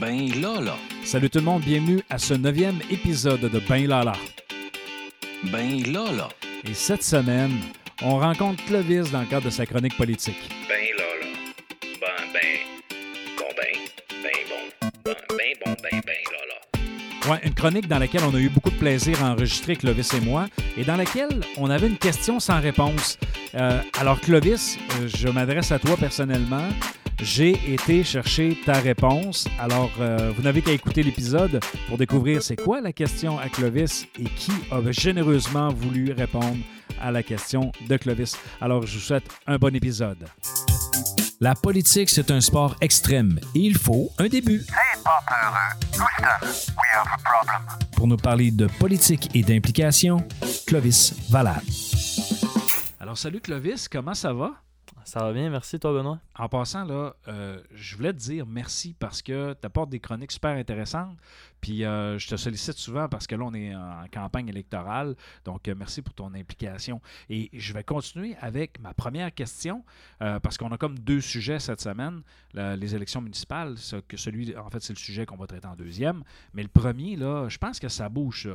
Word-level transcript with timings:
Ben 0.00 0.28
là. 0.40 0.76
Salut 1.04 1.30
tout 1.30 1.38
le 1.38 1.44
monde, 1.44 1.62
bienvenue 1.62 2.00
à 2.10 2.18
ce 2.18 2.34
neuvième 2.34 2.78
épisode 2.90 3.40
de 3.40 3.60
Ben 3.68 3.86
Lala. 3.86 4.14
Ben 5.52 5.82
là 5.92 6.10
là. 6.10 6.28
Et 6.68 6.74
cette 6.74 7.02
semaine, 7.02 7.52
on 8.02 8.18
rencontre 8.18 8.64
Clovis 8.64 9.10
dans 9.12 9.20
le 9.20 9.26
cadre 9.26 9.44
de 9.44 9.50
sa 9.50 9.66
chronique 9.66 9.96
politique. 9.96 10.50
Ben 10.68 10.86
là 10.98 11.04
là. 11.20 11.26
Ben 12.00 12.32
ben. 12.32 12.40
Bon 13.38 13.44
ben. 13.56 14.22
Ben 14.22 14.32
bon. 14.48 14.88
Ben 15.04 15.14
ben 15.28 15.54
bon 15.64 15.76
ben 15.82 16.00
ben 16.04 16.14
là. 16.32 17.30
Ouais, 17.30 17.40
une 17.44 17.54
chronique 17.54 17.88
dans 17.88 17.98
laquelle 17.98 18.22
on 18.24 18.34
a 18.34 18.38
eu 18.38 18.48
beaucoup 18.48 18.70
de 18.70 18.76
plaisir 18.76 19.22
à 19.24 19.30
enregistrer 19.30 19.76
Clovis 19.76 20.12
et 20.12 20.20
moi, 20.20 20.46
et 20.76 20.84
dans 20.84 20.96
laquelle 20.96 21.40
on 21.56 21.70
avait 21.70 21.86
une 21.86 21.98
question 21.98 22.40
sans 22.40 22.60
réponse. 22.60 23.18
Euh, 23.54 23.80
alors 23.98 24.20
Clovis, 24.20 24.78
euh, 25.00 25.08
je 25.08 25.28
m'adresse 25.28 25.72
à 25.72 25.78
toi 25.78 25.96
personnellement. 25.96 26.68
J'ai 27.22 27.72
été 27.72 28.04
chercher 28.04 28.58
ta 28.64 28.74
réponse. 28.74 29.48
Alors, 29.58 29.90
euh, 30.00 30.32
vous 30.36 30.42
n'avez 30.42 30.62
qu'à 30.62 30.72
écouter 30.72 31.02
l'épisode 31.02 31.60
pour 31.88 31.96
découvrir 31.96 32.42
c'est 32.42 32.56
quoi 32.56 32.80
la 32.80 32.92
question 32.92 33.38
à 33.38 33.48
Clovis 33.48 34.06
et 34.18 34.24
qui 34.24 34.52
a 34.70 34.80
généreusement 34.90 35.68
voulu 35.68 36.12
répondre 36.12 36.56
à 37.00 37.10
la 37.10 37.22
question 37.22 37.72
de 37.88 37.96
Clovis. 37.96 38.36
Alors, 38.60 38.86
je 38.86 38.94
vous 38.94 39.00
souhaite 39.00 39.24
un 39.46 39.56
bon 39.56 39.74
épisode. 39.74 40.26
La 41.40 41.54
politique, 41.54 42.10
c'est 42.10 42.30
un 42.30 42.40
sport 42.40 42.76
extrême 42.80 43.38
et 43.54 43.60
il 43.60 43.76
faut 43.76 44.10
un 44.18 44.28
début. 44.28 44.60
Hey, 44.60 45.02
pas 45.02 45.20
peureux. 45.28 46.02
Houston, 46.04 46.72
we 46.76 46.86
have 46.94 47.06
a 47.06 47.18
problem. 47.18 47.88
Pour 47.96 48.06
nous 48.06 48.16
parler 48.16 48.50
de 48.50 48.66
politique 48.66 49.30
et 49.34 49.42
d'implication, 49.42 50.26
Clovis 50.66 51.14
Valade. 51.30 51.62
Alors, 53.00 53.18
salut 53.18 53.40
Clovis, 53.40 53.88
comment 53.88 54.14
ça 54.14 54.32
va? 54.32 54.52
Ça 55.04 55.20
va 55.20 55.32
bien, 55.32 55.50
merci 55.50 55.78
toi 55.78 55.92
Benoît? 55.92 56.18
En 56.36 56.48
passant, 56.48 56.84
là, 56.84 57.14
euh, 57.28 57.62
je 57.74 57.96
voulais 57.96 58.12
te 58.12 58.18
dire 58.18 58.44
merci 58.44 58.94
parce 58.98 59.22
que 59.22 59.52
tu 59.54 59.66
apportes 59.66 59.90
des 59.90 60.00
chroniques 60.00 60.32
super 60.32 60.56
intéressantes. 60.56 61.16
Puis 61.60 61.84
euh, 61.84 62.18
je 62.18 62.28
te 62.28 62.36
sollicite 62.36 62.74
souvent 62.76 63.08
parce 63.08 63.26
que 63.26 63.34
là, 63.36 63.44
on 63.46 63.54
est 63.54 63.74
en 63.74 64.04
campagne 64.12 64.48
électorale. 64.48 65.14
Donc, 65.44 65.68
euh, 65.68 65.74
merci 65.78 66.02
pour 66.02 66.12
ton 66.12 66.34
implication. 66.34 67.00
Et 67.30 67.50
je 67.54 67.72
vais 67.72 67.84
continuer 67.84 68.36
avec 68.40 68.80
ma 68.80 68.92
première 68.94 69.32
question 69.32 69.84
parce 70.18 70.58
qu'on 70.58 70.72
a 70.72 70.76
comme 70.78 70.98
deux 70.98 71.20
sujets 71.20 71.58
cette 71.60 71.80
semaine. 71.80 72.22
La- 72.52 72.76
les 72.76 72.94
élections 72.94 73.20
municipales, 73.20 73.76
que 74.08 74.16
celui, 74.16 74.56
en 74.56 74.68
fait, 74.70 74.82
c'est 74.82 74.92
le 74.92 74.98
sujet 74.98 75.26
qu'on 75.26 75.36
va 75.36 75.46
traiter 75.46 75.66
en 75.68 75.76
deuxième. 75.76 76.22
Mais 76.52 76.62
le 76.62 76.68
premier, 76.68 77.16
là, 77.16 77.48
je 77.48 77.58
pense 77.58 77.78
que 77.78 77.88
ça 77.88 78.08
bouge. 78.08 78.48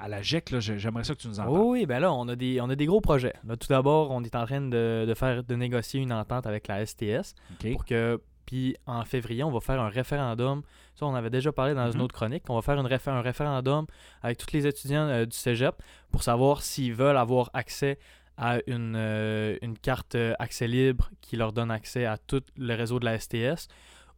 à 0.00 0.08
la 0.08 0.22
GEC, 0.22 0.58
j'aimerais 0.58 1.04
ça 1.04 1.14
que 1.14 1.20
tu 1.20 1.28
nous 1.28 1.38
en 1.40 1.44
parles. 1.44 1.58
Oui, 1.58 1.86
ben 1.86 2.00
là, 2.00 2.12
on 2.12 2.26
a 2.28 2.34
des, 2.36 2.60
on 2.60 2.68
a 2.70 2.76
des 2.76 2.86
gros 2.86 3.00
projets. 3.00 3.34
Là, 3.46 3.56
tout 3.56 3.68
d'abord, 3.68 4.10
on 4.10 4.22
est 4.24 4.34
en 4.34 4.46
train 4.46 4.60
de, 4.62 5.04
de 5.06 5.14
faire 5.14 5.44
de 5.44 5.54
négocier 5.54 6.00
une 6.00 6.12
entente 6.12 6.46
avec 6.46 6.66
la 6.68 6.77
STS 6.86 7.34
pour 7.72 7.84
que. 7.84 8.20
Puis 8.46 8.76
en 8.86 9.04
février, 9.04 9.44
on 9.44 9.50
va 9.50 9.60
faire 9.60 9.78
un 9.78 9.90
référendum. 9.90 10.62
Ça, 10.94 11.04
on 11.04 11.14
avait 11.14 11.28
déjà 11.28 11.52
parlé 11.52 11.74
dans 11.74 11.86
Mhm. 11.86 11.96
une 11.96 12.00
autre 12.00 12.14
chronique. 12.14 12.44
On 12.48 12.54
va 12.54 12.62
faire 12.62 12.78
une 12.80 12.86
un 12.86 13.20
référendum 13.20 13.86
avec 14.22 14.38
tous 14.38 14.50
les 14.54 14.66
étudiants 14.66 15.06
euh, 15.06 15.26
du 15.26 15.36
cégep 15.36 15.74
pour 16.10 16.22
savoir 16.22 16.62
s'ils 16.62 16.94
veulent 16.94 17.18
avoir 17.18 17.50
accès 17.52 17.98
à 18.38 18.56
une, 18.66 18.94
euh, 18.96 19.58
une 19.60 19.76
carte 19.76 20.14
euh, 20.14 20.32
accès 20.38 20.66
libre 20.66 21.10
qui 21.20 21.36
leur 21.36 21.52
donne 21.52 21.70
accès 21.70 22.06
à 22.06 22.16
tout 22.16 22.42
le 22.56 22.72
réseau 22.74 22.98
de 22.98 23.04
la 23.04 23.18
STS 23.18 23.68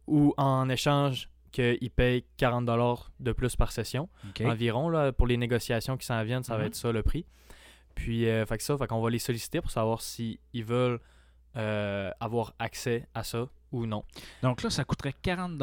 ou 0.07 0.33
en 0.37 0.69
échange 0.69 1.29
qu'ils 1.51 1.91
payent 1.91 2.23
40 2.37 3.09
de 3.19 3.33
plus 3.33 3.57
par 3.57 3.73
session 3.73 4.07
environ 4.45 4.87
là, 4.87 5.11
pour 5.11 5.27
les 5.27 5.35
négociations 5.35 5.97
qui 5.97 6.05
s'en 6.05 6.23
viennent, 6.23 6.43
ça 6.43 6.53
va 6.55 6.61
Mhm. 6.61 6.67
être 6.67 6.75
ça 6.75 6.93
le 6.93 7.03
prix. 7.03 7.25
Puis 7.95 8.29
euh, 8.29 8.45
fait 8.45 8.57
que 8.57 8.63
ça, 8.63 8.77
fait 8.77 8.87
qu'on 8.87 9.01
va 9.01 9.09
les 9.09 9.19
solliciter 9.19 9.59
pour 9.59 9.71
savoir 9.71 10.01
s'ils 10.01 10.37
veulent 10.63 10.99
euh, 11.57 12.11
avoir 12.19 12.53
accès 12.59 13.07
à 13.13 13.23
ça 13.23 13.47
ou 13.71 13.85
non. 13.85 14.03
Donc 14.43 14.63
là, 14.63 14.69
ça 14.69 14.83
coûterait 14.83 15.13
40 15.21 15.57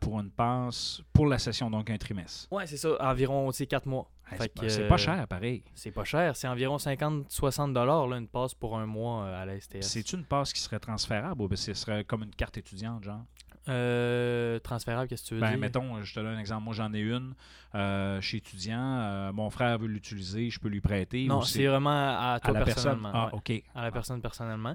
pour 0.00 0.20
une 0.20 0.30
passe 0.30 1.00
pour 1.12 1.26
la 1.26 1.38
session, 1.38 1.70
donc 1.70 1.88
un 1.90 1.96
trimestre. 1.98 2.46
Ouais, 2.52 2.66
c'est 2.66 2.76
ça, 2.76 2.90
environ 3.00 3.50
4 3.50 3.86
mois. 3.86 4.10
C'est 4.38 4.54
pas- 4.54 4.64
euh, 4.64 4.96
cher, 4.96 5.28
pareil. 5.28 5.62
C'est 5.74 5.90
pas 5.90 6.04
cher, 6.04 6.34
c'est 6.34 6.48
environ 6.48 6.78
50-60 6.78 7.72
dollars 7.74 8.10
une 8.14 8.26
passe 8.28 8.54
pour 8.54 8.78
un 8.78 8.86
mois 8.86 9.24
euh, 9.24 9.42
à 9.42 9.44
la 9.46 9.60
STS. 9.60 9.82
C'est 9.82 10.12
une 10.12 10.24
passe 10.24 10.52
qui 10.52 10.60
serait 10.60 10.78
transférable 10.80 11.42
ou 11.42 11.48
bien 11.48 11.56
ce 11.56 11.74
serait 11.74 12.04
comme 12.04 12.22
une 12.22 12.34
carte 12.34 12.56
étudiante, 12.58 13.04
genre? 13.04 13.22
Euh, 13.68 14.58
transférable, 14.60 15.08
qu'est-ce 15.08 15.22
que 15.24 15.28
tu 15.28 15.34
veux 15.36 15.40
Ben, 15.40 15.50
dire? 15.50 15.58
mettons, 15.58 16.02
je 16.02 16.14
te 16.14 16.20
donne 16.20 16.34
un 16.34 16.38
exemple. 16.38 16.64
Moi, 16.64 16.74
j'en 16.74 16.92
ai 16.92 17.00
une. 17.00 17.34
euh, 17.74 18.20
je 18.20 18.26
suis 18.28 18.38
étudiant. 18.38 18.78
euh, 19.00 19.32
mon 19.32 19.48
frère 19.50 19.78
veut 19.78 19.86
l'utiliser. 19.86 20.50
Je 20.50 20.58
peux 20.60 20.68
lui 20.68 20.80
prêter. 20.80 21.26
non, 21.26 21.40
c'est 21.42 21.66
vraiment 21.66 21.90
à 21.90 22.34
à 22.34 22.40
toi 22.40 22.52
la 22.52 22.64
personne? 22.64 23.00
personnellement. 23.00 23.10
Ah, 23.14 23.26
ouais. 23.26 23.32
OK. 23.62 23.62
à 23.74 23.82
la 23.82 23.90
personne 23.90 24.20
personnellement. 24.20 24.74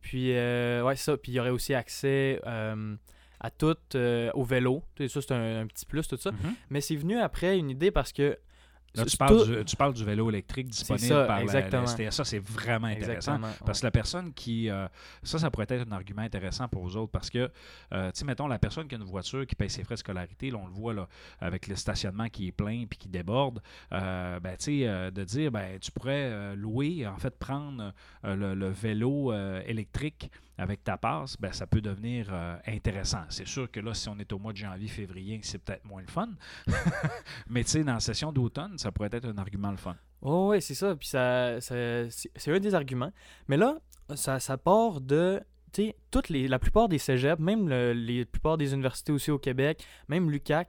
Puis, 0.00 0.32
euh, 0.34 0.82
ouais, 0.82 0.96
ça. 0.96 1.16
Puis, 1.16 1.32
il 1.32 1.34
y 1.36 1.40
aurait 1.40 1.50
aussi 1.50 1.74
accès 1.74 2.40
euh, 2.46 2.94
à 3.40 3.50
tout, 3.50 3.76
euh, 3.94 4.30
au 4.34 4.44
vélo. 4.44 4.82
Ça, 5.08 5.20
c'est 5.20 5.32
un, 5.32 5.60
un 5.62 5.66
petit 5.66 5.86
plus, 5.86 6.06
tout 6.06 6.16
ça. 6.16 6.32
Mhm. 6.32 6.54
Mais 6.70 6.80
c'est 6.80 6.96
venu 6.96 7.18
après 7.18 7.58
une 7.58 7.70
idée 7.70 7.90
parce 7.90 8.12
que. 8.12 8.38
Là, 8.94 9.04
tu 9.04 9.16
parles, 9.16 9.46
du, 9.58 9.64
tu 9.64 9.76
parles 9.76 9.92
du 9.94 10.04
vélo 10.04 10.28
électrique 10.30 10.68
disponible 10.68 11.06
ça, 11.06 11.24
par 11.24 11.36
la- 11.38 11.44
la, 11.44 11.60
exactement. 11.60 11.86
STS. 11.86 12.10
Ça, 12.16 12.24
c'est 12.24 12.38
vraiment 12.38 12.86
intéressant. 12.88 13.36
Exactement. 13.36 13.64
Parce 13.66 13.80
que 13.80 13.86
la 13.86 13.90
personne 13.90 14.32
qui. 14.32 14.70
euh, 14.70 14.88
ça, 15.22 15.38
ça 15.38 15.50
pourrait 15.50 15.66
être 15.68 15.86
un 15.88 15.92
argument 15.92 16.22
intéressant 16.22 16.68
pour 16.68 16.82
vous 16.82 16.96
autres 16.96 17.12
parce 17.12 17.28
que, 17.30 17.50
euh, 17.92 18.10
tu 18.10 18.18
sais, 18.20 18.24
mettons, 18.24 18.48
la 18.48 18.58
personne 18.58 18.88
qui 18.88 18.94
a 18.94 18.98
une 18.98 19.04
voiture 19.04 19.46
qui 19.46 19.54
paye 19.54 19.68
ses 19.70 19.84
frais 19.84 19.94
de 19.94 20.00
scolarité, 20.00 20.50
là, 20.50 20.58
on 20.58 20.66
le 20.66 20.72
voit 20.72 20.94
là, 20.94 21.06
avec 21.40 21.66
le 21.68 21.76
stationnement 21.76 22.28
qui 22.28 22.48
est 22.48 22.52
plein 22.52 22.84
puis 22.88 22.98
qui 22.98 23.08
déborde, 23.08 23.60
euh, 23.92 24.40
ben, 24.40 24.56
tu 24.56 24.64
sais, 24.80 24.88
euh, 24.88 25.10
de 25.10 25.22
dire, 25.22 25.52
ben, 25.52 25.78
tu 25.78 25.90
pourrais 25.92 26.56
louer, 26.56 27.06
en 27.06 27.18
fait, 27.18 27.38
prendre 27.38 27.92
le, 28.24 28.54
le 28.54 28.68
vélo 28.70 29.32
électrique 29.66 30.30
avec 30.58 30.82
ta 30.82 30.98
passe, 30.98 31.36
ben, 31.38 31.52
ça 31.52 31.66
peut 31.66 31.80
devenir 31.80 32.28
euh, 32.32 32.56
intéressant. 32.66 33.22
C'est 33.28 33.46
sûr 33.46 33.70
que 33.70 33.78
là, 33.80 33.94
si 33.94 34.08
on 34.08 34.18
est 34.18 34.32
au 34.32 34.38
mois 34.38 34.52
de 34.52 34.58
janvier, 34.58 34.88
février, 34.88 35.40
c'est 35.42 35.58
peut-être 35.58 35.84
moins 35.84 36.02
le 36.02 36.08
fun. 36.08 36.28
Mais 37.48 37.62
tu 37.64 37.70
sais, 37.70 37.84
dans 37.84 37.94
la 37.94 38.00
session 38.00 38.32
d'automne, 38.32 38.76
ça 38.76 38.90
pourrait 38.92 39.10
être 39.12 39.26
un 39.26 39.38
argument 39.38 39.70
le 39.70 39.76
fun. 39.76 39.96
Oh, 40.20 40.48
ouais, 40.48 40.60
c'est 40.60 40.74
ça. 40.74 40.96
Puis, 40.96 41.08
ça, 41.08 41.60
c'est 41.60 42.08
un 42.48 42.60
des 42.60 42.74
arguments. 42.74 43.12
Mais 43.46 43.56
là, 43.56 43.78
ça, 44.14 44.58
part 44.58 45.00
de. 45.00 45.40
Toutes 46.10 46.30
les, 46.30 46.48
la 46.48 46.58
plupart 46.58 46.88
des 46.88 46.98
cégeps, 46.98 47.38
même 47.40 47.68
le- 47.68 47.92
les 47.92 48.24
plupart 48.24 48.56
des 48.56 48.72
universités 48.72 49.12
aussi 49.12 49.30
au 49.30 49.38
Québec, 49.38 49.84
même 50.08 50.30
l'UCAC, 50.30 50.68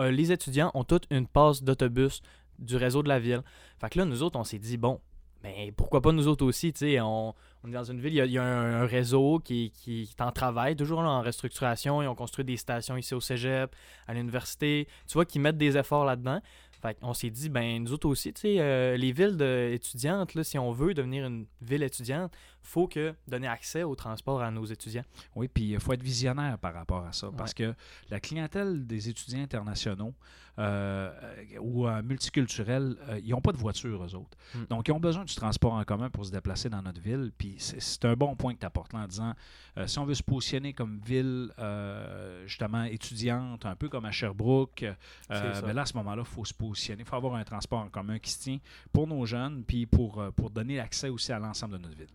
euh, 0.00 0.10
les 0.10 0.32
étudiants 0.32 0.70
ont 0.74 0.84
toutes 0.84 1.06
une 1.10 1.26
passe 1.28 1.62
d'autobus 1.62 2.20
du 2.58 2.76
réseau 2.76 3.02
de 3.02 3.08
la 3.08 3.20
ville. 3.20 3.42
Fait 3.80 3.88
que 3.88 3.98
là, 3.98 4.04
nous 4.04 4.22
autres, 4.22 4.38
on 4.38 4.44
s'est 4.44 4.58
dit, 4.58 4.76
bon, 4.76 5.00
mais 5.42 5.72
pourquoi 5.76 6.02
pas 6.02 6.12
nous 6.12 6.26
autres 6.28 6.44
aussi, 6.44 6.72
tu 6.72 6.80
sais, 6.80 7.00
on, 7.00 7.34
on 7.62 7.68
est 7.68 7.72
dans 7.72 7.84
une 7.84 8.00
ville, 8.00 8.14
il 8.14 8.30
y 8.30 8.38
a, 8.38 8.44
un, 8.44 8.86
réseau 8.86 9.38
qui, 9.38 9.72
est 9.86 10.20
en 10.22 10.32
travail, 10.32 10.76
toujours 10.76 11.00
en 11.00 11.20
restructuration, 11.20 12.02
ils 12.02 12.06
ont 12.08 12.14
construit 12.14 12.44
des 12.44 12.56
stations 12.56 12.96
ici 12.96 13.14
au 13.14 13.20
cégep, 13.20 13.74
à 14.06 14.14
l'université, 14.14 14.88
tu 15.06 15.14
vois, 15.14 15.26
qu'ils 15.26 15.42
mettent 15.42 15.58
des 15.58 15.76
efforts 15.76 16.04
là-dedans. 16.04 16.40
Fait 16.82 16.98
qu'on 16.98 17.12
s'est 17.14 17.30
dit, 17.30 17.48
ben 17.48 17.82
nous 17.82 17.92
autres 17.92 18.08
aussi, 18.08 18.32
tu 18.32 18.40
sais, 18.42 18.56
euh, 18.58 18.96
les 18.96 19.12
villes 19.12 19.36
de- 19.36 19.70
étudiantes, 19.72 20.34
là, 20.34 20.42
si 20.44 20.58
on 20.58 20.72
veut 20.72 20.94
devenir 20.94 21.26
une 21.26 21.46
ville 21.60 21.82
étudiante, 21.82 22.32
faut 22.62 22.86
que 22.88 23.14
donner 23.28 23.46
accès 23.48 23.82
au 23.82 23.94
transport 23.94 24.40
à 24.42 24.50
nos 24.50 24.64
étudiants. 24.64 25.04
Oui, 25.34 25.48
puis 25.48 25.70
il 25.72 25.80
faut 25.80 25.92
être 25.92 26.02
visionnaire 26.02 26.58
par 26.58 26.74
rapport 26.74 27.04
à 27.06 27.12
ça, 27.12 27.30
parce 27.36 27.54
que 27.54 27.74
la 28.10 28.20
clientèle 28.20 28.86
des 28.86 29.08
étudiants 29.08 29.42
internationaux 29.42 30.14
euh, 30.58 31.10
euh, 31.22 31.58
ou 31.60 31.86
euh, 31.86 32.02
multiculturels, 32.02 32.96
ils 33.24 33.30
n'ont 33.30 33.40
pas 33.40 33.52
de 33.52 33.56
voiture, 33.56 34.04
eux 34.04 34.14
autres. 34.14 34.36
Mm. 34.54 34.64
Donc, 34.68 34.88
ils 34.88 34.92
ont 34.92 35.00
besoin 35.00 35.24
du 35.24 35.34
transport 35.34 35.72
en 35.72 35.84
commun 35.84 36.10
pour 36.10 36.26
se 36.26 36.30
déplacer 36.32 36.68
dans 36.68 36.82
notre 36.82 37.00
ville. 37.00 37.32
Puis 37.38 37.54
c'est- 37.58 38.04
un 38.04 38.14
bon 38.14 38.36
point 38.36 38.52
que 38.54 38.58
tu 38.60 38.66
apportes 38.66 38.92
là 38.92 39.00
en 39.00 39.06
disant, 39.06 39.34
si 39.86 39.98
on 39.98 40.04
veut 40.04 40.14
se 40.14 40.22
positionner 40.22 40.72
comme 40.74 40.98
ville, 41.04 41.50
justement, 42.46 42.84
étudiante, 42.84 43.64
un 43.66 43.76
peu 43.76 43.88
comme 43.88 44.04
à 44.04 44.10
Sherbrooke, 44.10 44.84
ben 45.62 45.72
là, 45.72 45.82
à 45.82 45.86
ce 45.86 45.96
moment-là, 45.96 46.22
il 46.26 46.30
faut 46.30 46.44
se 46.44 46.52
positionner. 46.54 46.69
Il 46.74 47.04
faut 47.04 47.16
avoir 47.16 47.34
un 47.34 47.44
transport 47.44 47.80
en 47.80 47.88
commun 47.88 48.18
qui 48.18 48.30
se 48.30 48.40
tient 48.40 48.58
pour 48.92 49.06
nos 49.06 49.24
jeunes, 49.26 49.64
puis 49.64 49.86
pour, 49.86 50.20
euh, 50.20 50.30
pour 50.30 50.50
donner 50.50 50.78
accès 50.80 51.08
aussi 51.08 51.32
à 51.32 51.38
l'ensemble 51.38 51.78
de 51.78 51.82
notre 51.82 51.96
ville. 51.96 52.08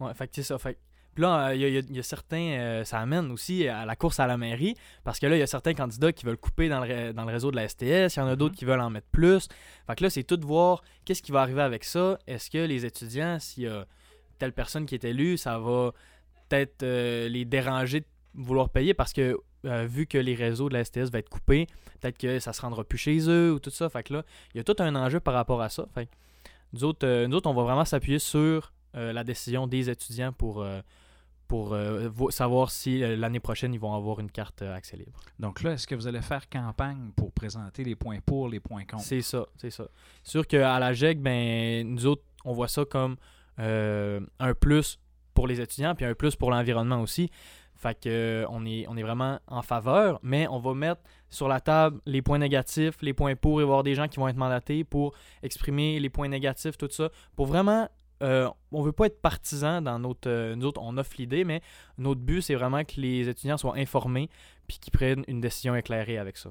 Ouais, 0.00 0.14
fait 0.14 0.28
que 0.28 0.34
c'est 0.36 0.42
ça. 0.44 0.58
Fait 0.58 0.74
que- 0.74 1.20
là, 1.20 1.48
euh, 1.48 1.54
il 1.56 1.60
y, 1.60 1.64
a- 1.64 1.68
il 1.80 1.96
y 1.96 1.98
a- 1.98 2.02
certains, 2.04 2.36
euh, 2.58 2.84
ça 2.84 3.00
amène 3.00 3.30
aussi 3.32 3.66
à 3.66 3.84
la 3.84 3.96
course 3.96 4.20
à 4.20 4.26
la 4.28 4.36
mairie, 4.36 4.76
parce 5.02 5.18
que 5.18 5.26
là, 5.26 5.36
il 5.36 5.40
y 5.40 5.42
a 5.42 5.46
certains 5.48 5.74
candidats 5.74 6.12
qui 6.12 6.24
veulent 6.24 6.36
couper 6.36 6.68
dans 6.68 6.84
le, 6.84 7.12
dans 7.12 7.24
le 7.24 7.32
réseau 7.32 7.50
de 7.50 7.56
la 7.56 7.64
STS, 7.68 8.14
il 8.16 8.20
y 8.20 8.22
en 8.22 8.28
a 8.28 8.36
d'autres 8.36 8.52
Mhm. 8.54 8.58
qui 8.58 8.64
veulent 8.64 8.80
en 8.80 8.90
mettre 8.90 9.08
plus. 9.08 9.48
Fait 9.86 9.96
que 9.96 10.04
là, 10.04 10.10
c'est 10.10 10.22
tout 10.22 10.36
de 10.36 10.44
voir 10.46 10.82
qu'est-ce 11.04 11.22
qui 11.22 11.32
va 11.32 11.40
arriver 11.42 11.62
avec 11.62 11.82
ça. 11.84 12.18
Est-ce 12.28 12.48
que 12.50 12.58
les 12.58 12.84
étudiants, 12.86 13.38
s'il 13.40 13.64
y 13.64 13.66
a 13.66 13.86
telle 14.38 14.52
personne 14.52 14.86
qui 14.86 14.94
est 14.94 15.04
élue, 15.04 15.36
ça 15.36 15.58
va 15.58 15.92
peut-être 16.48 16.84
euh, 16.84 17.28
les 17.28 17.44
déranger 17.44 18.00
de 18.00 18.06
vouloir 18.34 18.68
payer, 18.70 18.94
parce 18.94 19.12
que 19.12 19.36
euh, 19.64 19.86
vu 19.86 20.06
que 20.06 20.18
les 20.18 20.34
réseaux 20.34 20.68
de 20.68 20.74
la 20.74 20.84
STS 20.84 21.10
vont 21.12 21.18
être 21.18 21.28
coupés, 21.28 21.66
peut-être 22.00 22.18
que 22.18 22.38
ça 22.38 22.52
se 22.52 22.60
rendra 22.60 22.84
plus 22.84 22.98
chez 22.98 23.18
eux 23.28 23.52
ou 23.52 23.58
tout 23.58 23.70
ça. 23.70 23.88
Fait 23.88 24.02
que 24.02 24.14
là, 24.14 24.22
il 24.54 24.58
y 24.58 24.60
a 24.60 24.64
tout 24.64 24.76
un 24.78 24.94
enjeu 24.94 25.20
par 25.20 25.34
rapport 25.34 25.60
à 25.62 25.68
ça. 25.68 25.86
Fait 25.94 26.06
que 26.06 26.10
nous 26.72 26.84
autres, 26.84 27.06
euh, 27.06 27.26
nous 27.26 27.36
autres, 27.36 27.48
on 27.50 27.54
va 27.54 27.62
vraiment 27.64 27.84
s'appuyer 27.84 28.18
sur 28.18 28.72
euh, 28.94 29.12
la 29.12 29.24
décision 29.24 29.66
des 29.66 29.90
étudiants 29.90 30.32
pour, 30.32 30.64
pour 31.48 31.74
vo- 31.74 32.30
savoir 32.30 32.70
si 32.70 32.98
l'année 33.00 33.40
prochaine, 33.40 33.72
ils 33.74 33.80
vont 33.80 33.94
avoir 33.94 34.20
une 34.20 34.30
carte 34.30 34.62
accès 34.62 34.96
libre. 34.96 35.18
Donc 35.38 35.62
là, 35.62 35.72
est-ce 35.72 35.86
que 35.86 35.94
vous 35.94 36.06
allez 36.06 36.20
faire 36.22 36.48
campagne 36.48 37.10
pour 37.16 37.32
présenter 37.32 37.84
les 37.84 37.96
points 37.96 38.20
pour, 38.20 38.48
les 38.48 38.60
points 38.60 38.84
contre? 38.84 39.02
C'est 39.04 39.22
ça, 39.22 39.46
c'est 39.56 39.70
ça. 39.70 39.88
Sûr 40.22 40.46
qu'à 40.46 40.78
la 40.78 40.92
GEC, 40.92 41.20
ben, 41.20 41.86
nous 41.88 42.04
autres, 42.06 42.22
on 42.44 42.52
voit 42.52 42.68
ça 42.68 42.84
comme 42.84 43.16
un 43.58 44.54
plus 44.60 44.98
pour 45.34 45.46
les 45.46 45.60
étudiants, 45.60 45.94
puis 45.94 46.04
un 46.04 46.14
plus 46.14 46.34
pour 46.36 46.50
l'environnement 46.50 47.00
aussi. 47.00 47.30
Fait 47.78 47.94
que 47.94 48.08
euh, 48.08 48.46
on 48.50 48.66
est, 48.66 49.02
vraiment 49.02 49.38
en 49.46 49.62
faveur, 49.62 50.18
mais 50.24 50.48
on 50.48 50.58
va 50.58 50.74
mettre 50.74 51.00
sur 51.30 51.46
la 51.46 51.60
table 51.60 52.00
les 52.06 52.22
points 52.22 52.38
négatifs, 52.38 52.96
les 53.02 53.12
points 53.12 53.36
pour, 53.36 53.60
et 53.60 53.64
voir 53.64 53.84
des 53.84 53.94
gens 53.94 54.08
qui 54.08 54.18
vont 54.18 54.26
être 54.26 54.36
mandatés 54.36 54.82
pour 54.82 55.14
exprimer 55.44 56.00
les 56.00 56.10
points 56.10 56.26
négatifs, 56.26 56.76
tout 56.76 56.88
ça. 56.90 57.08
Pour 57.36 57.46
vraiment, 57.46 57.88
euh, 58.24 58.50
on 58.72 58.82
veut 58.82 58.90
pas 58.90 59.06
être 59.06 59.22
partisan 59.22 59.80
dans 59.80 60.00
notre, 60.00 60.28
euh, 60.28 60.56
nous 60.56 60.66
autres, 60.66 60.80
on 60.82 60.98
offre 60.98 61.12
l'idée, 61.18 61.44
mais 61.44 61.62
notre 61.98 62.20
but, 62.20 62.42
c'est 62.42 62.56
vraiment 62.56 62.82
que 62.82 63.00
les 63.00 63.28
étudiants 63.28 63.56
soient 63.56 63.76
informés 63.76 64.28
puis 64.66 64.78
qu'ils 64.80 64.92
prennent 64.92 65.24
une 65.28 65.40
décision 65.40 65.76
éclairée 65.76 66.18
avec 66.18 66.36
ça. 66.36 66.50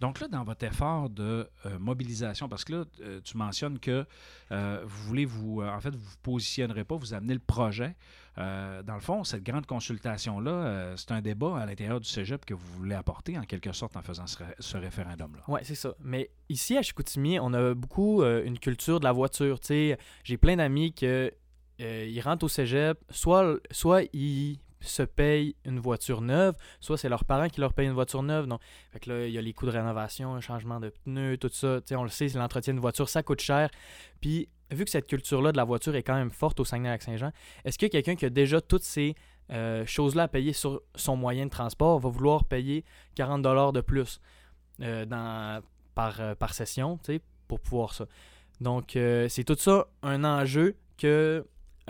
Donc 0.00 0.20
là, 0.20 0.28
dans 0.28 0.44
votre 0.44 0.64
effort 0.64 1.10
de 1.10 1.48
euh, 1.66 1.78
mobilisation, 1.78 2.48
parce 2.48 2.64
que 2.64 2.72
là, 2.72 2.84
euh, 3.00 3.20
tu 3.22 3.36
mentionnes 3.36 3.78
que 3.78 4.06
euh, 4.52 4.82
vous 4.86 5.04
voulez 5.08 5.24
vous, 5.24 5.62
en 5.62 5.80
fait, 5.80 5.90
vous 5.94 6.00
vous 6.02 6.16
positionnerez 6.22 6.84
pas, 6.84 6.96
vous 6.96 7.14
amenez 7.14 7.34
le 7.34 7.40
projet. 7.40 7.96
Dans 8.36 8.94
le 8.94 9.00
fond, 9.00 9.24
cette 9.24 9.42
grande 9.42 9.66
consultation-là, 9.66 10.94
c'est 10.96 11.10
un 11.10 11.20
débat 11.20 11.58
à 11.58 11.66
l'intérieur 11.66 11.98
du 11.98 12.08
cégep 12.08 12.44
que 12.44 12.54
vous 12.54 12.66
voulez 12.76 12.94
apporter, 12.94 13.36
en 13.36 13.42
quelque 13.42 13.72
sorte, 13.72 13.96
en 13.96 14.02
faisant 14.02 14.28
ce, 14.28 14.38
ré- 14.38 14.54
ce 14.60 14.76
référendum-là. 14.76 15.42
Ouais, 15.48 15.62
c'est 15.64 15.74
ça. 15.74 15.92
Mais 16.04 16.30
ici, 16.48 16.76
à 16.76 16.82
Chicoutimi, 16.82 17.40
on 17.40 17.52
a 17.52 17.74
beaucoup 17.74 18.22
une 18.22 18.60
culture 18.60 19.00
de 19.00 19.04
la 19.04 19.10
voiture. 19.12 19.58
J'ai 19.68 20.36
plein 20.40 20.54
d'amis 20.54 20.92
que 20.92 21.32
euh, 21.80 22.06
ils 22.08 22.20
rentrent 22.20 22.44
au 22.44 22.48
cégep, 22.48 22.98
soit, 23.10 23.56
soit 23.72 24.02
ils 24.12 24.60
se 24.80 25.02
payent 25.02 25.56
une 25.64 25.78
voiture 25.78 26.20
neuve, 26.20 26.54
soit 26.80 26.96
c'est 26.96 27.08
leurs 27.08 27.24
parents 27.24 27.48
qui 27.48 27.60
leur 27.60 27.72
payent 27.72 27.88
une 27.88 27.94
voiture 27.94 28.22
neuve. 28.22 28.46
Donc, 28.46 28.60
là, 29.06 29.26
il 29.26 29.32
y 29.32 29.38
a 29.38 29.42
les 29.42 29.52
coûts 29.52 29.66
de 29.66 29.70
rénovation, 29.70 30.34
un 30.34 30.40
changement 30.40 30.80
de 30.80 30.90
pneus, 31.04 31.38
tout 31.38 31.50
ça. 31.52 31.80
On 31.92 32.04
le 32.04 32.08
sait, 32.08 32.28
l'entretien 32.28 32.72
d'une 32.72 32.80
voiture, 32.80 33.08
ça 33.08 33.22
coûte 33.22 33.40
cher. 33.40 33.70
Puis, 34.20 34.48
vu 34.70 34.84
que 34.84 34.90
cette 34.90 35.06
culture-là 35.06 35.52
de 35.52 35.56
la 35.56 35.64
voiture 35.64 35.94
est 35.94 36.02
quand 36.02 36.14
même 36.14 36.30
forte 36.30 36.60
au 36.60 36.64
Saguenay-Lac-Saint-Jean, 36.64 37.32
est-ce 37.64 37.78
que 37.78 37.86
quelqu'un 37.86 38.14
qui 38.14 38.24
a 38.24 38.30
déjà 38.30 38.60
toutes 38.60 38.84
ces 38.84 39.14
euh, 39.50 39.86
choses-là 39.86 40.24
à 40.24 40.28
payer 40.28 40.52
sur 40.52 40.82
son 40.94 41.16
moyen 41.16 41.46
de 41.46 41.50
transport 41.50 41.98
va 41.98 42.08
vouloir 42.08 42.44
payer 42.44 42.84
40 43.14 43.72
de 43.72 43.80
plus 43.80 44.20
euh, 44.82 45.06
dans, 45.06 45.62
par, 45.94 46.20
euh, 46.20 46.34
par 46.34 46.54
session, 46.54 46.98
pour 47.46 47.60
pouvoir 47.60 47.94
ça? 47.94 48.06
Donc, 48.60 48.90
c'est 48.94 49.44
tout 49.44 49.56
ça 49.56 49.86
un 50.02 50.24
enjeu 50.24 50.76
que, 50.96 51.46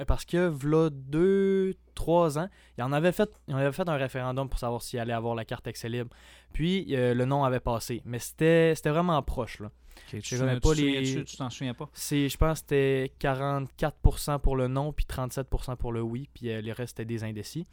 parce 0.07 0.25
que, 0.25 0.49
v'là 0.49 0.91
deux, 0.91 1.75
trois 1.95 2.39
ans, 2.39 2.49
il 2.77 2.85
en 2.85 2.93
avait 2.93 3.13
fait, 3.13 3.31
il 3.49 3.55
en 3.55 3.59
avait 3.59 3.73
fait 3.73 3.89
un 3.89 3.97
référendum 3.97 4.49
pour 4.49 4.59
savoir 4.59 4.83
s'il 4.83 4.99
allait 4.99 5.13
avoir 5.13 5.35
la 5.35 5.45
carte 5.45 5.67
accès 5.67 5.89
libre. 5.89 6.11
Puis, 6.53 6.95
euh, 6.97 7.15
le 7.15 7.25
nom 7.25 7.45
avait 7.45 7.61
passé. 7.61 8.03
Mais 8.05 8.19
c'était 8.19 8.73
c'était 8.77 8.91
vraiment 8.91 9.21
proche, 9.23 9.61
là. 9.61 9.71
Ok, 10.13 10.21
tu 10.23 10.37
Je 10.37 10.41
connais 10.41 10.55
tu 10.55 10.61
pas 10.61 10.75
te 10.75 10.81
les- 10.81 11.25
t'en 11.37 11.51
souviens 11.51 11.75
pas? 11.75 11.89
C'est, 11.93 12.29
je 12.29 12.37
pense 12.39 12.61
que 12.61 12.67
c'était 12.69 13.13
44% 13.19 14.39
pour 14.39 14.57
le 14.57 14.69
non, 14.69 14.93
puis 14.93 15.05
37% 15.07 15.77
pour 15.77 15.93
le 15.93 16.01
oui, 16.03 16.29
puis 16.33 16.51
euh, 16.51 16.61
les 16.61 16.73
restes 16.73 16.99
étaient 17.01 17.05
des 17.07 17.25
indécis. 17.25 17.67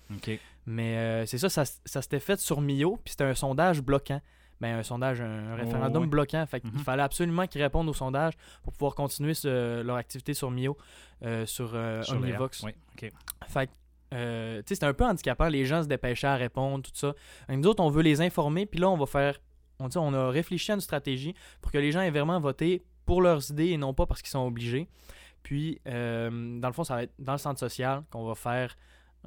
Mais 0.66 0.98
euh, 0.98 1.25
c'est 1.25 1.38
ça, 1.38 1.50
ça, 1.50 1.63
ça 1.66 2.01
s'était 2.01 2.19
fait 2.19 2.39
sur 2.39 2.62
Mio, 2.62 2.98
puis 3.04 3.12
c'était 3.12 3.24
un 3.25 3.36
sondage 3.36 3.81
bloquant. 3.81 4.21
Ben, 4.62 4.78
un 4.80 4.84
sondage, 4.84 5.19
un, 5.22 5.56
référendum 5.56 6.07
bloquant. 6.10 6.46
Fait 6.46 6.62
qu'il 6.62 6.72
Mhm. 6.72 6.80
fallait 6.80 7.04
absolument 7.04 7.46
qu'ils 7.46 7.62
répondent 7.62 7.90
au 7.90 7.94
sondage 7.94 8.34
pour 8.63 8.72
pouvoir 8.74 8.96
continuer 8.96 9.34
ce- 9.34 9.81
leur 9.81 9.98
activité 9.98 10.34
sur 10.34 10.50
Mio, 10.50 10.78
euh, 11.24 11.46
sur, 11.46 11.72
euh, 11.75 12.02
Sur 12.04 12.16
Omnivox. 12.16 12.63
Oui, 12.63 12.72
OK. 12.94 13.12
Fait 13.50 13.68
que, 13.68 13.72
euh, 14.13 14.62
c'était 14.66 14.86
un 14.86 14.94
peu 14.94 15.04
handicapant. 15.04 15.48
Les 15.50 15.66
gens 15.66 15.84
se 15.84 15.88
dépêchaient 15.88 16.28
à 16.28 16.36
répondre, 16.36 16.84
tout 16.84 16.92
ça. 16.96 17.13
Et 17.50 17.57
nous 17.57 17.68
autres, 17.68 17.84
on 17.84 17.90
veut 17.90 18.02
les 18.02 18.22
informer, 18.22 18.66
puis 18.66 18.80
là, 18.80 18.90
on 18.90 18.98
va 18.98 19.06
faire. 19.06 19.40
On, 19.80 19.90
dit, 19.90 19.98
on 19.98 20.13
a 20.13 20.30
réfléchi 20.30 20.72
à 20.72 20.75
une 20.75 20.81
stratégie 20.81 21.36
pour 21.62 21.69
que 21.72 21.78
les 21.78 21.92
gens 21.92 22.00
aient 22.00 22.10
vraiment 22.12 22.40
voté 22.40 22.86
pour 23.06 23.22
leurs 23.22 23.52
idées 23.52 23.68
et 23.72 23.78
non 23.78 23.94
pas 23.94 24.06
parce 24.06 24.22
qu'ils 24.22 24.30
sont 24.31 24.48
obligés. 24.48 24.88
Puis, 25.44 25.80
dans 25.86 26.68
le 26.68 26.74
fond, 26.74 26.84
ça 26.86 26.96
va 26.96 27.04
être 27.04 27.13
dans 27.19 27.34
le 27.34 27.38
centre 27.38 27.60
social 27.60 28.04
qu'on 28.10 28.25
va 28.25 28.36
faire. 28.36 28.75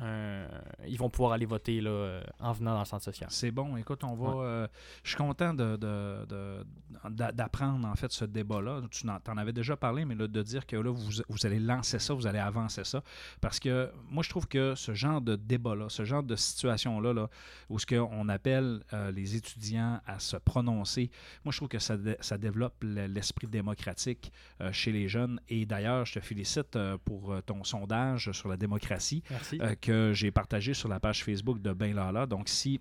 Un- 0.01 0.47
Ils 0.87 0.97
vont 0.99 1.11
pouvoir 1.11 1.33
aller 1.33 1.47
voter 1.47 1.81
là, 1.81 1.91
euh, 1.91 2.23
en 2.41 2.53
venant 2.53 2.73
dans 2.75 2.81
le 2.81 2.85
centre 2.85 3.05
social. 3.05 3.29
C'est 3.33 3.51
bon. 3.51 3.77
Écoute, 3.77 4.05
on 4.05 4.15
va. 4.15 4.43
euh, 4.45 4.69
je 5.03 5.09
suis 5.11 5.17
content 5.19 5.53
de, 5.55 5.77
de- 5.77 6.25
de- 6.29 7.31
d'apprendre 7.33 7.87
en 7.87 7.95
fait 7.95 8.11
ce 8.13 8.25
débat-là. 8.25 8.81
Tu 8.91 9.07
t'en 9.25 9.37
avais 9.37 9.53
déjà 9.53 9.77
parlé, 9.77 10.05
mais 10.05 10.15
là, 10.15 10.27
de 10.27 10.43
dire 10.43 10.67
que 10.67 10.77
là, 10.77 10.91
vous, 10.91 11.11
vous 11.29 11.47
allez 11.47 11.59
lancer 11.59 11.99
ça, 11.99 12.15
vous 12.15 12.27
allez 12.27 12.39
avancer 12.39 12.85
ça. 12.85 13.03
Parce 13.41 13.59
que 13.61 13.91
moi, 14.11 14.23
je 14.23 14.31
trouve 14.31 14.47
que 14.47 14.75
ce 14.75 14.95
genre 14.95 15.21
de 15.21 15.37
débat-là, 15.37 15.89
ce 15.89 16.05
genre 16.05 16.23
de 16.23 16.37
situation-là, 16.37 17.13
là, 17.13 17.29
où 17.69 17.79
ce 17.79 17.87
qu'on 17.87 18.29
appelle 18.29 18.83
euh, 18.93 19.11
les 19.11 19.37
étudiants 19.37 20.01
à 20.07 20.19
se 20.19 20.37
prononcer, 20.37 21.11
moi, 21.45 21.53
je 21.53 21.59
trouve 21.59 21.69
que 21.69 21.79
ça, 21.79 21.97
ça 22.21 22.39
développe 22.39 22.77
le- 22.83 23.07
l'esprit 23.07 23.47
démocratique 23.47 24.33
euh, 24.61 24.73
chez 24.73 24.93
les 24.93 25.09
jeunes. 25.09 25.41
Et 25.49 25.67
d'ailleurs, 25.67 26.07
je 26.07 26.15
te 26.15 26.21
félicite 26.21 26.77
euh, 26.77 26.97
pour 27.05 27.33
euh, 27.33 27.41
ton 27.41 27.65
sondage 27.65 28.33
sur 28.33 28.49
la 28.49 28.57
démocratie 28.57 29.23
Merci. 29.31 29.59
Que 29.89 30.13
j'ai 30.13 30.31
partagé 30.31 30.75
sur 30.75 30.91
la 30.91 31.01
page 31.01 31.25
Facebook 31.25 31.63
de 31.63 31.73
Ben 31.73 31.95
Lala. 31.95 32.27
Donc, 32.27 32.51
si 32.51 32.79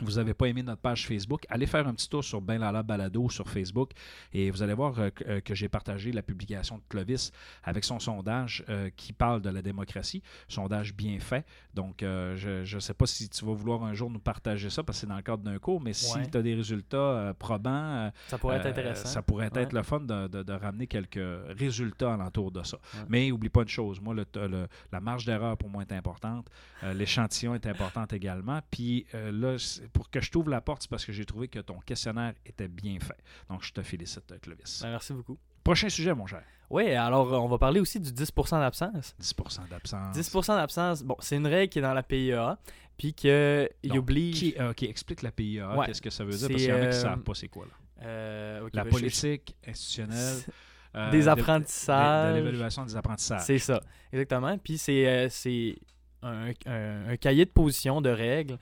vous 0.00 0.12
n'avez 0.12 0.34
pas 0.34 0.46
aimé 0.46 0.62
notre 0.62 0.80
page 0.82 1.06
Facebook, 1.06 1.44
allez 1.48 1.66
faire 1.66 1.86
un 1.86 1.94
petit 1.94 2.08
tour 2.08 2.24
sur 2.24 2.40
Ben 2.40 2.58
Lala 2.58 2.82
Balado 2.82 3.28
sur 3.30 3.48
Facebook 3.48 3.92
et 4.32 4.50
vous 4.50 4.62
allez 4.62 4.74
voir 4.74 4.98
euh, 4.98 5.10
que, 5.10 5.24
euh, 5.24 5.40
que 5.40 5.54
j'ai 5.54 5.68
partagé 5.68 6.10
la 6.10 6.22
publication 6.22 6.78
de 6.78 6.82
Clovis 6.88 7.30
avec 7.62 7.84
son 7.84 8.00
sondage 8.00 8.64
euh, 8.68 8.90
qui 8.96 9.12
parle 9.12 9.40
de 9.40 9.50
la 9.50 9.62
démocratie. 9.62 10.22
Sondage 10.48 10.94
bien 10.94 11.18
fait. 11.20 11.46
Donc, 11.74 12.02
euh, 12.02 12.34
je 12.36 12.74
ne 12.74 12.80
sais 12.80 12.94
pas 12.94 13.06
si 13.06 13.28
tu 13.28 13.44
vas 13.44 13.52
vouloir 13.52 13.84
un 13.84 13.94
jour 13.94 14.10
nous 14.10 14.18
partager 14.18 14.68
ça 14.70 14.82
parce 14.82 14.98
que 14.98 15.00
c'est 15.02 15.06
dans 15.06 15.16
le 15.16 15.22
cadre 15.22 15.42
d'un 15.44 15.58
cours, 15.58 15.80
mais 15.80 15.92
si 15.92 16.12
tu 16.30 16.38
as 16.38 16.42
des 16.42 16.54
résultats 16.54 17.34
probants, 17.38 18.10
ça 18.28 18.38
pourrait 18.38 18.56
être 18.56 18.66
intéressant. 18.66 19.08
Ça 19.08 19.22
pourrait 19.22 19.50
être 19.54 19.72
le 19.72 19.82
fun 19.82 20.00
de, 20.00 20.26
de- 20.28 20.42
de 20.42 20.52
ramener 20.52 20.86
quelques 20.86 21.20
résultats 21.56 22.14
alentour 22.14 22.50
de 22.50 22.62
ça. 22.62 22.78
Ouais. 22.94 23.00
Mais 23.08 23.30
oublie 23.32 23.48
pas 23.48 23.62
une 23.62 23.68
chose, 23.68 24.00
moi, 24.00 24.14
le, 24.14 24.24
le- 24.34 24.66
la 24.92 25.00
marge 25.00 25.24
d'erreur 25.24 25.56
pour 25.56 25.68
moi 25.70 25.82
est 25.82 25.92
importante. 25.92 26.48
L'échantillon 26.94 27.54
est 27.54 27.66
important 27.66 28.04
également. 28.12 28.60
Puis 28.70 29.06
là, 29.12 29.56
pour 29.92 30.10
que 30.10 30.20
je 30.20 30.30
t'ouvre 30.30 30.50
la 30.50 30.60
porte, 30.60 30.82
c'est 30.82 30.90
parce 30.90 31.04
que 31.04 31.12
j'ai 31.12 31.24
trouvé 31.24 31.48
que 31.48 31.58
ton 31.58 31.78
questionnaire 31.80 32.34
était 32.46 32.68
bien 32.68 32.98
fait. 33.00 33.16
Donc, 33.48 33.62
je 33.62 33.72
te 33.72 33.82
félicite, 33.82 34.32
Clovis. 34.40 34.80
Ben, 34.82 34.90
merci 34.90 35.12
beaucoup. 35.12 35.38
Prochain 35.62 35.88
sujet, 35.88 36.14
mon 36.14 36.26
cher. 36.26 36.42
Oui, 36.70 36.90
alors 36.92 37.30
on 37.32 37.48
va 37.48 37.58
parler 37.58 37.80
aussi 37.80 38.00
du 38.00 38.10
10% 38.10 38.58
d'absence. 38.58 39.14
10% 39.20 39.68
d'absence. 39.68 40.16
10% 40.16 40.56
d'absence, 40.56 41.02
bon, 41.02 41.16
c'est 41.20 41.36
une 41.36 41.46
règle 41.46 41.70
qui 41.72 41.78
est 41.78 41.82
dans 41.82 41.94
la 41.94 42.02
PIA, 42.02 42.58
puis 42.98 43.12
qu'il 43.14 43.68
oblige. 43.92 44.38
Qui, 44.38 44.54
euh, 44.58 44.70
OK, 44.70 44.82
explique 44.82 45.22
la 45.22 45.30
PIA. 45.30 45.76
Ouais. 45.76 45.86
Qu'est-ce 45.86 46.02
que 46.02 46.10
ça 46.10 46.24
veut 46.24 46.32
dire? 46.36 46.48
Parce 46.48 46.60
qu'il 46.62 46.70
y 46.70 46.72
en 46.72 46.76
a 46.76 46.80
qui 46.80 46.84
ne 46.86 46.88
euh, 46.88 46.92
savent 46.92 47.20
pas 47.22 47.34
c'est 47.34 47.48
quoi. 47.48 47.66
Là. 47.66 48.06
euh, 48.06 48.68
La 48.72 48.84
ben, 48.84 48.90
je- 48.90 48.94
politique 48.98 49.56
institutionnelle. 49.66 50.36
euh, 50.96 51.10
Des 51.10 51.22
de- 51.22 51.28
apprentissages. 51.28 52.34
De, 52.34 52.40
de 52.40 52.44
l'évaluation 52.44 52.84
des 52.84 52.96
apprentissages. 52.96 53.42
C'est 53.42 53.58
ça, 53.58 53.80
exactement. 54.12 54.56
Puis 54.58 54.78
c'est 54.78 55.28
c'est 55.30 55.76
un, 56.22 56.50
un- 56.66 57.08
un 57.08 57.16
cahier 57.16 57.44
de 57.46 57.50
position 57.50 58.00
de 58.00 58.10
règles. 58.10 58.58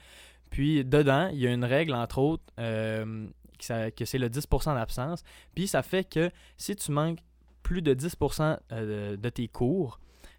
Puis 0.52 0.85
dedans, 0.85 1.30
il 1.32 1.40
y 1.40 1.47
a 1.47 1.50
une 1.50 1.64
règle, 1.64 1.94
entre 1.94 2.18
autres, 2.18 2.44
euh, 2.61 3.26
que 3.59 4.04
c'est 4.04 4.18
le 4.18 4.28
10% 4.28 4.75
d'absence. 4.75 5.25
Puis 5.54 5.66
ça 5.66 5.82
fait 5.82 6.04
que 6.04 6.30
si 6.59 6.76
tu 6.76 6.92
manques 6.92 7.21
plus 7.62 7.80
de 7.80 7.94
10% 7.94 8.59
euh, 8.71 9.16
de, 9.16 9.28
tes 9.30 9.49
cours, 9.49 9.99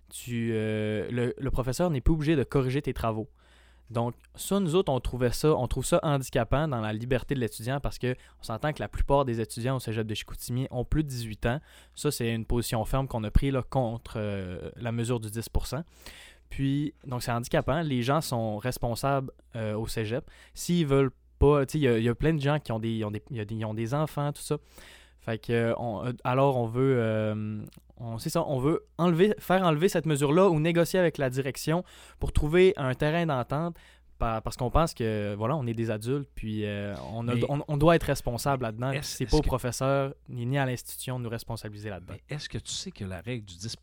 tu, 0.10 0.52
euh, 0.54 1.34
le, 1.36 1.50
professeur 1.50 1.90
n'est 1.90 2.00
plus 2.00 2.14
obligé 2.14 2.36
de 2.36 2.44
corriger 2.44 2.82
tes 2.84 2.94
travaux. 2.94 3.28
Donc, 3.90 4.14
ça, 4.36 4.60
nous 4.60 4.76
autres, 4.76 4.94
on 4.94 5.00
trouvait 5.00 5.32
ça, 5.32 5.56
on 5.56 5.68
trouve 5.68 5.86
ça 5.86 6.00
handicapant 6.04 6.68
dans 6.68 6.80
la 6.80 6.94
liberté 6.94 7.34
de 7.34 7.40
l'étudiant 7.40 7.80
parce 7.80 7.98
que 7.98 8.16
on 8.40 8.44
s'entend 8.44 8.72
que 8.72 8.82
la 8.82 8.88
plupart 8.88 9.26
des 9.26 9.42
étudiants 9.42 9.78
au 9.78 9.80
cégep 9.80 10.06
de 10.06 10.14
Chicoutimi 10.14 10.68
ont 10.70 10.86
plus 10.86 11.04
de 11.04 11.10
18 11.10 11.46
ans. 11.48 11.60
Ça, 11.96 12.12
c'est 12.12 12.32
une 12.32 12.46
position 12.46 12.86
ferme 12.86 13.08
qu'on 13.08 13.24
a 13.24 13.32
pris 13.32 13.50
là, 13.50 13.64
contre 13.64 14.20
la 14.76 14.92
mesure 14.92 15.20
du 15.20 15.30
10%. 15.30 15.84
Puis, 16.56 16.94
donc, 17.08 17.24
c'est 17.24 17.32
handicapant. 17.32 17.82
Les 17.82 18.04
gens 18.04 18.22
sont 18.22 18.58
responsables 18.58 19.32
euh, 19.56 19.74
au 19.74 19.88
cégep. 19.88 20.24
S'ils 20.54 20.86
veulent 20.86 21.10
pas, 21.40 21.66
tu 21.66 21.80
sais, 21.80 21.86
il 21.98 22.04
y 22.04 22.10
a- 22.10 22.14
plein 22.14 22.32
de 22.36 22.40
gens 22.40 22.60
qui 22.60 22.72
ont 22.72 22.78
des, 22.78 22.92
ils 22.92 23.04
ont 23.06 23.10
des, 23.10 23.24
des- 23.32 23.44
enfants, 23.96 24.32
tout 24.32 24.44
ça. 24.44 24.58
Fait 25.22 25.40
que, 25.40 25.52
euh, 25.52 25.74
euh, 25.74 26.14
alors, 26.24 26.58
on 26.58 26.68
veut, 26.68 26.96
ça, 28.30 28.46
on 28.46 28.60
veut 28.60 28.86
enlever, 29.00 29.34
faire 29.40 29.64
enlever 29.64 29.90
cette 29.90 30.06
mesure-là 30.06 30.48
ou 30.50 30.60
négocier 30.60 31.00
avec 31.00 31.18
la 31.18 31.32
direction 31.32 31.84
pour 32.20 32.32
trouver 32.34 32.74
un 32.78 32.94
terrain 32.94 33.26
d'entente 33.26 33.76
parce 34.44 34.58
qu'on 34.58 34.70
pense 34.70 34.94
que, 34.94 35.34
voilà, 35.36 35.56
on 35.56 35.66
est 35.68 35.74
des 35.74 35.92
adultes, 35.92 36.30
puis 36.36 36.66
euh, 36.66 36.96
on, 37.14 37.28
a- 37.28 37.36
on, 37.50 37.64
on 37.68 37.78
doit 37.78 37.96
être 37.96 38.04
responsable 38.04 38.64
là-dedans. 38.64 38.92
C'est 39.02 39.24
est-ce 39.26 39.32
pas 39.32 39.38
au 39.38 39.42
que- 39.42 39.48
professeur 39.48 40.14
ni, 40.30 40.46
ni 40.46 40.58
à 40.58 40.66
l'institution 40.66 41.20
de 41.20 41.24
nous 41.26 41.30
responsabiliser 41.30 41.90
là-dedans. 41.90 42.16
Est-ce 42.30 42.48
que 42.50 42.58
tu 42.58 42.72
sais 42.72 42.92
que 42.92 43.06
la 43.06 43.22
règle 43.22 43.46
du 43.46 43.56
10 43.58 43.78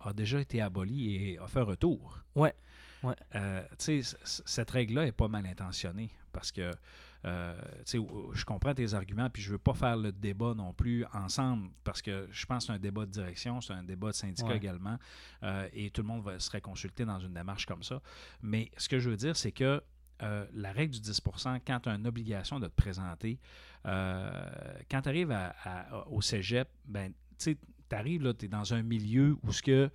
a 0.00 0.12
déjà 0.12 0.40
été 0.40 0.60
abolie 0.60 1.14
et 1.16 1.38
a 1.38 1.46
fait 1.46 1.60
retour? 1.62 2.18
Ouais. 2.34 2.54
Ouais. 3.02 3.14
Euh, 3.34 3.62
tu 3.78 4.02
sais, 4.02 4.16
cette 4.24 4.70
règle-là 4.70 5.06
est 5.06 5.12
pas 5.12 5.28
mal 5.28 5.46
intentionnée 5.46 6.10
parce 6.32 6.50
que, 6.50 6.70
euh, 7.24 7.58
je 8.32 8.44
comprends 8.44 8.74
tes 8.74 8.92
arguments, 8.94 9.30
puis 9.30 9.42
je 9.42 9.50
veux 9.52 9.58
pas 9.58 9.74
faire 9.74 9.96
le 9.96 10.12
débat 10.12 10.52
non 10.54 10.72
plus 10.74 11.04
ensemble 11.12 11.70
parce 11.82 12.02
que 12.02 12.28
je 12.30 12.44
pense 12.46 12.64
que 12.64 12.66
c'est 12.68 12.72
un 12.76 12.78
débat 12.78 13.06
de 13.06 13.10
direction, 13.10 13.60
c'est 13.60 13.72
un 13.72 13.82
débat 13.82 14.08
de 14.08 14.14
syndicat 14.14 14.46
Ouais. 14.48 14.56
également, 14.56 14.98
euh, 15.42 15.68
et 15.72 15.90
tout 15.90 16.02
le 16.02 16.08
monde 16.08 16.22
va, 16.22 16.38
serait 16.38 16.60
consulté 16.60 17.04
dans 17.04 17.18
une 17.18 17.32
démarche 17.34 17.66
comme 17.66 17.82
ça. 17.82 18.00
Mais 18.42 18.70
ce 18.76 18.88
que 18.88 18.98
je 18.98 19.08
veux 19.10 19.16
dire, 19.16 19.36
c'est 19.36 19.52
que 19.52 19.82
euh, 20.22 20.46
la 20.52 20.70
règle 20.72 20.94
du 20.94 21.00
10 21.00 21.20
quand 21.66 21.80
tu 21.80 21.88
as 21.88 21.94
une 21.94 22.06
obligation 22.06 22.60
de 22.60 22.66
te 22.68 22.74
présenter, 22.74 23.40
quand 23.84 25.02
tu 25.02 25.08
arrives 25.08 25.30
à- 25.32 25.54
à- 25.64 26.06
au 26.08 26.20
cégep, 26.20 26.68
ben, 26.84 27.12
tu 27.38 27.56
arrives, 27.90 28.34
tu 28.38 28.46
es 28.46 28.48
dans 28.48 28.74
un 28.74 28.82
milieu 28.82 29.36
où 29.42 29.52
ce 29.52 29.62
que 29.62 29.90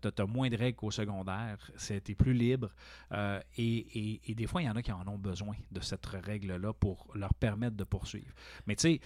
tu 0.00 0.22
as, 0.22 0.26
moins 0.26 0.48
de 0.48 0.56
règles 0.56 0.76
qu'au 0.76 0.90
secondaire, 0.90 1.58
tu 1.78 1.92
es 1.94 2.14
plus 2.14 2.32
libre. 2.34 2.70
euh, 3.12 3.40
et, 3.56 3.76
et- 3.98 4.20
et 4.30 4.34
des 4.34 4.46
fois, 4.46 4.62
il 4.62 4.66
y 4.66 4.70
en 4.70 4.76
a 4.76 4.82
qui 4.82 4.92
en 4.92 5.06
ont 5.06 5.18
besoin 5.18 5.54
de 5.70 5.80
cette 5.80 6.06
règle-là 6.06 6.72
pour 6.72 7.08
leur 7.14 7.34
permettre 7.34 7.76
de 7.76 7.84
poursuivre. 7.84 8.32
Mais 8.66 8.74
tu 8.76 8.82
sais, 8.82 9.00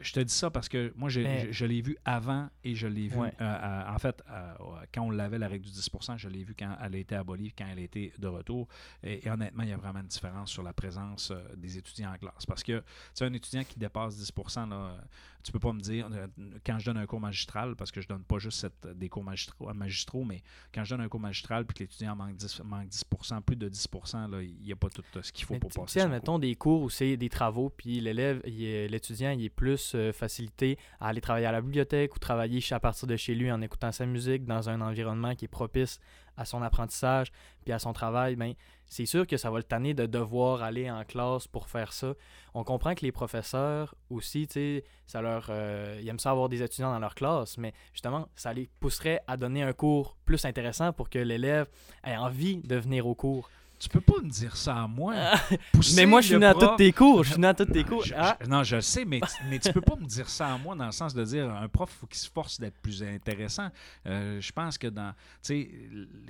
je 0.00 0.12
te, 0.12 0.20
dis 0.20 0.32
ça 0.32 0.50
parce 0.50 0.68
que 0.68 0.92
moi, 0.96 1.10
Mais- 1.16 1.46
je, 1.48 1.52
je 1.52 1.64
l'ai 1.66 1.82
vu 1.82 1.96
avant 2.04 2.48
et 2.64 2.74
je 2.74 2.86
l'ai 2.86 3.08
vu. 3.08 3.16
Ouais. 3.18 3.32
euh, 3.40 3.58
à- 3.60 3.94
en 3.94 3.98
fait, 3.98 4.22
euh, 4.30 4.54
quand 4.94 5.02
on 5.02 5.10
l'avait, 5.10 5.38
la 5.38 5.48
règle 5.48 5.64
du 5.66 5.70
10% 5.72 6.16
je 6.16 6.28
l'ai 6.28 6.44
vu 6.44 6.54
quand 6.58 6.76
elle 6.82 6.94
a 6.94 6.98
été 6.98 7.14
abolie, 7.14 7.52
quand 7.52 7.66
elle 7.70 7.78
a 7.78 7.82
été 7.82 8.12
de 8.18 8.26
retour. 8.28 8.66
Et, 9.02 9.26
et 9.26 9.30
honnêtement, 9.30 9.62
il 9.62 9.68
y 9.68 9.72
a 9.72 9.76
vraiment 9.76 10.00
une 10.00 10.06
différence 10.06 10.50
sur 10.50 10.62
la 10.62 10.72
présence 10.72 11.30
euh, 11.30 11.42
des 11.56 11.76
étudiants 11.78 12.12
en 12.12 12.18
classe. 12.18 12.46
Parce 12.46 12.62
que, 12.62 12.78
tu 12.78 12.84
sais, 13.14 13.24
un 13.24 13.32
étudiant 13.32 13.64
qui 13.64 13.78
dépasse 13.78 14.16
10 14.16 14.32
là, 14.56 14.74
euh, 14.74 14.96
tu 15.42 15.52
peux 15.52 15.58
pas 15.58 15.72
me 15.72 15.80
dire, 15.80 16.08
euh, 16.12 16.26
quand 16.64 16.78
je 16.78 16.84
donne 16.86 16.98
un 16.98 17.06
cours 17.06 17.20
magistral, 17.20 17.74
parce 17.76 17.90
que 17.90 18.00
je 18.00 18.08
donne 18.08 18.24
pas 18.24 18.38
juste 18.38 18.58
cette- 18.60 18.86
des 18.98 19.08
cours 19.08 19.24
magistraux, 19.24 19.72
magistraux, 19.74 20.00
mais 20.24 20.42
quand 20.74 20.84
je 20.84 20.94
donne 20.94 21.04
un 21.04 21.08
cours 21.08 21.20
magistral 21.20 21.64
puis 21.64 21.74
que 21.74 21.82
l'étudiant 21.84 22.16
manque 22.16 22.36
10, 22.36 22.62
manque 22.64 22.88
10% 22.88 23.40
plus 23.42 23.56
de 23.56 23.68
10 23.68 23.88
là, 24.30 24.42
il 24.42 24.54
n'y 24.62 24.72
a 24.72 24.76
pas 24.76 24.88
tout 24.88 25.02
euh, 25.16 25.22
ce 25.22 25.32
qu'il 25.32 25.44
faut 25.44 25.54
Mais 25.54 25.60
pour 25.60 25.70
passer 25.70 25.94
sais, 25.94 26.00
son 26.00 26.06
admettons 26.06 26.38
des 26.38 26.54
cours 26.54 26.82
où 26.82 26.90
c'est 26.90 27.16
des 27.16 27.28
travaux, 27.28 27.70
puis 27.70 28.00
l'élève, 28.00 28.40
l'étudiant, 28.44 29.30
il 29.30 29.44
est 29.44 29.50
plus 29.50 29.92
euh, 29.94 30.12
facilité 30.12 30.78
à 31.00 31.08
aller 31.08 31.20
travailler 31.20 31.46
à 31.46 31.52
la 31.52 31.60
bibliothèque 31.60 32.14
ou 32.14 32.18
travailler 32.18 32.60
à 32.70 32.80
partir 32.80 33.08
de 33.08 33.16
chez 33.16 33.34
lui 33.34 33.50
en 33.50 33.60
écoutant 33.60 33.92
sa 33.92 34.06
musique 34.06 34.44
dans 34.44 34.68
un 34.68 34.80
environnement 34.80 35.34
qui 35.34 35.46
est 35.46 35.48
propice 35.48 35.98
à 36.36 36.44
son 36.44 36.62
apprentissage 36.62 37.32
puis 37.64 37.72
à 37.72 37.78
son 37.78 37.92
travail. 37.92 38.36
Ben, 38.36 38.54
c'est 38.90 39.06
sûr 39.06 39.24
que 39.26 39.36
ça 39.36 39.50
va 39.50 39.58
le 39.58 39.64
tanner 39.64 39.94
de 39.94 40.04
devoir 40.04 40.62
aller 40.62 40.90
en 40.90 41.04
classe 41.04 41.46
pour 41.46 41.68
faire 41.68 41.92
ça. 41.92 42.14
On 42.54 42.64
comprend 42.64 42.94
que 42.96 43.02
les 43.02 43.12
professeurs 43.12 43.94
aussi, 44.10 44.48
tu 44.48 44.54
sais, 44.54 44.84
ça 45.06 45.22
leur, 45.22 45.46
euh, 45.48 45.98
ils 46.02 46.08
aiment 46.08 46.18
ça 46.18 46.32
avoir 46.32 46.48
des 46.48 46.60
étudiants 46.60 46.92
dans 46.92 46.98
leur 46.98 47.14
classe, 47.14 47.56
mais 47.56 47.72
justement, 47.92 48.28
ça 48.34 48.52
les 48.52 48.68
pousserait 48.80 49.20
à 49.28 49.36
donner 49.36 49.62
un 49.62 49.72
cours 49.72 50.16
plus 50.24 50.44
intéressant 50.44 50.92
pour 50.92 51.08
que 51.08 51.20
l'élève 51.20 51.68
ait 52.04 52.16
envie 52.16 52.56
de 52.62 52.76
venir 52.76 53.06
au 53.06 53.14
cours. 53.14 53.48
Tu 53.80 53.88
peux 53.88 54.00
pas 54.02 54.20
me 54.22 54.28
dire 54.28 54.56
ça 54.58 54.76
à 54.82 54.86
moi. 54.86 55.14
Pousser 55.72 55.96
Mais 55.96 56.04
moi, 56.06 56.20
je 56.20 56.26
suis 56.26 56.34
venu 56.34 56.44
à 56.44 56.52
prof- 56.52 56.70
tous 56.72 56.76
tes 56.76 56.92
cours. 56.92 57.24
Je 57.24 57.28
suis 57.30 57.36
venu 57.36 57.46
à 57.46 57.54
tous 57.54 57.64
tes 57.64 57.82
cours. 57.82 58.04
Je- 58.04 58.12
Ah, 58.14 58.36
je- 58.38 58.46
non, 58.46 58.62
je 58.62 58.78
sais, 58.78 59.06
mais, 59.06 59.20
tu- 59.20 59.44
mais 59.48 59.58
tu 59.58 59.72
peux 59.72 59.80
pas 59.80 59.96
me 59.96 60.04
dire 60.04 60.28
ça 60.28 60.52
à 60.52 60.58
moi 60.58 60.76
dans 60.76 60.84
le 60.84 60.92
sens 60.92 61.14
de 61.14 61.24
dire 61.24 61.50
un 61.50 61.66
prof, 61.66 61.90
faut 61.98 62.06
qu'il 62.06 62.18
se 62.18 62.28
force 62.30 62.60
d'être 62.60 62.76
plus 62.82 63.02
intéressant. 63.02 63.70
Euh, 64.06 64.38
je 64.38 64.52
pense 64.52 64.76
que 64.76 64.86
dans, 64.86 65.12
tu 65.12 65.16
sais, 65.42 65.70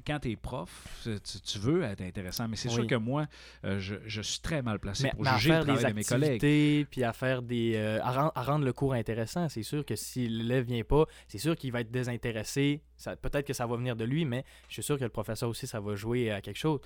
quand 0.06 0.20
tu 0.20 0.30
es 0.30 0.36
prof, 0.36 0.70
tu, 1.02 1.40
tu 1.40 1.58
veux 1.58 1.82
être 1.82 2.02
intéressant, 2.02 2.46
mais 2.46 2.54
c'est 2.54 2.68
sûr 2.68 2.86
que 2.86 2.94
moi, 2.94 3.26
euh, 3.64 3.80
je, 3.80 3.96
je 4.06 4.22
suis 4.22 4.40
très 4.40 4.62
mal 4.62 4.78
placé 4.78 5.02
mais, 5.04 5.10
pour 5.10 5.22
mais 5.24 5.30
à 5.30 5.36
juger 5.36 5.48
le 5.48 5.54
faire 5.56 5.64
des 5.64 5.82
de 5.82 5.92
mes 5.92 6.04
collègues. 6.04 6.86
puis 6.88 7.02
à 7.02 7.12
faire 7.12 7.42
des, 7.42 7.72
euh, 7.74 7.98
à, 8.02 8.30
à 8.32 8.42
rendre 8.44 8.64
le 8.64 8.72
cours 8.72 8.92
intéressant. 8.94 9.48
C'est 9.48 9.64
sûr 9.64 9.84
que 9.84 9.96
si 9.96 10.28
l'élève 10.28 10.66
vient 10.66 10.84
pas, 10.84 11.04
c'est 11.26 11.38
sûr 11.38 11.56
qu'il 11.56 11.72
va 11.72 11.80
être 11.80 11.90
désintéressé. 11.90 12.80
Peut-être 13.22 13.46
que 13.46 13.54
ça 13.54 13.66
va 13.66 13.76
venir 13.76 13.96
de 13.96 14.04
lui, 14.04 14.24
mais 14.24 14.44
je 14.68 14.74
suis 14.74 14.82
sûr 14.84 14.98
que 14.98 15.04
le 15.04 15.10
professeur 15.10 15.48
aussi, 15.48 15.66
ça 15.66 15.80
va 15.80 15.96
jouer 15.96 16.30
à 16.30 16.40
quelque 16.40 16.58
chose. 16.58 16.78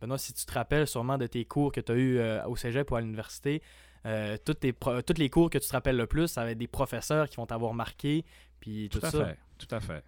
Benoît, 0.00 0.18
si 0.18 0.32
tu 0.32 0.44
te 0.46 0.52
rappelles 0.52 0.86
sûrement 0.86 1.18
de 1.18 1.26
tes 1.26 1.44
cours 1.44 1.72
que 1.72 1.80
tu 1.80 1.92
as 1.92 1.96
eu 1.96 2.18
euh, 2.18 2.44
au 2.46 2.56
cégep 2.56 2.90
ou 2.90 2.96
à 2.96 3.00
l'université, 3.00 3.62
euh, 4.06 4.36
tous 4.44 4.54
tes 4.54 4.72
pro- 4.72 5.02
tous 5.02 5.18
les 5.18 5.28
cours 5.28 5.50
que 5.50 5.58
tu 5.58 5.66
te 5.68 5.72
rappelles 5.72 5.96
le 5.96 6.06
plus, 6.06 6.26
ça 6.28 6.44
va 6.44 6.52
être 6.52 6.58
des 6.58 6.66
professeurs 6.68 7.28
qui 7.28 7.36
vont 7.36 7.46
t'avoir 7.46 7.74
marqué, 7.74 8.24
puis 8.60 8.88
tout, 8.90 9.00
Tout 9.00 9.06
à 9.06 9.10
ça. 9.10 9.24
fait, 9.26 9.38
tout 9.58 9.74
à 9.74 9.80
fait. 9.80 10.04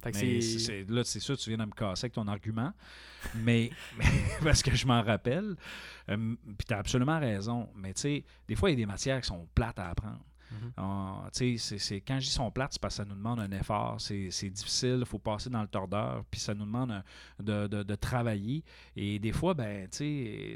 Fait 0.00 0.12
que 0.12 0.16
Mais 0.18 0.40
c'est- 0.40 0.40
c'est- 0.40 0.58
c'est- 0.84 0.90
là, 0.90 1.02
c'est 1.02 1.18
sûr, 1.18 1.36
tu 1.36 1.50
viens 1.50 1.58
de 1.58 1.64
me 1.64 1.72
casser 1.72 2.04
avec 2.04 2.12
ton 2.14 2.26
argument, 2.28 2.72
mais, 3.34 3.70
mais- 3.98 4.04
parce 4.44 4.62
que 4.62 4.74
je 4.74 4.86
m'en 4.86 5.02
rappelle. 5.02 5.56
Euh, 6.08 6.34
Puis 6.56 6.66
tu 6.68 6.72
as 6.72 6.78
absolument 6.78 7.18
raison. 7.18 7.68
Mais 7.74 7.92
tu 7.94 8.00
sais, 8.02 8.24
des 8.46 8.54
fois, 8.54 8.70
il 8.70 8.74
y 8.74 8.76
a 8.76 8.76
des 8.76 8.86
matières 8.86 9.20
qui 9.20 9.26
sont 9.26 9.46
plates 9.56 9.78
à 9.80 9.88
apprendre. 9.90 10.20
Mhm. 10.50 11.28
Sais, 11.32 11.56
c'est- 11.58 11.78
c'est- 11.78 12.00
quand 12.00 12.18
je 12.20 12.26
dis 12.26 12.32
sont 12.32 12.50
plates, 12.50 12.72
c'est 12.74 12.80
parce 12.80 12.94
que 12.96 13.02
ça 13.02 13.08
nous 13.08 13.14
demande 13.16 13.40
un 13.40 13.50
effort. 13.52 14.00
C'est 14.00 14.30
c'est 14.30 14.50
difficile, 14.50 14.98
il 15.00 15.06
faut 15.06 15.18
passer 15.18 15.50
dans 15.50 15.62
le 15.62 15.68
tordeur, 15.68 16.24
puis 16.30 16.40
ça 16.40 16.54
nous 16.54 16.64
demande 16.64 16.90
un- 16.90 17.04
de, 17.42 17.66
de- 17.66 17.82
de 17.82 17.94
travailler. 17.94 18.64
Et 18.96 19.18
des 19.18 19.32
fois, 19.32 19.54
ben, 19.54 19.88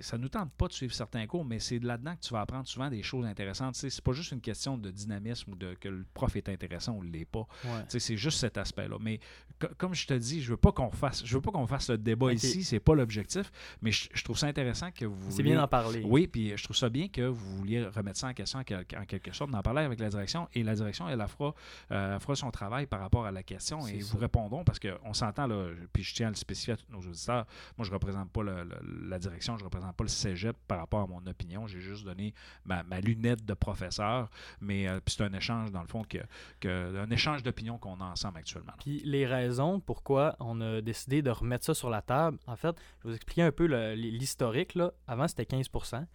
ça 0.00 0.18
nous 0.18 0.28
tente 0.28 0.50
pas 0.52 0.68
de 0.68 0.72
suivre 0.72 0.94
certains 0.94 1.26
cours, 1.26 1.44
mais 1.44 1.58
c'est 1.58 1.78
là-dedans 1.78 2.14
que 2.16 2.20
tu 2.20 2.32
vas 2.32 2.40
apprendre 2.40 2.66
souvent 2.66 2.88
des 2.90 3.02
choses 3.02 3.26
intéressantes. 3.26 3.74
Sais, 3.74 3.90
C'est 3.90 4.02
pas 4.04 4.12
juste 4.12 4.32
une 4.32 4.40
question 4.40 4.76
de 4.78 4.90
dynamisme 4.90 5.52
ou 5.52 5.56
de 5.56 5.74
que 5.74 5.88
le 5.88 6.04
prof 6.14 6.34
est 6.36 6.48
intéressant 6.48 6.92
ou 6.94 7.04
ne 7.04 7.10
l'est 7.10 7.24
pas. 7.24 7.46
Ouais. 7.64 7.84
C'est 7.88 8.16
juste 8.16 8.38
cet 8.38 8.56
aspect-là. 8.58 8.96
Mais 9.00 9.20
co- 9.58 9.68
comme 9.78 9.94
je 9.94 10.06
te 10.06 10.14
dis, 10.14 10.42
je 10.42 10.50
veux 10.50 10.56
pas 10.56 10.72
qu'on 10.72 10.90
fasse, 10.90 11.24
je 11.24 11.34
veux 11.34 11.40
pas 11.42 11.50
qu'on 11.50 11.66
fasse 11.66 11.90
le 11.90 11.98
débat 11.98 12.26
Ok. 12.26 12.34
ici. 12.34 12.64
C'est 12.64 12.80
pas 12.80 12.94
l'objectif. 12.94 13.50
Mais 13.82 13.92
je, 13.92 14.08
je 14.12 14.24
trouve 14.24 14.38
ça 14.38 14.46
intéressant 14.46 14.90
que 14.90 15.04
vous. 15.04 15.30
C'est 15.30 15.42
bien 15.42 15.56
d'en 15.56 15.68
parler. 15.68 16.02
Oui, 16.04 16.26
puis 16.26 16.56
je 16.56 16.64
trouve 16.64 16.76
ça 16.76 16.88
bien 16.88 17.08
que 17.08 17.22
vous 17.22 17.56
vouliez 17.58 17.84
remettre 17.84 18.18
ça 18.18 18.28
en 18.28 18.34
question 18.34 18.60
en 18.60 18.64
quelque 18.64 19.32
sorte, 19.34 19.50
d'en 19.50 19.62
parler 19.62 19.81
avec 19.84 20.00
la 20.00 20.08
direction. 20.08 20.48
Et 20.54 20.62
la 20.62 20.74
direction, 20.74 21.08
elle, 21.08 21.20
elle 21.20 21.28
fera, 21.28 21.54
euh, 21.90 22.18
fera 22.20 22.34
son 22.34 22.50
travail 22.50 22.86
par 22.86 23.00
rapport 23.00 23.26
à 23.26 23.30
la 23.32 23.42
question 23.42 23.86
et 23.86 24.00
ça. 24.00 24.12
vous 24.12 24.18
répondrons 24.18 24.64
parce 24.64 24.78
qu'on 24.78 25.12
s'entend, 25.14 25.46
là, 25.46 25.68
puis 25.92 26.02
je 26.02 26.14
tiens 26.14 26.28
à 26.28 26.30
le 26.30 26.36
spécifier 26.36 26.74
à 26.74 26.76
tous 26.76 26.90
nos 26.90 27.00
auditeurs. 27.00 27.46
Moi, 27.76 27.84
je 27.84 27.90
ne 27.90 27.94
représente 27.94 28.30
pas 28.30 28.42
le- 28.42 28.64
le- 28.64 29.08
la 29.08 29.18
direction, 29.18 29.56
je 29.56 29.62
ne 29.62 29.64
représente 29.66 29.94
pas 29.96 30.04
le 30.04 30.08
cégep 30.08 30.56
par 30.66 30.78
rapport 30.78 31.00
à 31.02 31.06
mon 31.06 31.26
opinion. 31.26 31.66
J'ai 31.66 31.80
juste 31.80 32.04
donné 32.04 32.34
ma, 32.64 32.82
ma 32.82 33.00
lunette 33.00 33.44
de 33.44 33.54
professeur. 33.54 34.28
Mais 34.60 34.88
euh, 34.88 35.00
c'est 35.06 35.22
un 35.22 35.32
échange, 35.32 35.70
dans 35.70 35.82
le 35.82 35.88
fond, 35.88 36.02
que, 36.04 36.18
que, 36.60 36.96
un 36.98 37.10
échange 37.10 37.42
d'opinions 37.42 37.78
qu'on 37.78 38.00
a 38.00 38.04
ensemble 38.04 38.38
actuellement. 38.38 38.72
Puis 38.80 39.00
les 39.04 39.26
raisons 39.26 39.80
pourquoi 39.80 40.36
on 40.40 40.60
a 40.60 40.80
décidé 40.80 41.22
de 41.22 41.30
remettre 41.30 41.64
ça 41.64 41.74
sur 41.74 41.90
la 41.90 42.02
table, 42.02 42.38
en 42.46 42.56
fait, 42.56 42.76
je 43.00 43.04
vais 43.04 43.10
vous 43.10 43.14
expliquer 43.16 43.42
un 43.42 43.52
peu 43.52 43.66
l'historique. 43.94 44.78
Avant, 45.06 45.28
c'était 45.28 45.44
15% 45.44 46.06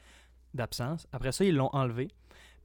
d'absence. 0.53 1.07
Après 1.11 1.31
ça, 1.31 1.43
ils 1.45 1.55
l'ont 1.55 1.69
enlevé. 1.73 2.07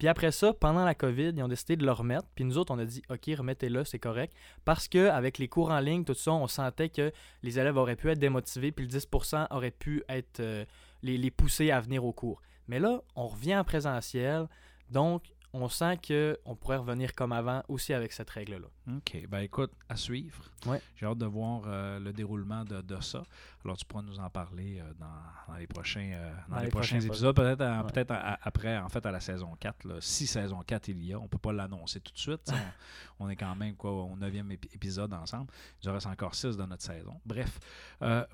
Puis 0.03 0.09
après 0.09 0.33
ça, 0.33 0.53
pendant 0.53 0.85
la 0.85 0.97
COVID, 0.97 1.29
ils 1.29 1.45
ont 1.45 1.49
décidé 1.49 1.77
de 1.77 1.87
le 1.87 1.93
remettre. 1.93 2.27
Puis 2.35 2.45
nous 2.45 2.59
autres, 2.59 2.75
on 2.75 2.79
a 2.81 2.85
dit, 2.85 3.03
OK, 3.09 3.31
remettez-le, 3.39 3.85
c'est 3.85 4.01
correct. 4.01 4.35
Parce 4.65 4.89
que 4.89 5.09
avec 5.09 5.39
les 5.39 5.47
cours 5.47 5.71
en 5.71 5.79
ligne, 5.79 6.03
tout 6.03 6.13
ça, 6.13 6.33
on 6.33 6.49
sentait 6.49 6.89
que 6.89 7.13
les 7.45 7.61
élèves 7.61 7.77
auraient 7.77 7.95
pu 7.95 8.11
être 8.11 8.19
démotivés, 8.19 8.73
puis 8.73 8.85
le 8.85 8.91
10% 8.91 9.47
aurait 9.53 9.71
pu 9.71 10.03
être 10.09 10.41
euh, 10.41 10.65
les, 11.05 11.17
les 11.17 11.31
pousser 11.31 11.71
à 11.71 11.79
venir 11.79 12.05
au 12.05 12.13
cours. 12.13 12.43
Mais 12.67 12.81
là, 12.81 13.01
on 13.15 13.29
revient 13.29 13.55
en 13.55 13.63
présentiel. 13.63 14.49
Donc, 14.91 15.23
on 15.53 15.69
sent 15.69 16.01
qu'on 16.09 16.57
pourrait 16.57 16.79
revenir 16.79 17.15
comme 17.15 17.31
avant 17.31 17.63
aussi 17.69 17.95
avec 17.95 18.13
cette 18.13 18.31
règle-là. 18.31 18.67
OK. 18.89 19.27
Ben 19.29 19.39
écoute, 19.41 19.71
à 19.89 19.95
suivre. 19.97 20.43
Ouais. 20.67 20.81
J'ai 20.97 21.07
hâte 21.07 21.19
de 21.19 21.27
voir 21.27 21.63
euh, 21.67 21.99
le 22.01 22.13
déroulement 22.13 22.65
de, 22.65 22.81
de 22.81 23.01
ça. 23.01 23.23
Alors, 23.65 23.77
tu 23.77 23.85
pourras 23.85 24.03
nous 24.03 24.19
en 24.19 24.29
parler 24.29 24.81
euh, 24.81 24.93
dans, 24.99 25.53
dans 25.53 25.59
les 25.59 25.69
prochains, 25.69 26.11
euh, 26.15 26.33
dans 26.49 26.55
Dans 26.55 26.59
les 26.61 26.65
les 26.67 26.71
prochains 26.71 26.97
prochains 26.97 27.07
épisodes. 27.09 27.37
Peut-être 27.37 28.11
Ouais. 28.11 28.37
après, 28.43 28.79
en 28.79 28.89
fait, 28.89 29.05
à 29.07 29.13
la 29.13 29.21
saison 29.21 29.55
4. 29.61 29.85
là. 29.87 29.95
Si 30.01 30.27
saison 30.27 30.61
4 30.67 30.89
il 30.89 31.05
y 31.05 31.13
a, 31.13 31.19
on 31.19 31.25
ne 31.25 31.29
peut 31.29 31.39
pas 31.39 31.53
l'annoncer 31.53 32.01
tout 32.01 32.13
de 32.13 32.19
suite. 32.19 32.53
on, 33.21 33.27
on 33.27 33.29
est 33.31 33.37
quand 33.37 33.55
même 33.55 33.77
quoi, 33.77 33.93
au 33.93 34.17
9e 34.17 34.49
épi- 34.51 34.69
épisode 34.75 35.13
ensemble. 35.15 35.47
Il 35.83 35.87
nous 35.89 35.95
reste 35.95 36.07
encore 36.09 36.35
6 36.35 36.57
dans 36.57 36.67
notre 36.67 36.83
saison. 36.83 37.21
Bref, 37.25 37.61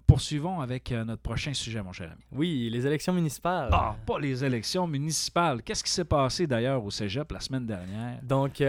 poursuivons 0.06 0.60
avec 0.60 0.90
notre 0.92 1.22
prochain 1.22 1.52
sujet, 1.52 1.82
mon 1.82 1.92
cher 1.92 2.10
ami. 2.12 2.22
Oui, 2.32 2.68
les 2.70 2.86
élections 2.86 3.12
municipales. 3.12 3.68
Ah, 3.72 3.96
pas 4.06 4.18
les 4.18 4.42
élections 4.44 4.86
municipales. 4.86 5.62
Qu'est-ce 5.62 5.84
qui 5.84 5.90
s'est 5.90 6.04
passé 6.06 6.46
d'ailleurs 6.46 6.82
au 6.82 6.90
cégep 6.90 7.30
la 7.32 7.40
semaine 7.40 7.66
dernière? 7.66 8.20
Donc, 8.22 8.62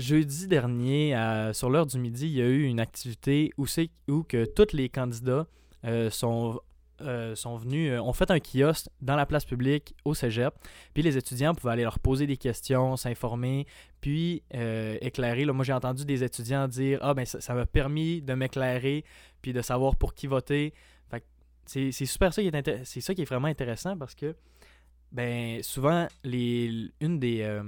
jeudi 0.00 0.46
dernier, 0.48 1.11
sur 1.52 1.70
l'heure 1.70 1.86
du 1.86 1.98
midi, 1.98 2.26
il 2.26 2.32
y 2.32 2.42
a 2.42 2.46
eu 2.46 2.64
une 2.64 2.80
activité 2.80 3.52
où, 3.58 3.66
où 4.08 4.22
que 4.22 4.44
tous 4.44 4.74
les 4.74 4.88
candidats 4.88 5.46
euh, 5.84 6.10
sont, 6.10 6.60
euh, 7.00 7.34
sont 7.34 7.56
venus, 7.56 7.90
euh, 7.90 8.00
ont 8.00 8.12
fait 8.12 8.30
un 8.30 8.38
kiosque 8.38 8.86
dans 9.00 9.16
la 9.16 9.26
place 9.26 9.44
publique 9.44 9.96
au 10.04 10.14
cégep. 10.14 10.54
Puis 10.94 11.02
les 11.02 11.16
étudiants 11.16 11.54
pouvaient 11.54 11.72
aller 11.72 11.82
leur 11.82 11.98
poser 11.98 12.26
des 12.28 12.36
questions, 12.36 12.96
s'informer, 12.96 13.66
puis 14.00 14.42
éclairer. 15.00 15.44
Là, 15.44 15.52
moi, 15.52 15.64
j'ai 15.64 15.72
entendu 15.72 16.04
des 16.04 16.22
étudiants 16.22 16.68
dire 16.68 17.00
Ah, 17.02 17.14
ben 17.14 17.26
ça 17.26 17.54
m'a 17.54 17.66
permis 17.66 18.22
de 18.22 18.34
m'éclairer, 18.34 19.04
puis 19.40 19.52
de 19.52 19.62
savoir 19.62 19.96
pour 19.96 20.14
qui 20.14 20.26
voter. 20.26 20.72
C'est, 21.64 21.92
super 21.92 22.34
ça 22.34 22.42
qui 22.42 22.48
est, 22.48 22.84
c'est 22.84 23.00
ça 23.00 23.14
qui 23.14 23.22
est 23.22 23.24
vraiment 23.24 23.46
intéressant 23.46 23.96
parce 23.96 24.16
que 24.16 24.34
ben 25.12 25.62
souvent 25.62 26.08
les 26.24 26.90
une 27.00 27.18
des 27.20 27.42
euh, 27.42 27.62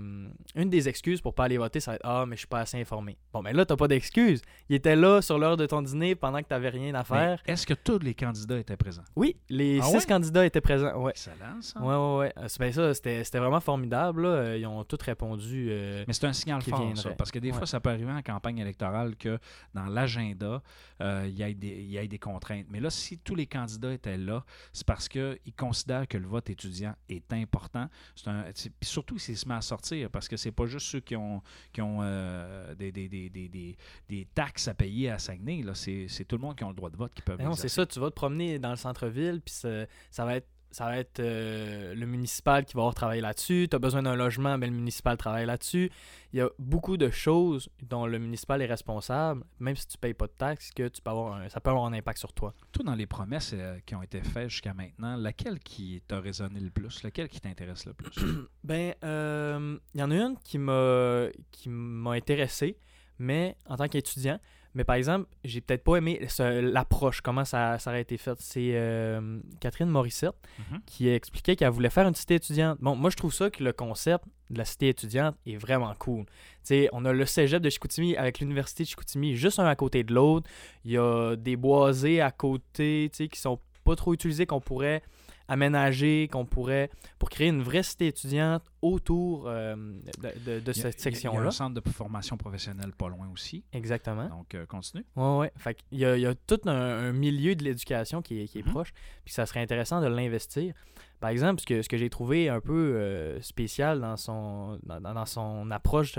une 0.54 0.70
des 0.70 0.88
excuses 0.88 1.20
pour 1.20 1.34
pas 1.34 1.44
aller 1.44 1.58
voter 1.58 1.78
ça 1.80 1.90
va 1.92 1.94
être 1.96 2.00
ah 2.04 2.24
mais 2.26 2.36
je 2.36 2.40
suis 2.40 2.48
pas 2.48 2.60
assez 2.60 2.80
informé. 2.80 3.18
Bon 3.32 3.42
mais 3.42 3.52
là 3.52 3.66
t'as 3.66 3.76
pas 3.76 3.86
d'excuse. 3.88 4.40
Il 4.68 4.76
était 4.76 4.96
là 4.96 5.20
sur 5.20 5.38
l'heure 5.38 5.56
de 5.56 5.66
ton 5.66 5.82
dîner 5.82 6.14
pendant 6.14 6.38
que 6.38 6.48
t'avais 6.48 6.70
rien 6.70 6.94
à 6.94 7.04
faire. 7.04 7.42
Est-ce 7.46 7.66
que 7.66 7.74
tous 7.74 7.98
les 7.98 8.14
candidats 8.14 8.58
étaient 8.58 8.76
présents? 8.76 9.04
Oui, 9.14 9.36
les 9.50 9.78
Ah 9.82 9.84
six 9.86 9.96
ouais? 9.96 10.04
candidats 10.06 10.46
étaient 10.46 10.60
présents. 10.62 10.96
Ouais. 11.00 11.10
Excellent, 11.10 11.60
ça. 11.60 11.80
Ouais 11.80 11.94
ouais 11.94 12.16
ouais. 12.18 12.32
Euh, 12.38 12.48
c'est- 12.48 12.58
ben 12.58 12.72
ça 12.72 12.94
c'était 12.94 13.22
c'était 13.24 13.38
vraiment 13.40 13.60
formidable 13.60 14.22
là. 14.22 14.28
Euh, 14.28 14.56
Ils 14.58 14.66
ont 14.66 14.82
tous 14.84 15.02
répondu 15.02 15.68
euh, 15.70 16.04
Mais 16.06 16.14
c'est 16.14 16.26
un 16.26 16.32
signal 16.32 16.62
fort, 16.62 16.96
ça, 16.96 17.10
parce 17.10 17.30
que 17.30 17.38
des 17.38 17.50
Ouais. 17.50 17.56
fois, 17.58 17.66
ça 17.66 17.78
peut 17.80 17.90
arriver 17.90 18.10
en 18.12 18.22
campagne 18.22 18.58
électorale 18.58 19.16
que 19.16 19.38
dans 19.74 19.86
l'agenda, 19.86 20.62
euh, 21.02 21.24
il 21.28 21.34
y, 21.38 21.42
ait 21.42 21.52
des- 21.54 21.68
il 21.68 21.90
y 21.90 21.96
ait 21.98 22.08
des 22.08 22.18
contraintes. 22.18 22.66
Mais 22.70 22.80
là, 22.80 22.88
si 22.90 23.18
tous 23.18 23.34
les 23.34 23.46
candidats 23.46 23.92
étaient 23.92 24.16
là, 24.16 24.44
c'est 24.72 24.86
parce 24.86 25.08
qu'ils 25.08 25.38
considèrent 25.58 26.08
que 26.08 26.16
le 26.16 26.26
vote 26.26 26.48
étudiant 26.48 26.94
est 27.08 27.32
important. 27.42 27.88
C'est 28.14 28.28
un, 28.28 28.44
surtout 28.82 29.18
s'il 29.18 29.36
se 29.36 29.48
met 29.48 29.54
à 29.54 29.60
sortir, 29.60 30.10
parce 30.10 30.28
que 30.28 30.36
c'est 30.36 30.52
pas 30.52 30.66
juste 30.66 30.86
ceux 30.86 31.00
qui 31.00 31.16
ont, 31.16 31.42
qui 31.72 31.80
ont 31.82 31.98
euh, 32.02 32.74
des, 32.74 32.92
des, 32.92 33.08
des, 33.08 33.28
des, 33.30 33.48
des- 33.48 33.76
des 34.08 34.26
taxes 34.34 34.68
à 34.68 34.74
payer 34.74 35.10
à 35.10 35.18
Saguenay. 35.18 35.62
là. 35.62 35.74
C'est 35.74 36.06
c'est 36.08 36.24
tout 36.24 36.36
le 36.36 36.42
monde 36.42 36.56
qui 36.56 36.64
a 36.64 36.68
le 36.68 36.74
droit 36.74 36.90
de 36.90 36.96
vote 36.96 37.12
qui 37.14 37.22
peut 37.22 37.36
Ben 37.36 37.44
non, 37.44 37.54
c'est 37.54 37.68
ça, 37.68 37.84
tu 37.86 37.98
vas 38.00 38.10
te 38.10 38.14
promener 38.14 38.58
dans 38.58 38.70
le 38.70 38.76
centre-ville, 38.76 39.40
puis 39.44 39.54
ça, 39.54 39.86
ça 40.10 40.24
va 40.24 40.36
être 40.36 40.48
ça 40.74 40.84
va 40.86 40.98
être 40.98 41.20
euh, 41.20 41.94
le 41.94 42.06
municipal 42.06 42.64
qui 42.64 42.74
va 42.74 42.80
avoir 42.82 42.94
travaillé 42.94 43.20
là-dessus. 43.20 43.68
Tu 43.70 43.76
as 43.76 43.78
besoin 43.78 44.02
d'un 44.02 44.16
logement, 44.16 44.58
ben, 44.58 44.68
le 44.70 44.76
municipal 44.76 45.16
travaille 45.16 45.46
là-dessus. 45.46 45.90
Il 46.32 46.38
y 46.38 46.42
a 46.42 46.48
beaucoup 46.58 46.96
de 46.96 47.08
choses 47.10 47.68
dont 47.82 48.06
le 48.06 48.18
municipal 48.18 48.60
est 48.60 48.66
responsable, 48.66 49.44
même 49.60 49.76
si 49.76 49.86
tu 49.86 49.96
payes 49.98 50.14
pas 50.14 50.26
de 50.26 50.32
taxes, 50.32 50.70
que 50.72 50.88
tu 50.88 51.00
peux 51.00 51.10
avoir 51.10 51.34
un- 51.36 51.48
ça 51.48 51.60
peut 51.60 51.70
avoir 51.70 51.86
un 51.86 51.92
impact 51.92 52.18
sur 52.18 52.32
toi. 52.32 52.52
Toi, 52.72 52.84
dans 52.84 52.94
les 52.94 53.06
promesses 53.06 53.52
euh, 53.54 53.78
qui 53.86 53.94
ont 53.94 54.02
été 54.02 54.20
faites 54.22 54.48
jusqu'à 54.50 54.74
maintenant, 54.74 55.16
laquelle 55.16 55.58
qui 55.60 56.02
t'a 56.06 56.20
résonné 56.20 56.60
le 56.60 56.70
plus? 56.70 57.02
Laquelle 57.02 57.28
qui 57.28 57.40
t'intéresse 57.40 57.86
le 57.86 57.94
plus? 57.94 58.10
Ben, 58.64 58.94
euh, 59.04 59.78
il 59.94 60.00
y 60.00 60.02
en 60.02 60.10
a 60.10 60.14
une 60.16 60.36
qui 60.42 60.58
m'a 60.58 61.26
qui 61.50 61.68
m'a 61.68 62.12
intéressé, 62.12 62.78
mais 63.18 63.56
en 63.66 63.76
tant 63.76 63.88
qu'étudiant. 63.88 64.40
Mais 64.74 64.84
par 64.84 64.96
exemple, 64.96 65.26
j'ai 65.44 65.60
peut-être 65.60 65.84
pas 65.84 65.96
aimé 65.96 66.26
l'approche, 66.40 67.20
comment 67.20 67.44
ça, 67.44 67.78
ça 67.78 67.90
aurait 67.90 68.00
été 68.00 68.16
fait. 68.16 68.34
C'est 68.40 68.72
euh, 68.74 69.38
Catherine 69.60 69.88
Morissette 69.88 70.34
Mhm. 70.70 70.80
qui 70.86 71.08
expliquait 71.08 71.56
qu'elle 71.56 71.70
voulait 71.70 71.90
faire 71.90 72.06
une 72.08 72.14
cité 72.14 72.34
étudiante. 72.36 72.78
Bon, 72.80 72.96
moi, 72.96 73.10
je 73.10 73.16
trouve 73.16 73.32
ça 73.32 73.50
que 73.50 73.62
le 73.62 73.72
concept 73.72 74.24
de 74.50 74.58
la 74.58 74.64
cité 74.64 74.88
étudiante 74.88 75.36
est 75.46 75.56
vraiment 75.56 75.92
cool. 75.98 76.24
Tu 76.26 76.30
sais, 76.64 76.88
on 76.92 77.04
a 77.04 77.12
le 77.12 77.24
cégep 77.26 77.62
de 77.62 77.70
Chicoutimi 77.70 78.16
avec 78.16 78.40
l'université 78.40 78.82
de 78.84 78.88
Chicoutimi 78.88 79.36
juste 79.36 79.58
un 79.58 79.66
à 79.66 79.76
côté 79.76 80.02
de 80.04 80.12
l'autre. 80.12 80.48
Il 80.84 80.92
y 80.92 80.98
a 80.98 81.36
des 81.36 81.56
boisés 81.56 82.20
à 82.20 82.30
côté, 82.30 83.10
tu 83.12 83.16
sais, 83.24 83.28
qui 83.28 83.38
sont 83.40 83.58
pas 83.84 83.96
trop 83.96 84.12
utilisés, 84.14 84.46
qu'on 84.46 84.60
pourrait 84.60 85.02
aménager, 85.48 86.28
qu'on 86.32 86.46
pourrait 86.46 86.90
pour 87.18 87.28
créer 87.30 87.48
une 87.48 87.62
vraie 87.62 87.82
cité 87.82 88.06
étudiante 88.08 88.62
autour 88.82 89.44
euh, 89.46 89.74
de, 89.76 90.72
cette 90.72 90.84
a- 90.84 90.84
Il 90.84 90.84
y 90.84 90.86
a 90.86 90.92
section-là. 90.92 91.46
un 91.48 91.50
centre 91.50 91.80
de 91.80 91.88
formation 91.90 92.36
professionnelle 92.36 92.92
pas 92.92 93.08
loin 93.08 93.28
aussi. 93.32 93.64
Exactement. 93.72 94.28
Donc, 94.28 94.54
euh, 94.54 94.66
continue. 94.66 95.04
Ouais, 95.16 95.36
ouais. 95.38 95.52
Fait 95.56 95.74
qu'il 95.74 95.98
y 95.98 96.04
a, 96.04 96.16
il 96.16 96.22
y 96.22 96.26
a 96.26 96.34
tout 96.34 96.60
un, 96.66 96.70
un 96.72 97.12
milieu 97.12 97.54
de 97.54 97.64
l'éducation 97.64 98.22
qui 98.22 98.40
est, 98.42 98.48
qui 98.48 98.58
est 98.58 98.66
Mhm. 98.66 98.72
proche, 98.72 98.92
puis 99.24 99.32
ça 99.34 99.46
serait 99.46 99.60
intéressant 99.60 100.00
de 100.00 100.06
l'investir. 100.06 100.74
Par 101.20 101.30
exemple, 101.30 101.60
ce 101.60 101.66
que, 101.66 101.82
ce 101.82 101.88
que 101.88 101.96
j'ai 101.96 102.10
trouvé 102.10 102.48
un 102.48 102.60
peu 102.60 102.72
euh, 102.96 103.40
spécial 103.40 104.00
dans 104.00 104.16
son, 104.16 104.78
dans, 104.84 105.26
son 105.26 105.70
approche, 105.70 106.18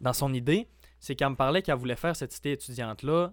dans 0.00 0.12
son 0.12 0.32
idée, 0.34 0.68
c'est 0.98 1.14
qu'elle 1.14 1.30
me 1.30 1.36
parlait 1.36 1.62
qu'elle 1.62 1.76
voulait 1.76 1.96
faire 1.96 2.16
cette 2.16 2.32
cité 2.32 2.52
étudiante-là 2.52 3.32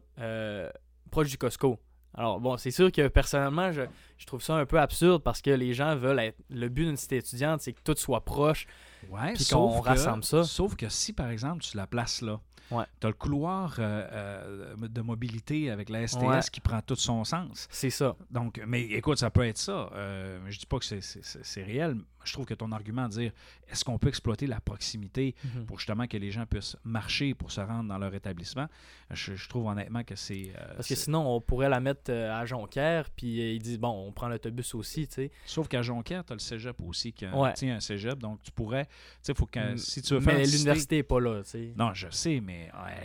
proche 1.12 1.30
du 1.30 1.38
Costco. 1.38 1.78
Alors, 2.16 2.40
bon, 2.40 2.58
c'est 2.58 2.72
sûr 2.72 2.92
que 2.92 3.08
personnellement, 3.08 3.72
je, 3.72 3.82
je 4.18 4.26
trouve 4.26 4.42
ça 4.42 4.56
un 4.56 4.66
peu 4.66 4.80
absurde 4.80 5.24
parce 5.24 5.42
que 5.42 5.50
les 5.50 5.74
gens 5.74 5.96
veulent 5.96 6.20
être. 6.20 6.38
Le 6.50 6.70
but 6.70 6.86
d'une 6.86 6.98
cité 6.98 7.18
étudiante, 7.18 7.62
c'est 7.62 7.74
que 7.74 7.82
tout 7.84 7.96
soit 7.98 8.24
proche. 8.24 8.68
Ouais, 9.10 9.34
Puis 9.34 9.46
qu'on 9.46 9.82
rassemble 9.82 10.24
ça. 10.24 10.44
Sauf 10.44 10.76
que 10.76 10.90
si, 10.90 11.14
par 11.14 11.30
exemple, 11.30 11.64
tu 11.64 11.76
la 11.76 11.88
places 11.88 12.22
là, 12.22 12.40
Ouais. 12.74 12.86
tu 13.00 13.08
as 13.08 13.10
le 13.10 13.16
couloir 13.16 13.76
euh, 13.80 14.08
euh, 14.12 14.76
de 14.88 15.02
mobilité 15.02 15.70
avec 15.70 15.90
la 15.90 16.08
STS 16.08 16.18
Ouais. 16.24 16.40
qui 16.52 16.60
prend 16.62 16.82
tout 16.82 16.96
son 16.96 17.24
sens. 17.24 17.68
C'est 17.72 17.90
ça. 17.90 18.16
Donc, 18.32 18.62
mais 18.68 18.84
écoute, 18.84 19.18
ça 19.20 19.30
peut 19.30 19.46
être 19.46 19.58
ça. 19.58 19.90
Euh, 19.94 20.40
je 20.50 20.60
dis 20.60 20.66
pas 20.66 20.80
que 20.80 20.86
c'est- 20.86 21.64
réel. 21.64 21.98
Je 22.26 22.32
trouve 22.32 22.46
que 22.46 22.54
ton 22.54 22.72
argument 22.72 23.08
de 23.10 23.14
dire 23.14 23.32
est-ce 23.70 23.84
qu'on 23.84 24.00
peut 24.00 24.08
exploiter 24.08 24.48
la 24.48 24.62
proximité 24.62 25.36
Mhm. 25.44 25.66
pour 25.66 25.78
justement 25.78 26.08
que 26.08 26.16
les 26.16 26.32
gens 26.32 26.46
puissent 26.46 26.78
marcher 26.86 27.34
pour 27.34 27.52
se 27.52 27.60
rendre 27.60 27.90
dans 27.90 27.98
leur 27.98 28.14
établissement, 28.16 28.68
je, 29.12 29.36
je 29.36 29.50
trouve 29.50 29.66
honnêtement 29.66 30.04
que 30.06 30.16
c'est. 30.16 30.54
euh, 30.58 30.76
Parce 30.76 30.88
que 30.88 30.96
sinon, 30.96 31.28
on 31.36 31.42
pourrait 31.42 31.68
la 31.68 31.82
mettre 31.82 32.12
à 32.14 32.46
Jonquière, 32.46 33.10
puis 33.10 33.56
ils 33.56 33.60
disent, 33.62 33.78
bon, 33.80 34.08
on 34.08 34.14
prend 34.14 34.30
l'autobus 34.30 34.74
aussi, 34.74 35.06
tu 35.08 35.16
sais. 35.16 35.32
Sauf 35.46 35.68
qu'à 35.68 35.82
Jonquière, 35.82 36.24
tu 36.24 36.32
as 36.32 36.36
le 36.36 36.40
cégep 36.40 36.80
aussi 36.82 37.12
qui 37.12 37.26
Ouais. 37.28 37.52
tient 37.54 37.76
un 37.76 37.80
cégep. 37.82 38.18
Donc, 38.20 38.42
tu 38.42 38.52
pourrais. 38.52 38.86
Tu 38.86 38.92
sais, 39.24 39.34
faut 39.34 39.46
que. 39.46 39.76
Si 39.76 40.02
tu 40.02 40.14
veux 40.14 40.22
faire. 40.22 40.38
Mais 40.38 40.46
l'université 40.46 40.98
n'est 40.98 41.04
pas 41.04 41.20
là, 41.20 41.44
tu 41.44 41.50
sais. 41.50 41.74
Non, 41.76 41.94
je 41.94 42.08
sais, 42.10 42.40
mais 42.40 42.63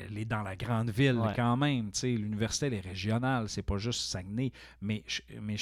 elle 0.08 0.16
est 0.18 0.24
dans 0.24 0.42
la 0.42 0.56
grande 0.56 0.90
ville 0.90 1.16
Ouais. 1.18 1.32
quand 1.36 1.56
même. 1.56 1.90
tu 1.92 2.00
sais, 2.00 2.08
L'université, 2.12 2.66
elle 2.66 2.74
est 2.74 2.80
régionale, 2.80 3.48
c'est 3.48 3.62
pas 3.62 3.78
juste 3.78 4.00
Saguenay. 4.02 4.52
Mais, 4.82 5.02
je- 5.06 5.22
mais 5.40 5.56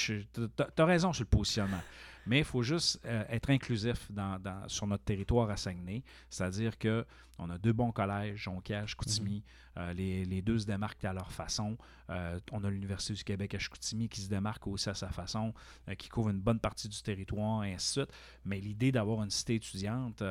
t'as 0.57 0.65
t'as 0.75 0.85
raison 0.85 1.12
sur 1.12 1.23
le 1.25 1.29
positionnement. 1.29 1.81
Mais 2.26 2.38
il 2.38 2.45
faut 2.45 2.62
juste 2.62 3.00
euh, 3.04 3.25
être 3.28 3.50
inclusif 3.50 4.11
dans, 4.11 4.38
dans- 4.40 4.68
sur 4.68 4.87
notre 4.87 5.04
territoire 5.04 5.49
à 5.50 5.56
Saguenay. 5.56 6.02
C'est-à-dire 6.28 6.76
que 6.78 7.04
on 7.38 7.50
a 7.50 7.59
deux 7.59 7.73
bons 7.75 7.92
collèges, 7.92 8.38
Jonquière, 8.45 8.88
Chicoutimi. 8.88 9.45
Euh, 9.76 9.92
les, 9.92 10.25
les 10.25 10.40
deux 10.40 10.59
se 10.59 10.66
démarquent 10.66 11.04
à 11.04 11.12
leur 11.12 11.30
façon. 11.30 11.76
Euh, 12.09 12.40
on 12.50 12.64
a 12.64 12.71
l'Université 12.71 13.12
du 13.14 13.25
Québec 13.25 13.54
à 13.54 13.59
Chicoutimi 13.59 14.09
qui 14.09 14.23
se 14.23 14.28
démarque 14.28 14.66
aussi 14.66 14.88
à 14.88 14.95
sa 14.95 15.09
façon, 15.11 15.52
qui 15.99 16.09
couvre 16.09 16.30
une 16.30 16.40
bonne 16.40 16.61
partie 16.61 16.88
du 16.88 17.00
territoire, 17.02 17.62
et 17.64 17.75
ainsi 17.75 18.00
de 18.00 18.04
suite. 18.06 18.16
Mais 18.47 18.59
l'idée 18.59 18.90
d'avoir 18.90 19.23
une 19.23 19.28
cité 19.30 19.56
étudiante, 19.56 20.22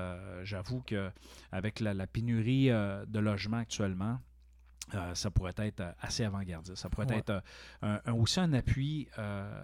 j'avoue 0.43 0.82
que 0.82 1.12
avec 1.52 1.80
la, 1.80 1.93
la 1.93 2.08
pénurie 2.08 2.70
de 2.70 3.20
logements 3.20 3.58
actuellement, 3.60 4.20
euh, 4.93 5.15
ça 5.15 5.32
pourrait 5.32 5.54
être 5.58 5.80
euh, 5.80 5.91
assez 6.00 6.24
avant-gardiste. 6.24 6.76
Ça 6.76 6.89
pourrait 6.89 7.08
Ouais. 7.10 7.17
être 7.17 7.32
euh, 7.32 7.39
un- 7.82 8.00
un- 8.06 8.13
aussi 8.13 8.39
un 8.39 8.54
appui, 8.54 9.08
euh, 9.17 9.63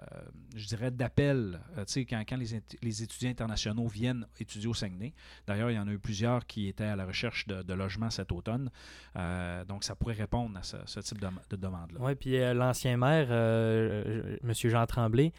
je 0.56 0.66
dirais, 0.68 0.90
d'appel. 0.90 1.60
Euh, 1.78 1.86
tu 1.86 1.94
sais, 1.94 2.06
quand, 2.06 2.24
quand 2.28 2.38
les, 2.38 2.56
étudiants 3.04 3.30
internationaux 3.30 3.88
viennent 3.88 4.26
étudier 4.40 4.68
au 4.68 4.74
Saguenay. 4.74 5.14
D'ailleurs, 5.46 5.70
il 5.70 5.76
y 5.76 5.80
en 5.80 5.88
a 5.88 5.92
eu 5.92 6.00
plusieurs 6.00 6.46
qui 6.48 6.68
étaient 6.68 6.86
à 6.86 6.96
la 6.96 7.06
recherche 7.06 7.46
de, 7.48 7.62
de 7.62 7.74
logements 7.74 8.10
cet 8.10 8.32
automne. 8.32 8.70
Donc, 9.68 9.84
ça 9.84 9.96
pourrait 9.96 10.16
répondre 10.16 10.58
à 10.58 10.64
ce, 10.64 10.78
ce 10.86 11.00
type 11.02 11.20
de, 11.22 11.28
de 11.50 11.56
demande-là. 11.56 12.00
Oui, 12.00 12.16
puis 12.16 12.38
l'ancien 12.54 12.98
maire, 12.98 13.32
M. 13.32 14.54
Jean 14.54 14.86
Tremblay, 14.86 15.32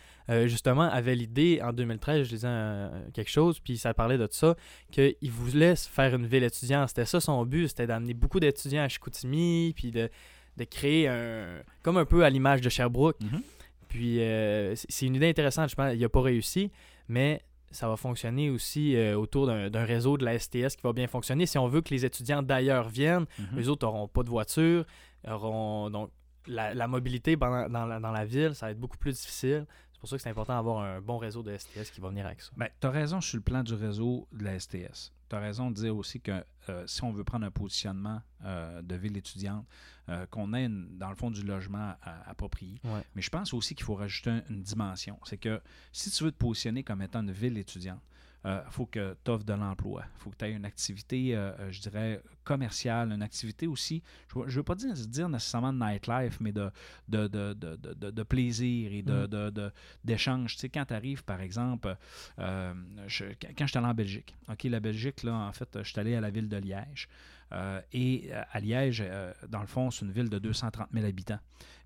justement, 0.47 0.83
avait 0.83 1.14
l'idée, 1.14 1.61
en 1.62 1.73
2013, 1.73 2.25
je 2.27 2.31
disais 2.31 2.88
quelque 3.12 3.31
chose, 3.31 3.59
puis 3.61 3.77
ça 3.79 3.95
parlait 3.95 4.18
de 4.18 4.29
ça, 4.31 4.55
qu'il 4.90 5.31
voulait 5.31 5.75
faire 5.77 6.14
une 6.14 6.27
ville 6.27 6.45
étudiante. 6.45 6.88
C'était 6.88 7.05
ça 7.05 7.21
son 7.21 7.45
but, 7.45 7.68
c'était 7.68 7.87
d'amener 7.87 8.14
beaucoup 8.14 8.40
d'étudiants 8.40 8.83
à 8.85 8.88
Chicoutimi, 8.88 9.72
puis 9.73 9.91
de, 9.91 10.11
de 10.57 10.65
créer 10.65 11.09
un... 11.09 11.63
comme 11.83 11.97
un 11.97 12.05
peu 12.05 12.25
à 12.25 12.31
l'image 12.31 12.61
de 12.61 12.69
Sherbrooke. 12.69 13.21
Mhm. 13.21 13.43
Puis 13.89 14.21
euh, 14.21 14.75
c'est 14.89 15.07
une 15.07 15.15
idée 15.17 15.29
intéressante, 15.29 15.69
je 15.71 15.75
pense. 15.75 15.93
Il 15.95 16.01
n'a 16.01 16.09
pas 16.09 16.23
réussi, 16.23 16.71
mais 17.09 17.43
ça 17.71 17.89
va 17.89 17.97
fonctionner 17.97 18.51
aussi 18.51 18.97
euh, 18.97 19.17
autour 19.17 19.47
d'un 19.47 19.85
réseau 19.85 20.17
de 20.19 20.25
la 20.25 20.39
STS 20.39 20.77
qui 20.77 20.83
va 20.83 20.93
bien 20.93 21.07
fonctionner. 21.07 21.47
Si 21.47 21.57
on 21.59 21.69
veut 21.69 21.81
que 21.81 21.91
les 21.91 22.05
étudiants 22.05 22.43
d'ailleurs 22.43 22.89
viennent, 22.89 23.27
Mhm. 23.39 23.57
les 23.59 23.69
autres 23.69 23.87
n'auront 23.87 24.09
pas 24.09 24.23
de 24.23 24.29
voiture, 24.29 24.85
auront 25.29 25.91
donc 25.91 26.11
la, 26.47 26.75
la 26.75 26.89
mobilité 26.89 27.37
pendant- 27.37 27.69
dans, 27.69 27.87
la, 27.87 28.01
dans 28.01 28.11
la 28.13 28.25
ville, 28.25 28.55
ça 28.55 28.67
va 28.67 28.73
être 28.73 28.81
beaucoup 28.81 28.99
plus 28.99 29.13
difficile. 29.13 29.67
C'est 29.93 30.01
pour 30.01 30.09
ça 30.09 30.17
que 30.17 30.23
c'est 30.23 30.31
important 30.31 30.57
d'avoir 30.57 30.81
un 30.81 31.01
bon 31.01 31.17
réseau 31.19 31.43
de 31.43 31.57
STS 31.57 31.91
qui 31.93 32.01
va 32.01 32.09
venir 32.09 32.27
avec 32.27 32.41
ça. 32.41 32.51
Ben, 32.57 32.69
tu 32.81 32.87
as 32.89 32.91
raison 32.91 33.21
sur 33.21 33.37
le 33.37 33.43
plan 33.43 33.63
du 33.63 33.75
réseau 33.75 34.27
de 34.33 34.45
la 34.45 34.59
STS. 34.59 35.13
Tu 35.33 35.37
as 35.37 35.40
raison 35.40 35.71
de 35.71 35.77
dire 35.77 35.97
aussi 35.97 36.21
que 36.21 36.45
euh, 36.68 36.87
si 36.87 37.03
on 37.05 37.11
veut 37.11 37.25
prendre 37.25 37.47
un 37.47 37.51
positionnement 37.51 38.21
euh, 38.45 38.83
de 38.83 38.95
ville 38.97 39.16
étudiante, 39.16 39.64
euh, 40.11 40.27
qu'on 40.27 40.53
ait 40.53 40.66
une- 40.66 40.99
dans 40.99 41.09
le 41.09 41.16
fond 41.16 41.31
du 41.31 41.42
logement 41.42 41.95
à- 42.03 42.29
approprié. 42.29 42.79
Ouais. 42.85 43.01
Mais 43.14 43.23
je 43.23 43.31
pense 43.31 43.55
aussi 43.55 43.75
qu'il 43.75 43.87
faut 43.87 43.95
rajouter 43.95 44.29
un- 44.29 44.42
une 44.51 44.61
dimension. 44.62 45.18
C'est 45.25 45.38
que 45.38 45.62
si 45.90 46.11
tu 46.11 46.25
veux 46.25 46.33
te 46.33 46.37
positionner 46.37 46.83
comme 46.85 47.01
étant 47.01 47.23
une 47.23 47.33
ville 47.33 47.57
étudiante, 47.57 48.03
il 48.45 48.71
faut 48.71 48.87
que 48.87 49.17
tu 49.25 49.31
offres 49.31 49.45
de 49.45 49.53
l'emploi. 49.53 50.03
Il 50.17 50.19
faut 50.21 50.31
que 50.31 50.37
tu 50.37 50.45
aies 50.45 50.53
une 50.53 50.65
activité, 50.65 51.37
euh, 51.37 51.53
euh, 51.61 51.71
je 51.73 51.81
dirais, 51.81 52.21
commerciale, 52.45 53.13
une 53.13 53.23
activité 53.23 53.67
aussi, 53.69 54.03
je 54.35 54.39
ne 54.41 54.47
veux 54.51 54.63
pas 54.65 54.75
dire, 54.75 54.93
dire 54.95 55.29
nécessairement 55.29 55.73
de 55.73 55.79
nightlife, 55.79 56.39
mais 56.41 56.51
de, 56.53 56.71
de, 57.09 57.29
de, 57.29 57.53
de, 57.55 58.11
de- 58.11 58.23
plaisir 58.25 58.93
et 58.93 59.03
de, 59.03 59.13
Mm. 59.13 59.27
de- 59.29 59.51
de- 59.51 59.73
d'échange. 60.05 60.55
Tu 60.55 60.61
sais, 60.61 60.69
quand 60.69 60.85
tu 60.87 60.95
arrives, 60.95 61.23
par 61.25 61.41
exemple, 61.41 61.97
euh, 62.39 62.75
je- 63.07 63.27
quand 63.41 63.49
quand 63.57 63.67
j'étais 63.67 63.79
allé 63.79 63.87
en 63.87 63.95
Belgique, 63.95 64.35
OK, 64.49 64.65
la 64.65 64.81
Belgique, 64.81 65.23
là, 65.23 65.35
en 65.35 65.53
fait, 65.53 65.69
je 65.83 65.89
suis 65.89 66.01
allé 66.01 66.15
à 66.17 66.21
la 66.21 66.31
ville 66.31 66.49
de 66.49 66.57
Liège. 66.57 67.09
Euh, 67.53 67.81
et 67.93 68.31
euh, 68.31 68.43
à 68.51 68.61
Liège, 68.61 69.03
euh, 69.05 69.33
dans 69.49 69.61
le 69.61 69.67
fond, 69.67 69.91
c'est 69.91 70.05
une 70.05 70.12
ville 70.12 70.29
de 70.29 70.38
230 70.38 70.88
000 70.93 71.07
habitants. 71.07 71.38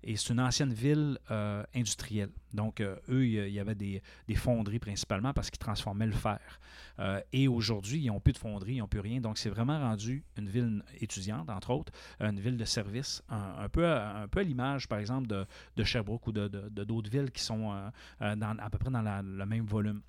Et 0.03 0.15
c'est 0.15 0.31
une 0.31 0.39
ancienne 0.39 0.73
ville 0.73 1.17
industrielle. 1.73 2.29
Donc, 2.53 2.81
eux, 2.81 3.27
il 3.27 3.49
y 3.49 3.59
avait 3.59 3.75
des, 3.75 4.01
fonderies 4.35 4.79
principalement 4.79 5.33
parce 5.33 5.49
qu'ils 5.49 5.59
transformaient 5.59 6.05
le 6.05 6.13
fer. 6.13 6.39
Et 7.33 7.47
aujourd'hui, 7.47 7.99
ils 8.01 8.07
n'ont 8.07 8.19
plus 8.19 8.31
de 8.31 8.37
fonderie, 8.37 8.75
ils 8.75 8.79
n'ont 8.79 8.87
plus 8.87 8.99
rien. 8.99 9.19
Donc, 9.19 9.39
c'est 9.39 9.49
vraiment 9.49 9.79
rendu 9.79 10.23
une 10.37 10.47
ville 10.47 10.83
étudiante, 11.01 11.49
entre 11.49 11.71
autres, 11.71 11.91
une 12.21 12.39
ville 12.39 12.57
de 12.57 12.63
service, 12.63 13.23
un, 13.27 13.67
peu, 13.69 13.87
à- 13.87 14.27
l'image, 14.37 14.87
par 14.87 14.99
exemple, 14.99 15.27
de, 15.27 15.83
Sherbrooke 15.83 16.27
ou 16.27 16.31
d'autres 16.31 17.09
villes 17.09 17.31
qui 17.31 17.41
sont 17.41 17.71
à 18.19 18.69
peu 18.69 18.77
près 18.77 18.91
dans 18.91 19.01
le 19.01 19.45
même 19.45 19.65
volume. 19.65 20.01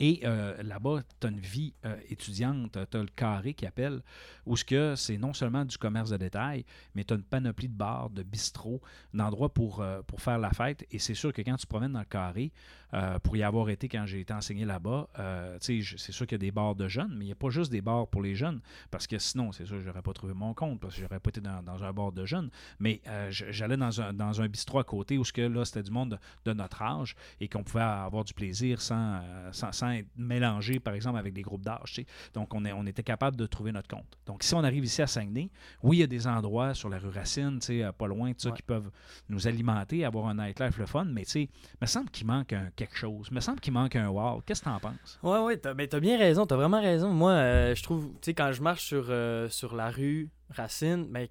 Et 0.00 0.20
euh, 0.24 0.62
là-bas, 0.62 1.02
tu 1.20 1.26
as 1.26 1.30
une 1.30 1.40
vie 1.40 1.74
euh, 1.84 1.96
étudiante, 2.08 2.78
tu 2.90 2.96
as 2.96 3.00
le 3.00 3.08
carré 3.08 3.54
qui 3.54 3.66
appelle, 3.66 4.02
où 4.44 4.56
ce 4.56 4.64
que 4.64 4.94
c'est 4.94 5.16
non 5.16 5.32
seulement 5.32 5.64
du 5.64 5.78
commerce 5.78 6.10
de 6.10 6.16
détail, 6.16 6.64
mais 6.94 7.04
tu 7.04 7.14
as 7.14 7.16
une 7.16 7.22
panoplie 7.22 7.68
de 7.68 7.74
bars, 7.74 8.10
de 8.10 8.22
bistrots, 8.22 8.80
d'endroits 9.14 9.52
pour, 9.52 9.80
euh, 9.80 10.02
pour 10.02 10.20
faire 10.20 10.38
la 10.38 10.50
fête. 10.50 10.86
Et 10.90 10.98
c'est 10.98 11.14
sûr 11.14 11.32
que 11.32 11.42
quand 11.42 11.56
tu 11.56 11.66
promènes 11.66 11.92
dans 11.92 12.00
le 12.00 12.04
carré, 12.04 12.52
euh, 12.92 13.18
pour 13.20 13.36
y 13.36 13.42
avoir 13.42 13.68
été 13.70 13.88
quand 13.88 14.04
j'ai 14.06 14.20
été 14.20 14.32
enseigné 14.34 14.64
là-bas, 14.64 15.08
euh, 15.18 15.56
c'est 15.60 15.82
sûr 15.82 16.26
qu'il 16.26 16.34
y 16.34 16.36
a 16.36 16.38
des 16.38 16.50
bars 16.52 16.74
de 16.74 16.88
jeunes, 16.88 17.14
mais 17.16 17.24
il 17.24 17.28
n'y 17.28 17.32
a 17.32 17.36
pas 17.36 17.48
juste 17.50 17.70
des 17.72 17.80
bars 17.80 18.06
pour 18.08 18.22
les 18.22 18.34
jeunes, 18.34 18.60
parce 18.90 19.06
que 19.06 19.18
sinon, 19.18 19.52
c'est 19.52 19.64
sûr, 19.64 19.80
j'aurais 19.80 20.02
pas 20.02 20.12
trouvé 20.12 20.34
mon 20.34 20.52
compte, 20.54 20.80
parce 20.80 20.94
que 20.94 21.00
j'aurais 21.00 21.20
pas 21.20 21.30
été 21.30 21.40
dans, 21.40 21.62
dans 21.62 21.82
un 21.82 21.92
bar 21.92 22.12
de 22.12 22.26
jeunes. 22.26 22.50
Mais 22.80 23.00
euh, 23.08 23.28
j'allais 23.30 23.76
dans 23.78 24.00
un, 24.00 24.12
dans 24.12 24.40
un 24.42 24.48
bistrot 24.48 24.78
à 24.80 24.84
côté 24.84 25.16
où 25.16 25.24
ce 25.24 25.32
que 25.32 25.40
là, 25.42 25.64
c'était 25.64 25.82
du 25.82 25.90
monde 25.90 26.10
de, 26.44 26.50
de 26.50 26.52
notre 26.54 26.82
âge 26.82 27.14
et 27.40 27.48
qu'on 27.48 27.62
pouvait 27.64 27.82
avoir 27.82 28.24
du 28.24 28.34
plaisir 28.34 28.80
sans, 28.80 29.22
sans, 29.52 29.72
sans 29.72 29.86
sans 29.86 29.90
être 29.92 30.08
mélangé, 30.16 30.80
par 30.80 30.94
exemple, 30.94 31.18
avec 31.18 31.32
des 31.32 31.42
groupes 31.42 31.62
d'âge. 31.62 32.00
Donc, 32.34 32.52
on, 32.54 32.64
est, 32.64 32.72
on 32.72 32.84
était 32.86 33.02
capable 33.04 33.36
de 33.36 33.46
trouver 33.46 33.70
notre 33.70 33.88
compte. 33.88 34.18
Donc, 34.26 34.42
si 34.42 34.52
on 34.54 34.64
arrive 34.64 34.84
ici 34.84 35.00
à 35.00 35.06
Saguenay, 35.06 35.48
oui, 35.82 35.98
il 35.98 36.00
y 36.00 36.02
a 36.02 36.06
des 36.08 36.26
endroits 36.26 36.74
sur 36.74 36.88
la 36.88 36.98
rue 36.98 37.10
Racine, 37.10 37.60
pas 37.96 38.06
loin, 38.06 38.32
Ouais. 38.44 38.52
qui 38.56 38.62
peuvent 38.62 38.90
nous 39.28 39.46
alimenter, 39.46 40.04
avoir 40.04 40.26
un 40.26 40.34
nightlife 40.34 40.78
le 40.78 40.86
fun, 40.86 41.04
mais 41.04 41.22
il 41.22 41.48
me 41.80 41.86
semble 41.86 42.10
qu'il 42.10 42.26
manque 42.26 42.52
un, 42.52 42.70
quelque 42.76 42.96
chose. 42.96 43.26
Il 43.30 43.34
me 43.34 43.40
semble 43.40 43.60
qu'il 43.60 43.72
manque 43.72 43.96
un 43.96 44.08
wow. 44.08 44.42
Qu'est-ce 44.46 44.60
que 44.62 44.68
tu 44.68 44.74
en 44.74 44.78
penses? 44.78 45.18
Ouais, 45.22 45.38
ouais, 45.40 45.56
t'as, 45.56 45.74
mais 45.74 45.88
t'as 45.88 46.00
bien 46.00 46.18
raison, 46.18 46.46
t'as 46.46 46.56
vraiment 46.56 46.80
raison. 46.80 47.10
Moi, 47.10 47.32
euh, 47.32 47.74
je 47.74 47.82
trouve, 47.82 48.08
tu 48.12 48.18
sais, 48.22 48.34
quand 48.34 48.52
je 48.52 48.62
marche 48.62 48.84
sur, 48.84 49.06
euh, 49.08 49.48
sur 49.48 49.74
la 49.74 49.90
rue 49.90 50.28
Racine, 50.50 51.06
ben, 51.10 51.26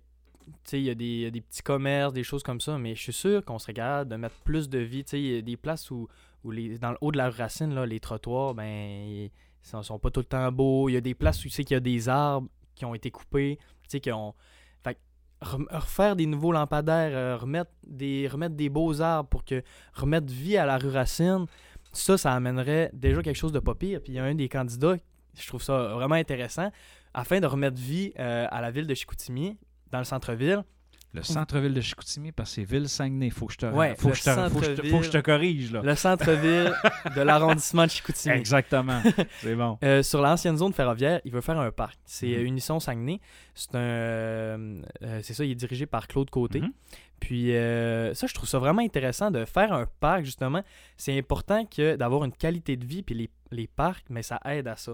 tu 0.46 0.52
sais, 0.66 0.80
il 0.80 0.86
y, 0.86 0.90
a 0.90 0.96
des- 0.96 1.06
il 1.06 1.20
y 1.22 1.26
a 1.26 1.32
des 1.32 1.42
petits 1.42 1.62
commerces, 1.64 2.14
des 2.14 2.24
choses 2.24 2.44
comme 2.44 2.60
ça, 2.62 2.78
mais 2.78 2.96
je 2.96 3.02
suis 3.02 3.14
sûr 3.14 3.44
qu'on 3.46 3.58
serait 3.60 3.74
capable 3.74 4.10
de 4.12 4.16
mettre 4.16 4.36
plus 4.44 4.70
de 4.70 4.80
vie. 4.80 5.04
Tu 5.04 5.12
sais, 5.12 5.20
il 5.22 5.36
y 5.36 5.38
a 5.38 5.42
des 5.42 5.58
places 5.58 5.90
où, 5.92 6.08
où 6.44 6.52
les, 6.52 6.78
dans 6.78 6.92
le 6.92 6.98
haut 7.02 7.12
de 7.12 7.18
la 7.18 7.30
rue 7.30 7.38
Racine, 7.38 7.74
là, 7.74 7.86
les 7.86 8.00
trottoirs, 8.00 8.54
ben, 8.54 8.66
ils 8.66 9.32
sont, 9.64 9.82
sont 9.84 9.98
pas 10.00 10.12
tout 10.12 10.20
le 10.20 10.26
temps 10.26 10.52
beaux. 10.52 10.90
Il 10.90 10.94
y 10.94 10.98
a 10.98 11.02
des 11.02 11.16
places 11.16 11.40
où 11.40 11.44
tu 11.44 11.50
sais 11.50 11.64
qu'il 11.64 11.74
y 11.76 11.78
a 11.78 11.80
des 11.80 12.10
arbres 12.10 12.48
qui 12.76 12.86
ont 12.86 12.94
été 12.94 13.10
coupés, 13.10 13.58
tu 13.84 13.90
sais, 13.90 14.00
qui 14.00 14.12
ont. 14.12 14.34
Refaire 15.42 16.16
des 16.16 16.26
nouveaux 16.26 16.52
lampadaires, 16.52 17.12
euh, 17.14 17.38
remettre, 17.38 17.72
des, 17.86 18.28
remettre 18.28 18.56
des 18.56 18.70
beaux 18.70 19.02
arbres 19.02 19.30
pour 19.30 19.44
que 19.44 19.62
remettre 19.94 20.32
vie 20.32 20.58
à 20.58 20.66
la 20.66 20.78
rue 20.78 20.90
Racine, 20.90 21.46
ça, 21.92 22.18
ça 22.18 22.34
amènerait 22.34 22.90
déjà 22.94 23.22
quelque 23.22 23.36
chose 23.36 23.52
de 23.52 23.60
pas 23.60 23.76
pire. 23.76 24.02
Puis 24.02 24.14
il 24.14 24.16
y 24.16 24.20
a 24.20 24.24
un 24.24 24.36
des 24.36 24.50
candidats, 24.50 24.96
je 25.38 25.48
trouve 25.48 25.62
ça 25.62 25.94
vraiment 25.94 26.16
intéressant, 26.16 26.72
afin 27.14 27.40
de 27.40 27.48
remettre 27.48 27.78
vie 27.78 28.14
euh, 28.20 28.48
à 28.50 28.62
la 28.62 28.72
ville 28.72 28.88
de 28.88 28.94
Chicoutimi, 28.94 29.58
dans 29.92 30.00
le 30.00 30.06
centre-ville. 30.06 30.64
Le 31.16 31.24
centre-ville 31.24 31.74
de 31.74 31.82
Chicoutimi, 31.82 32.32
parce 32.32 32.50
que 32.50 32.56
c'est 32.56 32.64
Ville-Saguenay. 32.64 33.30
Faut 33.30 33.46
que 33.48 33.54
je 33.54 33.58
te, 33.60 33.66
Ouais, 33.68 33.96
faut 33.98 34.10
que 34.10 34.16
je 34.16 34.24
te, 34.24 34.50
faut 34.50 34.60
que 34.60 34.66
je 34.66 34.72
te- 34.74 34.88
faut 34.90 35.00
que 35.00 35.06
je 35.06 35.12
te 35.12 35.18
corrige, 35.18 35.72
là. 35.72 35.82
Le 35.84 35.96
centre-ville 35.96 36.74
de 37.16 37.22
l'arrondissement 37.22 37.86
de 37.86 37.90
Chicoutimi. 37.92 38.34
Exactement. 38.36 39.02
c'est 39.42 39.56
bon. 39.56 39.78
Euh, 39.84 40.04
sur 40.04 40.22
l'ancienne 40.22 40.58
zone 40.58 40.74
ferroviaire, 40.74 41.22
il 41.26 41.32
veut 41.32 41.42
faire 41.42 41.60
un 41.60 41.72
parc. 41.72 41.98
C'est 42.06 42.28
Mhm. 42.28 42.46
Unisson 42.46 42.80
Saguenay. 42.80 43.20
C'est 43.54 43.76
un, 43.76 43.80
euh, 43.80 44.82
euh, 45.04 45.20
c'est 45.24 45.34
ça, 45.34 45.44
il 45.46 45.52
est 45.52 45.56
dirigé 45.56 45.86
par 45.86 46.08
Claude 46.08 46.30
Côté. 46.30 46.62
Mhm. 46.62 46.72
Puis 47.20 47.56
euh, 47.56 48.14
ça, 48.14 48.28
je 48.28 48.34
trouve 48.34 48.48
ça 48.50 48.60
vraiment 48.60 48.82
intéressant 48.82 49.32
de 49.32 49.46
faire 49.46 49.72
un 49.72 49.86
parc, 50.00 50.26
justement. 50.26 50.62
C'est 50.98 51.18
important 51.18 51.66
que 51.66 51.96
d'avoir 51.96 52.26
une 52.26 52.34
qualité 52.34 52.76
de 52.76 52.86
vie, 52.86 53.04
puis 53.04 53.16
les, 53.16 53.30
les 53.52 53.68
parcs, 53.68 54.06
mais 54.10 54.22
ça 54.22 54.40
aide 54.46 54.68
à 54.68 54.76
ça. 54.76 54.94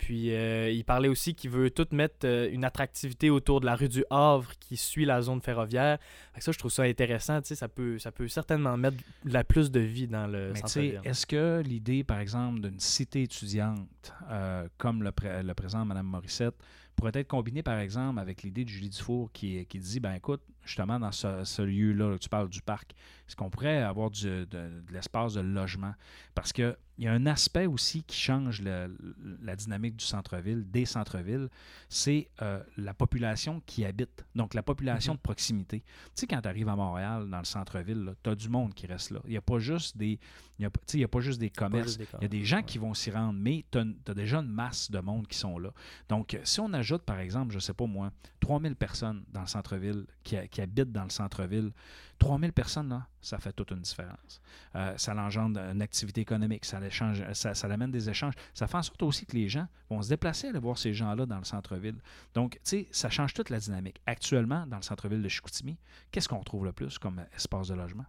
Puis 0.00 0.34
euh, 0.34 0.70
il 0.70 0.82
parlait 0.82 1.08
aussi 1.08 1.34
qu'il 1.34 1.50
veut 1.50 1.70
tout 1.70 1.86
mettre 1.92 2.24
euh, 2.26 2.48
une 2.50 2.64
attractivité 2.64 3.28
autour 3.28 3.60
de 3.60 3.66
la 3.66 3.76
rue 3.76 3.90
du 3.90 4.02
Havre 4.08 4.50
qui 4.58 4.78
suit 4.78 5.04
la 5.04 5.20
zone 5.20 5.42
ferroviaire. 5.42 5.98
Ça, 6.38 6.52
je 6.52 6.58
trouve 6.58 6.70
ça 6.70 6.84
intéressant. 6.84 7.40
Ça 7.44 7.68
peut, 7.68 7.98
ça 7.98 8.10
peut 8.10 8.26
certainement 8.26 8.78
mettre 8.78 8.96
la 9.26 9.44
plus 9.44 9.70
de 9.70 9.80
vie 9.80 10.08
dans 10.08 10.26
le 10.26 10.52
centre-ville. 10.54 11.00
est-ce 11.04 11.26
que 11.26 11.62
l'idée, 11.64 12.02
par 12.02 12.18
exemple, 12.18 12.60
d'une 12.60 12.80
cité 12.80 13.24
étudiante, 13.24 14.14
euh, 14.30 14.66
comme 14.78 15.02
le, 15.02 15.12
pré- 15.12 15.42
le 15.42 15.52
présente 15.52 15.86
Mme 15.86 16.06
Morissette, 16.06 16.54
pourrait 16.96 17.12
être 17.14 17.28
combinée, 17.28 17.62
par 17.62 17.78
exemple, 17.78 18.18
avec 18.20 18.42
l'idée 18.42 18.64
de 18.64 18.70
Julie 18.70 18.88
Dufour 18.90 19.30
qui, 19.32 19.66
qui 19.66 19.78
dit, 19.78 20.00
ben 20.00 20.14
écoute, 20.14 20.40
justement, 20.64 20.98
dans 21.00 21.12
ce, 21.12 21.44
ce 21.44 21.62
lieu-là, 21.62 22.18
tu 22.18 22.28
parles 22.28 22.48
du 22.48 22.60
parc, 22.62 22.92
est-ce 23.26 23.36
qu'on 23.36 23.50
pourrait 23.50 23.82
avoir 23.82 24.10
du- 24.10 24.24
de, 24.26 24.44
de 24.46 24.82
l'espace 24.92 25.34
de 25.34 25.40
logement? 25.40 25.94
Parce 26.34 26.52
qu'il 26.52 26.76
y 26.98 27.06
a 27.06 27.12
un 27.12 27.26
aspect 27.26 27.66
aussi 27.66 28.02
qui 28.02 28.16
change 28.18 28.60
le- 28.62 28.96
la 29.42 29.54
dynamique 29.56 29.96
du 29.96 30.04
centre-ville, 30.04 30.68
des 30.70 30.84
centres-villes, 30.84 31.48
c'est 31.88 32.28
euh, 32.42 32.62
la 32.76 32.92
population 32.94 33.62
qui 33.66 33.84
habite, 33.84 34.24
donc 34.34 34.54
la 34.54 34.62
population 34.62 35.12
Mhm. 35.12 35.16
de 35.18 35.22
proximité. 35.22 35.80
Tu 35.80 35.86
sais, 36.14 36.26
quand 36.26 36.40
tu 36.40 36.48
arrives 36.48 36.68
à 36.68 36.76
Montréal, 36.76 37.28
dans 37.30 37.38
le 37.38 37.44
centre-ville, 37.44 38.14
tu 38.22 38.30
as 38.30 38.34
du 38.34 38.48
monde 38.48 38.74
qui 38.74 38.86
reste 38.86 39.10
là. 39.10 39.20
Il 39.24 39.30
n'y 39.30 39.36
a 39.36 39.40
pas 39.42 39.58
juste 39.58 39.96
des, 39.96 40.18
y 40.58 40.64
a, 40.64 40.70
y 40.94 41.06
pas 41.06 41.20
juste 41.20 41.38
des 41.40 41.50
commerces. 41.50 41.98
Il 42.18 42.22
y 42.22 42.24
a 42.24 42.28
des 42.28 42.44
gens 42.44 42.58
ouais. 42.58 42.62
qui 42.64 42.78
vont 42.78 42.94
s'y 42.94 43.10
rendre, 43.10 43.38
mais 43.38 43.64
tu 43.70 43.78
as, 43.78 44.14
déjà 44.14 44.38
une 44.38 44.48
masse 44.50 44.90
de 44.90 44.98
monde 45.00 45.26
qui 45.26 45.38
sont 45.38 45.58
là. 45.58 45.72
Donc, 46.08 46.36
si 46.44 46.60
on 46.60 46.72
ajoute, 46.72 47.02
par 47.02 47.18
exemple, 47.20 47.50
je 47.52 47.56
ne 47.56 47.60
sais 47.60 47.74
pas 47.74 47.86
moi, 47.86 48.10
3000 48.40 48.74
personnes 48.76 49.24
dans 49.32 49.42
le 49.42 49.46
centre-ville, 49.46 50.06
qui, 50.24 50.36
qui 50.50 50.60
habitent 50.60 50.92
dans 50.92 51.04
le 51.04 51.10
centre-ville, 51.10 51.72
3000 52.18 52.52
personnes, 52.52 52.88
là, 52.88 53.06
ça 53.20 53.38
fait 53.38 53.52
toute 53.52 53.70
une 53.70 53.80
différence. 53.80 54.40
Euh, 54.74 54.94
ça 54.96 55.14
engendre 55.16 55.58
une 55.60 55.80
activité 55.82 56.20
économique, 56.20 56.64
ça, 56.64 56.80
l'échange- 56.80 57.24
ça, 57.32 57.54
ça 57.54 57.66
amène 57.68 57.90
des 57.90 58.10
échanges. 58.10 58.34
Ça 58.54 58.66
fait 58.66 58.76
en 58.76 58.82
sorte 58.82 59.02
aussi 59.02 59.26
que 59.26 59.36
les 59.36 59.48
gens 59.48 59.66
vont 59.88 60.02
se 60.02 60.08
déplacer 60.08 60.48
aller 60.48 60.58
voir 60.58 60.76
ces 60.78 60.92
gens-là 60.92 61.26
dans 61.26 61.38
le 61.38 61.44
centre-ville. 61.44 61.96
Donc, 62.34 62.52
tu 62.54 62.60
sais, 62.64 62.88
ça 62.90 63.08
change 63.10 63.32
toute 63.34 63.50
la 63.50 63.58
dynamique. 63.58 64.00
Actuellement, 64.06 64.66
dans 64.66 64.76
le 64.76 64.82
centre-ville 64.82 65.22
de 65.22 65.28
Chicoutimi, 65.28 65.78
qu'est-ce 66.10 66.28
qu'on 66.28 66.42
trouve 66.42 66.64
le 66.64 66.72
plus 66.72 66.98
comme 66.98 67.24
espace 67.34 67.68
de 67.68 67.74
logement? 67.74 68.04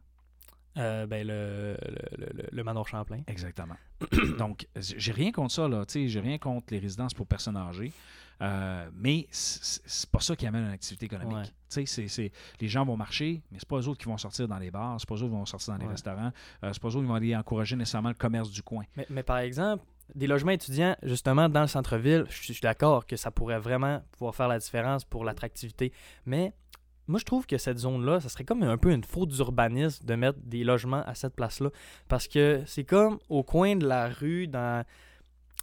Euh, 0.78 1.06
ben, 1.06 1.28
le, 1.28 1.76
le, 2.18 2.28
le, 2.34 2.50
le 2.52 2.64
manoir 2.64 2.88
Champlain. 2.88 3.22
Exactement. 3.28 3.76
Donc, 4.38 4.68
j'ai 4.76 5.12
rien 5.12 5.32
contre 5.32 5.54
ça, 5.54 5.68
là. 5.68 5.86
Tu 5.86 5.94
sais, 5.94 6.08
j'ai 6.08 6.20
rien 6.22 6.38
contre 6.38 6.68
les 6.72 6.80
résidences 6.80 7.14
pour 7.14 7.28
personnes 7.28 7.58
âgées. 7.58 7.92
Euh, 8.42 8.90
mais 8.96 9.28
c'est 9.32 10.10
pas 10.10 10.20
ça 10.20 10.36
qui 10.36 10.48
amène 10.48 10.64
une 10.64 10.72
activité 10.72 11.06
économique. 11.06 11.36
Ouais. 11.36 11.44
Sais, 11.70 11.86
c'est- 11.86 12.08
c'est- 12.08 12.32
les 12.60 12.68
gens 12.68 12.84
vont 12.84 12.98
marcher, 12.98 13.44
mais 13.52 13.60
c'est 13.60 13.68
pas 13.68 13.78
eux 13.78 13.88
autres 13.88 14.00
qui 14.00 14.08
vont 14.08 14.18
sortir 14.18 14.48
dans 14.48 14.58
les 14.58 14.72
bars, 14.72 15.00
c'est 15.00 15.08
pas 15.08 15.14
eux 15.14 15.20
autres 15.20 15.30
qui 15.30 15.36
vont 15.38 15.46
sortir 15.46 15.74
dans 15.74 15.80
les 15.80 15.86
Ouais. 15.86 15.92
restaurants, 15.92 16.32
euh, 16.64 16.70
c'est 16.74 16.82
pas 16.82 16.88
eux 16.88 16.96
autres 16.96 17.02
qui 17.02 17.08
vont 17.08 17.14
aller 17.14 17.36
encourager 17.36 17.76
nécessairement 17.76 18.10
le 18.10 18.16
commerce 18.16 18.50
du 18.50 18.64
coin. 18.64 18.84
Mais, 18.98 19.06
mais 19.12 19.22
par 19.22 19.38
exemple, 19.38 19.84
des 20.16 20.26
logements 20.26 20.52
étudiants, 20.54 20.96
justement, 21.04 21.50
dans 21.50 21.62
le 21.62 21.68
centre-ville, 21.68 22.26
je 22.30 22.52
suis 22.52 22.62
d'accord 22.62 23.06
que 23.06 23.16
ça 23.16 23.30
pourrait 23.30 23.60
vraiment 23.60 24.02
pouvoir 24.14 24.34
faire 24.34 24.48
la 24.48 24.58
différence 24.58 25.06
pour 25.06 25.24
l'attractivité. 25.24 25.94
Mais 26.26 26.52
moi, 27.12 27.20
je 27.20 27.26
trouve 27.26 27.46
que 27.46 27.58
cette 27.58 27.78
zone-là, 27.78 28.20
ça 28.20 28.30
serait 28.30 28.44
comme 28.46 28.64
un 28.64 28.78
peu 28.78 28.92
une 28.92 29.04
faute 29.04 29.30
d'urbanisme 29.30 30.04
de 30.06 30.16
mettre 30.16 30.40
des 30.44 30.64
logements 30.64 31.04
à 31.06 31.14
cette 31.14 31.36
place-là. 31.36 31.70
Parce 32.08 32.28
que 32.28 32.64
c'est 32.66 32.84
comme 32.86 33.20
au 33.30 33.44
coin 33.44 33.76
de 33.76 33.86
la 33.86 34.10
rue, 34.10 34.48
dans. 34.48 34.84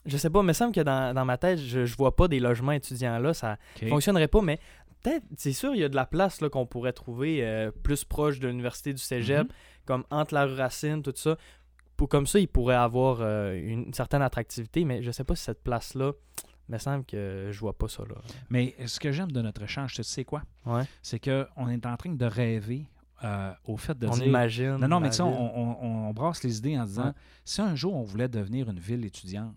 Je 0.06 0.16
sais 0.16 0.30
pas, 0.30 0.40
il 0.40 0.46
me 0.46 0.52
semble 0.52 0.72
que 0.74 0.80
dans, 0.80 1.14
dans 1.14 1.24
ma 1.24 1.37
tête, 1.38 1.58
je, 1.58 1.84
je 1.84 1.96
vois 1.96 2.14
pas 2.14 2.28
des 2.28 2.38
logements 2.40 2.72
étudiants 2.72 3.18
là. 3.18 3.34
Ça 3.34 3.58
OK? 3.82 3.88
fonctionnerait 3.88 4.28
pas, 4.28 4.40
mais 4.40 4.58
peut-être, 5.02 5.24
c'est 5.37 5.52
sûr, 5.52 5.74
il 5.74 5.80
y 5.80 5.84
a 5.84 5.88
de 5.88 5.96
la 5.96 6.06
place 6.06 6.40
là, 6.40 6.48
qu'on 6.48 6.66
pourrait 6.66 6.92
trouver 6.92 7.44
euh, 7.44 7.70
plus 7.82 8.04
proche 8.04 8.38
de 8.38 8.48
l'université 8.48 8.92
du 8.92 9.02
cégep, 9.02 9.48
Mhm. 9.48 9.52
comme 9.87 10.04
entre 10.11 10.34
la 10.34 10.44
rue 10.46 10.54
Racine, 10.54 11.02
tout 11.02 11.12
ça. 11.16 11.37
Pour, 11.96 12.08
comme 12.08 12.26
ça, 12.28 12.38
il 12.38 12.46
pourrait 12.48 12.76
avoir 12.76 13.18
euh, 13.20 13.54
une, 13.61 13.92
certaine 13.92 14.22
attractivité, 14.22 14.84
mais 14.84 15.02
je 15.02 15.11
sais 15.11 15.24
pas 15.24 15.34
si 15.34 15.42
cette 15.44 15.62
place-là, 15.64 16.12
il 16.68 16.72
me 16.72 16.78
semble 16.78 17.04
que 17.04 17.48
je 17.50 17.59
vois 17.61 17.76
pas 17.76 17.88
ça 17.88 18.02
là. 18.09 18.16
Mais 18.50 18.74
ce 18.87 19.00
que 19.00 19.11
j'aime 19.12 19.33
de 19.33 19.40
notre 19.42 19.62
échange, 19.62 19.94
tu 19.94 20.02
sais 20.02 20.24
quoi? 20.24 20.42
Ouais. 20.66 20.83
C'est 21.02 21.18
qu'on 21.18 21.68
est 21.68 21.87
en 21.87 21.96
train 21.96 22.12
de 22.12 22.24
rêver 22.26 22.87
euh, 23.24 23.52
au 23.64 23.76
fait 23.76 23.98
de 23.98 24.07
on 24.07 24.11
dire... 24.11 24.26
imagine. 24.26 24.76
Non, 24.76 24.87
non, 24.88 25.00
mais 25.00 25.11
tu 25.11 25.20
on, 25.22 25.26
on- 25.28 26.09
on 26.09 26.12
brasse 26.12 26.42
les 26.44 26.59
idées 26.59 26.78
en 26.78 26.85
disant 26.85 27.07
Ouais. 27.07 27.12
si 27.44 27.61
un 27.61 27.74
jour 27.74 27.94
on 27.96 28.02
voulait 28.02 28.28
devenir 28.28 28.68
une 28.70 28.78
ville 28.78 29.04
étudiante, 29.04 29.54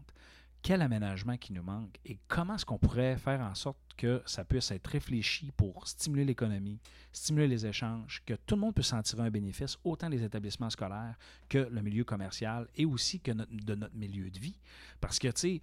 quel 0.63 0.82
aménagement 0.82 1.38
qui 1.38 1.54
nous 1.54 1.63
manque 1.63 1.97
et 2.06 2.19
comment 2.28 2.56
est-ce 2.56 2.65
qu'on 2.65 2.78
pourrait 2.78 3.17
faire 3.17 3.41
en 3.41 3.56
sorte 3.56 3.78
que 3.97 4.21
ça 4.26 4.43
puisse 4.45 4.71
être 4.71 4.88
réfléchi 4.88 5.52
pour 5.58 5.88
stimuler 5.88 6.24
l'économie, 6.26 6.80
stimuler 7.12 7.47
les 7.47 7.65
échanges, 7.65 8.21
que 8.26 8.34
tout 8.45 8.56
le 8.56 8.62
monde 8.62 8.74
puisse 8.74 8.93
en 8.93 9.02
tirer 9.02 9.24
un 9.24 9.30
bénéfice, 9.30 9.78
autant 9.84 10.08
les 10.10 10.24
établissements 10.24 10.69
scolaires 10.69 11.15
que 11.50 11.58
le 11.60 11.82
milieu 11.82 12.04
commercial 12.04 12.67
et 12.76 12.86
aussi 12.86 13.19
que 13.19 13.32
notre- 13.32 13.52
de 13.52 13.76
notre 13.76 13.95
milieu 13.95 14.30
de 14.30 14.39
vie. 14.39 14.60
Parce 15.00 15.19
que, 15.19 15.28
tu 15.30 15.39
sais, 15.39 15.62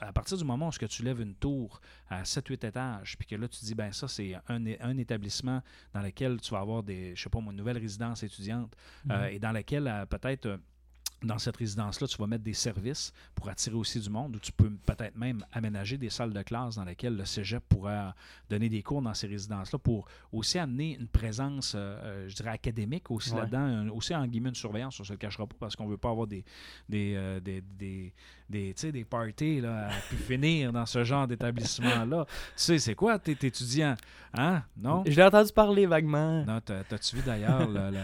à 0.00 0.12
partir 0.12 0.36
du 0.36 0.44
moment 0.44 0.68
où 0.68 0.72
ce 0.72 0.78
que 0.78 0.86
tu 0.86 1.02
lèves 1.02 1.20
une 1.20 1.34
tour 1.34 1.80
à 2.08 2.24
7-8 2.24 2.64
étages, 2.64 3.16
puis 3.18 3.26
que 3.26 3.36
là, 3.36 3.48
tu 3.48 3.64
dis, 3.64 3.74
ben 3.74 3.92
ça, 3.92 4.08
c'est 4.08 4.34
un, 4.48 4.64
un 4.80 4.98
établissement 4.98 5.62
dans 5.94 6.02
lequel 6.02 6.40
tu 6.40 6.50
vas 6.52 6.60
avoir 6.60 6.82
des, 6.82 7.14
je 7.16 7.22
sais 7.22 7.30
pas 7.30 7.38
une 7.38 7.52
nouvelle 7.52 7.78
résidence 7.78 8.22
étudiante 8.22 8.74
euh, 9.10 9.28
Mhm. 9.28 9.34
et 9.34 9.38
dans 9.38 9.52
laquelle 9.52 9.86
euh, 9.88 10.06
peut-être 10.06 10.46
euh, 10.46 10.58
dans 11.22 11.38
cette 11.38 11.56
résidence-là, 11.56 12.06
tu 12.06 12.16
vas 12.16 12.26
mettre 12.28 12.44
des 12.44 12.52
services 12.54 13.12
pour 13.34 13.48
attirer 13.48 13.74
aussi 13.74 13.98
du 13.98 14.08
monde, 14.08 14.36
ou 14.36 14.38
tu 14.38 14.52
peux 14.52 14.70
peut-être 14.70 15.16
même 15.16 15.44
aménager 15.52 15.98
des 15.98 16.10
salles 16.10 16.32
de 16.32 16.42
classe 16.42 16.76
dans 16.76 16.84
lesquelles 16.84 17.16
le 17.16 17.24
cégep 17.24 17.62
pourrait 17.68 17.92
euh, 17.96 18.10
donner 18.48 18.68
des 18.68 18.82
cours 18.82 19.02
dans 19.02 19.14
ces 19.14 19.26
résidences-là 19.26 19.78
pour 19.80 20.06
aussi 20.32 20.58
amener 20.58 20.96
une 20.98 21.08
présence, 21.08 21.74
euh, 21.74 21.78
euh, 21.78 22.28
je 22.28 22.36
dirais, 22.36 22.50
académique 22.50 23.10
aussi 23.10 23.32
Ouais. 23.32 23.40
là-dedans, 23.40 23.88
aussi 23.94 24.14
en 24.14 24.26
guillemets 24.26 24.50
une 24.50 24.54
surveillance, 24.54 25.00
on 25.00 25.04
se 25.04 25.12
le 25.12 25.18
cachera 25.18 25.46
pas 25.46 25.56
parce 25.58 25.74
qu'on 25.74 25.86
veut 25.86 25.96
pas 25.96 26.10
avoir 26.10 26.26
des, 26.28 26.44
des, 26.88 27.14
euh, 27.16 27.40
des, 27.40 27.60
des, 27.62 28.12
des, 28.48 28.74
des 28.92 29.04
parties 29.04 29.60
là, 29.60 29.88
à 29.88 30.00
pu 30.08 30.16
finir 30.28 30.72
dans 30.72 30.86
ce 30.86 31.04
genre 31.04 31.26
d'établissement-là. 31.26 32.24
Tu 32.28 32.34
sais, 32.56 32.78
c'est 32.78 32.94
quoi, 32.94 33.18
t'es 33.18 33.32
étudiant? 33.32 33.94
Hein? 34.34 34.62
Non? 34.76 35.02
Je 35.06 35.16
l'ai 35.16 35.22
entendu 35.24 35.52
parler 35.52 35.86
vaguement. 35.86 36.44
Non, 36.44 36.60
t'as- 36.64 36.84
t'as-tu 36.84 37.16
vu 37.16 37.22
d'ailleurs 37.24 37.66
la, 37.68 37.90
la- 37.90 38.00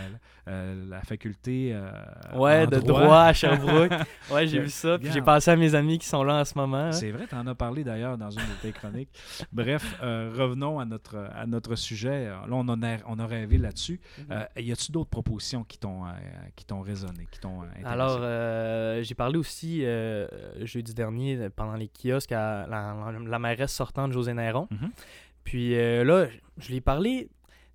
euh, 0.48 0.84
la 0.88 1.00
faculté 1.02 1.70
euh, 1.74 1.90
Ouais, 2.34 2.66
de 2.66 2.78
droit? 2.78 3.20
à 3.24 3.32
Sherbrooke. 3.32 3.92
Ouais, 4.30 4.46
j'ai 4.46 4.60
vu 4.60 4.70
ça. 4.70 4.98
Puis 4.98 5.10
j'ai 5.12 5.20
pensé 5.20 5.50
à 5.50 5.56
mes 5.56 5.74
amis 5.74 5.98
qui 5.98 6.06
sont 6.06 6.22
là 6.24 6.40
en 6.40 6.44
ce 6.46 6.56
moment. 6.56 6.90
C'est 6.92 7.10
vrai, 7.10 7.26
tu 7.28 7.34
en 7.34 7.46
as 7.46 7.54
parlé 7.54 7.84
d'ailleurs 7.84 8.16
dans 8.16 8.30
une 8.30 8.40
de 8.40 8.54
tes 8.62 8.72
chroniques. 8.72 9.10
Bref, 9.52 9.96
euh, 10.02 10.32
revenons 10.34 10.78
à 10.80 10.86
notre, 10.86 11.28
à 11.34 11.44
notre 11.46 11.74
sujet. 11.76 12.26
Là, 12.28 12.40
on, 12.50 12.66
en 12.68 12.82
a, 12.82 12.96
on 13.06 13.18
a 13.18 13.26
rêvé 13.26 13.58
là-dessus. 13.58 14.00
Mhm. 14.18 14.24
Euh, 14.30 14.44
y 14.62 14.72
a-tu 14.72 14.92
d'autres 14.92 15.10
propositions 15.10 15.62
qui 15.64 15.76
t'ont 15.78 16.04
qui 16.56 16.64
t'ont 16.64 16.80
résonné, 16.80 17.26
qui 17.30 17.38
t'ont 17.38 17.62
intéressé? 17.62 17.84
Alors, 17.86 19.02
j'ai 19.02 19.14
parlé 19.14 19.38
aussi 19.38 19.82
jeudi 20.62 20.94
dernier, 20.94 21.36
euh, 21.36 21.50
pendant 21.54 21.74
les 21.74 21.88
kiosques, 21.88 22.32
à 22.32 22.66
la, 22.66 23.12
la, 23.12 23.18
la 23.18 23.38
mairesse 23.38 23.72
sortante, 23.72 24.12
José 24.12 24.34
Néron. 24.34 24.68
Mhm. 24.70 24.90
Puis 25.44 25.76
euh, 25.76 26.04
là, 26.04 26.26
je 26.58 26.68
lui 26.68 26.76
ai 26.76 26.80
parlé. 26.80 27.28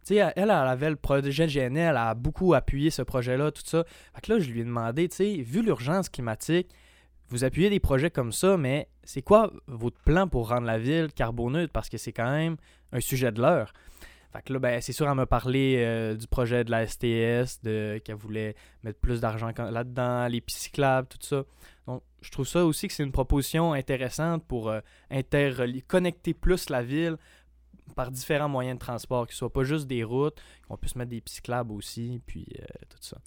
Tu 0.06 0.16
sais, 0.16 0.16
elle, 0.16 0.32
elle 0.36 0.52
avait 0.52 0.90
le 0.90 0.96
projet 0.96 1.48
GNL, 1.48 1.78
elle 1.78 1.98
a 1.98 2.14
beaucoup 2.14 2.54
appuyé 2.54 2.90
ce 2.90 3.02
projet-là, 3.02 3.52
tout 3.52 3.62
ça. 3.66 3.84
Fait 4.16 4.22
que 4.22 4.34
là, 4.34 4.40
je 4.40 4.50
lui 4.50 4.62
ai 4.62 4.64
demandé, 4.64 5.10
tu 5.10 5.18
sais, 5.18 5.36
vu 5.42 5.62
l'urgence 5.62 6.10
climatique, 6.10 6.70
vous 7.28 7.44
appuyez 7.44 7.70
des 7.70 7.80
projets 7.80 8.10
comme 8.10 8.32
ça, 8.32 8.58
mais 8.58 8.88
c'est 9.04 9.22
quoi 9.22 9.52
votre 9.68 10.00
plan 10.00 10.28
pour 10.28 10.50
rendre 10.50 10.66
la 10.66 10.80
ville 10.80 11.10
carboneutre? 11.14 11.72
Parce 11.72 11.90
que 11.90 11.98
c'est 11.98 12.14
quand 12.14 12.32
même 12.32 12.56
un 12.92 13.02
sujet 13.02 13.32
de 13.32 13.42
l'heure. 13.42 13.74
Fait 14.32 14.44
que 14.44 14.54
là, 14.54 14.60
ben, 14.60 14.82
c'est 14.82 14.94
sûr, 14.94 15.08
elle 15.08 15.16
m'a 15.16 15.26
parlé 15.26 15.78
euh, 15.80 16.16
du 16.16 16.28
projet 16.28 16.64
de 16.64 16.70
la 16.70 16.86
STS, 16.86 17.62
de, 17.64 18.00
qu'elle 18.04 18.16
voulait 18.16 18.56
mettre 18.84 19.00
plus 19.00 19.22
d'argent 19.22 19.52
là-dedans, 19.58 20.28
les 20.28 20.40
pistes 20.40 20.60
cyclables, 20.60 21.08
tout 21.08 21.18
ça. 21.22 21.44
Je 22.22 22.32
trouve 22.32 22.48
ça 22.48 22.66
aussi 22.66 22.88
que 22.88 22.94
c'est 22.94 23.04
une 23.04 23.12
proposition 23.12 23.74
intéressante 23.74 24.46
pour 24.46 24.70
euh, 24.70 24.82
connecter 25.88 26.34
plus 26.34 26.70
la 26.70 26.84
ville 26.84 27.18
par 27.96 28.12
différents 28.12 28.50
moyens 28.50 28.78
de 28.78 28.80
transport, 28.86 29.26
que 29.26 29.34
ce 29.34 29.40
soit 29.40 29.52
pas 29.54 29.64
juste 29.64 29.88
des 29.88 30.04
routes, 30.04 30.40
qu'on 30.68 30.78
puisse 30.78 30.96
mettre 30.96 31.10
des 31.10 31.24
cyclables 31.26 31.72
aussi, 31.72 32.22
puis 32.26 32.46
euh, 32.60 32.66
tout 32.90 32.98
ça. 33.02 33.18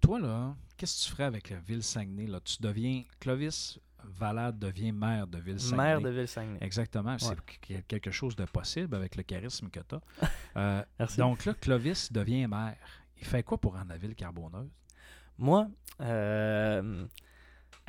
Toi, 0.00 0.20
là, 0.20 0.54
qu'est-ce 0.76 1.00
que 1.02 1.08
tu 1.08 1.10
ferais 1.12 1.24
avec 1.24 1.50
la 1.50 1.58
ville 1.58 1.82
Saguenay? 1.82 2.26
Là? 2.26 2.40
Tu 2.40 2.56
deviens. 2.60 3.02
Clovis 3.18 3.78
Valade 4.04 4.58
devient 4.58 4.92
maire 4.92 5.26
de 5.26 5.38
ville 5.38 5.58
Saguenay. 5.58 5.82
Maire 5.82 6.00
de 6.00 6.10
Ville-Saguenay. 6.10 6.58
Exactement. 6.60 7.18
C'est 7.18 7.30
Ouais. 7.70 7.82
quelque 7.88 8.12
chose 8.12 8.36
de 8.36 8.44
possible 8.44 8.94
avec 8.94 9.16
le 9.16 9.24
charisme 9.24 9.68
que 9.70 9.80
tu 9.80 9.96
as. 10.54 10.86
Merci. 11.00 11.16
donc 11.18 11.44
là, 11.44 11.54
Clovis 11.54 12.12
devient 12.12 12.46
maire. 12.46 12.76
Il 13.20 13.26
fait 13.26 13.42
quoi 13.42 13.58
pour 13.58 13.74
rendre 13.74 13.88
la 13.88 13.96
ville 13.98 14.14
carboneuse? 14.14 14.70
Moi, 15.36 15.68
euh, 16.00 17.04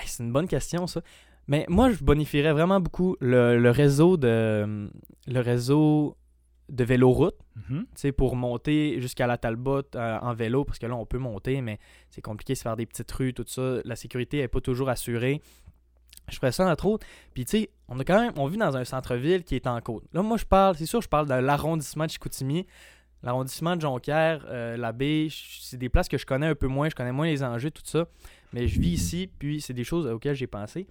c'est 0.05 0.23
une 0.23 0.31
bonne 0.31 0.47
question 0.47 0.87
ça. 0.87 1.01
Mais 1.47 1.65
moi, 1.67 1.91
je 1.91 2.03
bonifierais 2.03 2.53
vraiment 2.53 2.79
beaucoup 2.79 3.15
le, 3.21 3.57
le 3.59 3.71
réseau 3.71 4.17
de 4.17 4.89
le 5.27 5.39
réseau 5.39 6.15
de 6.69 6.83
véloroute, 6.83 7.35
Mhm. 7.69 8.13
pour 8.13 8.35
monter 8.35 9.01
jusqu'à 9.01 9.25
la 9.27 9.37
Talbot 9.37 9.81
euh, 9.95 10.17
en 10.21 10.33
vélo, 10.33 10.63
parce 10.63 10.77
que 10.79 10.85
là, 10.85 10.95
on 10.95 11.05
peut 11.05 11.17
monter, 11.17 11.61
mais 11.61 11.79
c'est 12.09 12.21
compliqué 12.21 12.53
de 12.53 12.57
se 12.57 12.61
faire 12.63 12.75
des 12.77 12.85
petites 12.85 13.11
rues, 13.11 13.33
tout 13.33 13.43
ça. 13.47 13.79
La 13.85 13.95
sécurité 13.95 14.37
n'est 14.37 14.47
pas 14.47 14.61
toujours 14.61 14.87
assurée. 14.89 15.41
Je 16.29 16.35
ferais 16.35 16.51
ça 16.51 16.69
entre 16.69 16.85
autres. 16.85 17.07
Puis 17.33 17.43
tu 17.45 17.57
sais, 17.57 17.69
on 17.87 17.99
a 17.99 18.03
quand 18.03 18.19
même, 18.21 18.33
on 18.37 18.45
vit 18.45 18.57
dans 18.57 18.77
un 18.77 18.85
centre-ville 18.85 19.43
qui 19.43 19.55
est 19.55 19.65
en 19.65 19.81
côte. 19.81 20.03
Là, 20.13 20.21
moi, 20.21 20.37
je 20.37 20.45
parle, 20.45 20.75
c'est 20.75 20.85
sûr, 20.85 21.01
je 21.01 21.09
parle 21.09 21.27
de 21.27 21.33
l'arrondissement 21.33 22.05
de 22.05 22.11
Chicoutimi. 22.11 22.67
L'arrondissement 23.23 23.75
de 23.75 23.81
Jonquière, 23.81 24.45
euh, 24.47 24.77
la 24.77 24.91
baie, 24.93 25.27
c'est 25.31 25.77
des 25.77 25.89
places 25.89 26.07
que 26.07 26.17
je 26.17 26.25
connais 26.25 26.47
un 26.47 26.55
peu 26.55 26.67
moins, 26.67 26.87
je 26.89 26.95
connais 26.95 27.11
moins 27.11 27.25
les 27.25 27.43
enjeux, 27.43 27.71
tout 27.71 27.81
ça. 27.83 28.05
Mais 28.53 28.67
je 28.67 28.79
vis 28.79 28.91
ici, 28.93 29.29
puis 29.39 29.61
c'est 29.61 29.73
des 29.73 29.83
choses 29.83 30.05
auxquelles 30.07 30.35
j'ai 30.35 30.47
pensé. 30.47 30.87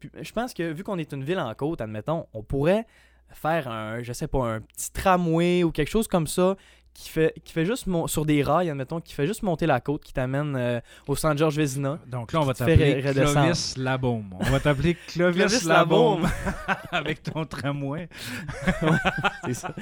Puis 0.00 0.10
je 0.20 0.32
pense 0.32 0.52
que 0.54 0.72
vu 0.72 0.82
qu'on 0.84 0.98
est 0.98 1.12
une 1.12 1.24
ville 1.24 1.38
en 1.38 1.52
côte, 1.54 1.80
admettons, 1.80 2.26
on 2.32 2.42
pourrait 2.42 2.86
faire 3.32 3.68
un, 3.68 4.02
je 4.02 4.12
sais 4.12 4.28
pas, 4.28 4.38
un 4.46 4.60
petit 4.60 4.90
tramway 4.92 5.64
ou 5.64 5.72
quelque 5.72 5.88
chose 5.90 6.06
comme 6.08 6.26
ça 6.26 6.56
qui 6.94 7.10
fait, 7.10 7.34
qui 7.44 7.52
fait 7.52 7.66
juste 7.66 7.86
mon- 7.88 8.06
sur 8.06 8.24
des 8.24 8.42
rails, 8.42 8.70
admettons, 8.70 9.00
qui 9.00 9.12
fait 9.12 9.26
juste 9.26 9.42
monter 9.42 9.66
la 9.66 9.80
côte, 9.80 10.02
qui 10.02 10.14
t'amène 10.14 10.56
euh, 10.56 10.80
au 11.06 11.14
centre 11.14 11.36
Georges 11.36 11.56
Vézina. 11.56 11.98
Donc 12.06 12.32
là, 12.32 12.40
on 12.40 12.44
va 12.44 12.54
t'appeler. 12.54 13.02
Clovis 13.02 13.76
Labaume. 13.76 14.34
On 14.40 14.44
va 14.44 14.60
t'appeler 14.60 14.94
Clovis, 15.08 15.36
Clovis 15.44 15.64
Labaume 15.64 16.26
avec 16.92 17.22
ton 17.22 17.44
tramway. 17.44 18.08
c'est 19.44 19.54
ça. 19.54 19.74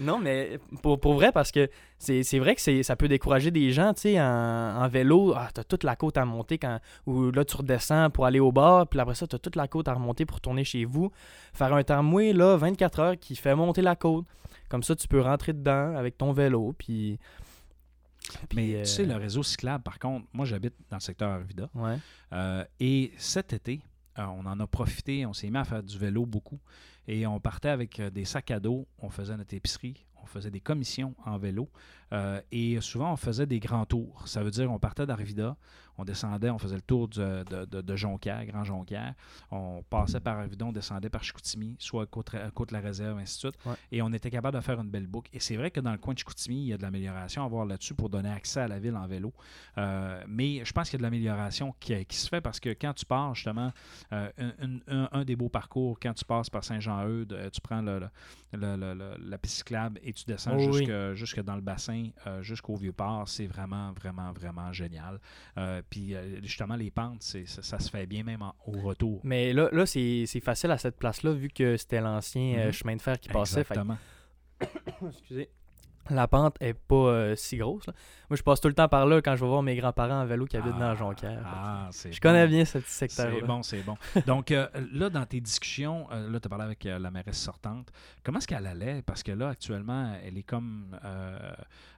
Non, 0.00 0.18
mais 0.18 0.58
pour, 0.82 0.98
pour 0.98 1.14
vrai, 1.14 1.32
parce 1.32 1.50
que 1.52 1.68
c'est 1.98 2.22
c'est 2.22 2.38
vrai 2.38 2.54
que 2.54 2.60
c'est- 2.60 2.82
ça 2.82 2.96
peut 2.96 3.08
décourager 3.08 3.50
des 3.50 3.70
gens, 3.72 3.94
tu 3.94 4.02
sais, 4.02 4.20
en, 4.20 4.24
en 4.24 4.88
vélo. 4.88 5.32
Ah, 5.36 5.48
t'as 5.54 5.64
toute 5.64 5.84
la 5.84 5.96
côte 5.96 6.16
à 6.16 6.24
monter 6.24 6.58
quand. 6.58 6.78
Ou 7.06 7.30
là, 7.30 7.44
tu 7.44 7.56
redescends 7.56 8.10
pour 8.10 8.26
aller 8.26 8.40
au 8.40 8.52
bar, 8.52 8.86
puis 8.88 9.00
après 9.00 9.14
ça, 9.14 9.26
t'as 9.26 9.38
toute 9.38 9.56
la 9.56 9.68
côte 9.68 9.88
à 9.88 9.94
remonter 9.94 10.26
pour 10.26 10.40
tourner 10.40 10.64
chez 10.64 10.84
vous. 10.84 11.10
Faire 11.54 11.72
un 11.72 11.82
tramway, 11.82 12.32
là, 12.32 12.56
24 12.56 13.00
heures 13.00 13.18
qui 13.18 13.36
fait 13.36 13.54
monter 13.54 13.80
la 13.82 13.96
côte. 13.96 14.26
Comme 14.68 14.82
ça, 14.82 14.94
tu 14.96 15.06
peux 15.08 15.20
rentrer 15.20 15.52
dedans 15.52 15.94
avec 15.96 16.18
ton 16.18 16.32
vélo, 16.32 16.74
puis. 16.76 17.18
puis, 18.48 18.56
Mais 18.56 18.74
euh, 18.76 18.80
tu 18.82 18.86
sais, 18.86 19.04
le 19.06 19.16
réseau 19.16 19.42
cyclable, 19.42 19.82
par 19.84 19.98
contre, 19.98 20.26
moi, 20.32 20.44
j'habite 20.46 20.74
dans 20.90 20.96
le 20.96 21.00
secteur. 21.02 21.40
Ouais. 21.74 21.96
Euh, 22.32 22.64
et 22.80 23.12
cet 23.18 23.52
été, 23.52 23.80
euh, 24.18 24.24
on 24.24 24.46
en 24.46 24.58
a 24.60 24.66
profité, 24.66 25.26
on 25.26 25.32
s'est 25.32 25.50
mis 25.50 25.58
à 25.58 25.64
faire 25.64 25.82
du 25.82 25.96
vélo 25.98 26.26
beaucoup. 26.26 26.58
Et 27.06 27.26
on 27.26 27.38
partait 27.38 27.68
avec 27.68 28.00
euh, 28.00 28.10
des 28.10 28.24
sacs 28.24 28.50
à 28.50 28.58
dos, 28.60 28.86
on 28.98 29.10
faisait 29.10 29.36
notre 29.36 29.54
épicerie, 29.54 30.06
on 30.24 30.26
faisait 30.26 30.50
des 30.50 30.60
commissions 30.60 31.14
en 31.26 31.38
vélo. 31.38 31.68
euh, 32.12 32.40
et 32.50 32.80
souvent, 32.80 33.12
on 33.12 33.16
faisait 33.16 33.46
des 33.46 33.60
grands 33.60 33.84
tours. 33.84 34.26
Ça 34.26 34.42
veut 34.42 34.50
dire 34.50 34.70
on 34.72 34.78
partait 34.78 35.06
d'Arvida, 35.06 35.56
on 35.98 36.04
descendait, 36.04 36.50
on 36.50 36.58
faisait 36.58 36.74
le 36.76 36.82
tour 36.82 37.08
du- 37.08 37.18
de, 37.20 37.64
de, 37.66 37.80
de 37.80 37.96
Jonquière, 37.96 38.44
Grand 38.46 38.64
Jonquière. 38.64 39.14
On 39.50 39.82
passait 39.88 40.20
par 40.20 40.38
Arvida, 40.38 40.64
on 40.66 40.72
descendait 40.72 41.08
par 41.08 41.22
Chicoutimi, 41.22 41.76
soit 41.78 42.06
Côte, 42.06 42.30
Côte 42.54 42.72
la 42.72 42.80
Réserve, 42.80 43.18
ainsi 43.18 43.36
de 43.36 43.38
suite. 43.50 43.66
Ouais. 43.66 43.74
Et 43.92 44.02
on 44.02 44.12
était 44.12 44.30
capable 44.30 44.56
de 44.56 44.62
faire 44.62 44.80
une 44.80 44.90
belle 44.90 45.06
boucle. 45.06 45.30
Et 45.32 45.40
c'est 45.40 45.56
vrai 45.56 45.70
que 45.70 45.80
dans 45.80 45.92
le 45.92 45.98
coin 45.98 46.14
de 46.14 46.18
Chicoutimi, 46.18 46.56
il 46.62 46.66
y 46.68 46.72
a 46.72 46.76
de 46.76 46.82
l'amélioration 46.82 47.44
à 47.44 47.48
voir 47.48 47.64
là-dessus 47.66 47.94
pour 47.94 48.08
donner 48.10 48.30
accès 48.30 48.60
à 48.60 48.68
la 48.68 48.78
ville 48.78 48.96
en 48.96 49.06
vélo. 49.06 49.32
Euh, 49.78 50.22
mais 50.28 50.64
je 50.64 50.72
pense 50.72 50.90
qu'il 50.90 50.94
y 50.94 50.96
a 50.96 51.02
de 51.02 51.02
l'amélioration 51.04 51.74
qui, 51.80 52.04
qui 52.06 52.16
se 52.16 52.28
fait 52.28 52.40
parce 52.40 52.60
que 52.60 52.70
quand 52.70 52.92
tu 52.94 53.04
pars, 53.06 53.34
justement, 53.34 53.72
euh, 54.12 54.30
un, 54.38 54.48
un- 54.62 54.80
un- 55.04 55.08
un 55.12 55.24
des 55.24 55.36
beaux 55.36 55.48
parcours, 55.48 55.98
quand 56.00 56.14
tu 56.14 56.24
passes 56.24 56.50
par 56.50 56.64
Saint-Jean-Eudes, 56.64 57.32
euh, 57.32 57.50
tu 57.50 57.60
prends 57.60 57.80
le, 57.82 58.08
la 58.52 59.38
piste 59.38 59.56
cyclable 59.58 59.98
et 60.02 60.12
tu 60.12 60.24
descends 60.26 60.52
Oh 60.56 60.66
oui. 60.70 60.86
jusque, 60.86 61.14
jusque 61.14 61.42
dans 61.42 61.54
le 61.56 61.60
bassin, 61.60 62.08
euh, 62.26 62.42
jusqu'au 62.42 62.76
Vieux-Port. 62.76 63.28
C'est 63.28 63.46
vraiment, 63.46 63.92
vraiment, 63.92 64.32
vraiment 64.32 64.72
génial. 64.72 65.18
Euh, 65.58 65.82
puis, 65.88 66.14
euh, 66.14 66.40
justement, 66.42 66.76
les 66.76 66.90
pentes, 66.90 67.22
c'est- 67.22 67.46
ça, 67.46 67.62
ça 67.62 67.78
se 67.78 67.90
fait 67.90 68.06
bien 68.06 68.22
même 68.24 68.42
en- 68.42 68.54
au 68.66 68.80
retour. 68.80 69.20
Mais 69.24 69.52
là, 69.52 69.68
là 69.72 69.86
c'est 69.86 70.24
c'est 70.26 70.40
facile 70.40 70.70
à 70.70 70.78
cette 70.78 70.96
place-là, 70.96 71.32
vu 71.32 71.48
que 71.48 71.76
c'était 71.76 72.00
l'ancien 72.00 72.58
euh, 72.58 72.66
Mhm. 72.66 72.72
chemin 72.72 72.96
de 72.96 73.02
fer 73.02 73.18
qui 73.20 73.28
passait. 73.28 73.64
Fait 73.64 73.74
Exactement. 73.74 73.98
excusez, 75.08 75.48
la 76.10 76.28
pente 76.28 76.56
est 76.60 76.74
pas 76.74 76.94
euh, 76.94 77.36
si 77.36 77.56
grosse. 77.56 77.86
là. 77.86 77.92
Moi, 78.30 78.36
je 78.36 78.42
passe 78.42 78.60
tout 78.60 78.68
le 78.68 78.74
temps 78.74 78.88
par 78.88 79.06
là 79.06 79.20
quand 79.20 79.36
je 79.36 79.42
vais 79.42 79.48
voir 79.48 79.62
mes 79.62 79.76
grands-parents 79.76 80.22
en 80.22 80.26
vélo 80.26 80.46
qui 80.46 80.56
habitent 80.56 80.78
dans 80.78 80.90
Ah, 80.90 80.94
Jonquière. 80.94 81.42
Ah, 81.44 81.88
c'est 81.92 82.10
je 82.12 82.20
connais 82.20 82.44
bon. 82.46 82.52
bien 82.52 82.64
ce 82.64 82.78
petit 82.78 82.90
secteur-là. 82.90 83.36
C'est 83.40 83.46
bon, 83.46 83.62
c'est 83.62 83.82
bon. 83.82 83.96
Donc, 84.26 84.50
euh, 84.50 84.66
là, 84.92 85.10
dans 85.10 85.26
tes 85.26 85.40
discussions, 85.40 86.06
euh, 86.10 86.30
là, 86.30 86.40
tu 86.40 86.46
as 86.46 86.48
parlé 86.48 86.64
avec 86.64 86.84
la 86.84 87.10
mairesse 87.10 87.38
sortante. 87.38 87.92
Comment 88.24 88.38
est-ce 88.38 88.48
qu'elle 88.48 88.66
allait? 88.66 89.02
Parce 89.02 89.22
que 89.22 89.32
là, 89.32 89.50
actuellement, 89.50 90.14
elle 90.24 90.38
est 90.38 90.42
comme 90.42 90.96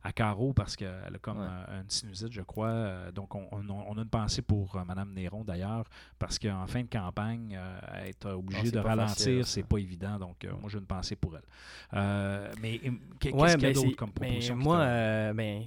à 0.03 0.13
carreau 0.13 0.53
parce 0.53 0.77
qu'elle 0.77 0.89
a 1.15 1.19
comme 1.21 1.39
Ouais. 1.41 1.47
une 1.83 1.91
sinusite, 1.91 2.33
je 2.33 2.43
crois. 2.43 3.11
Donc, 3.15 3.35
on, 3.35 3.47
on- 3.53 3.71
on 3.71 3.99
a 3.99 4.03
une 4.03 4.09
pensée 4.09 4.43
pour 4.43 4.77
Mme 4.87 5.13
Néron, 5.15 5.45
d'ailleurs, 5.45 5.85
parce 6.19 6.39
qu'en 6.39 6.67
fin 6.67 6.83
de 6.83 6.89
campagne, 6.89 7.59
être 8.05 8.31
obligé 8.33 8.69
Ah, 8.69 8.71
de 8.71 8.79
ralentir, 8.81 9.47
c'est 9.47 9.63
pas 9.63 9.79
évident. 9.79 10.19
Donc, 10.19 10.45
moi, 10.61 10.69
j'ai 10.69 10.79
une 10.79 10.87
pensée 10.87 11.17
pour 11.17 11.37
elle. 11.37 12.51
Mais 12.61 12.79
qu'est- 12.79 12.91
qu'est-ce 13.21 13.35
Ouais, 13.35 13.55
qu'il 13.55 13.63
y 13.63 13.67
a 13.67 13.73
d'autre? 13.73 13.96
Comme 13.97 14.11
mais 14.21 14.27
proposition? 14.29 14.57
moi, 14.57 14.79
euh, 14.79 15.33
ben, 15.33 15.65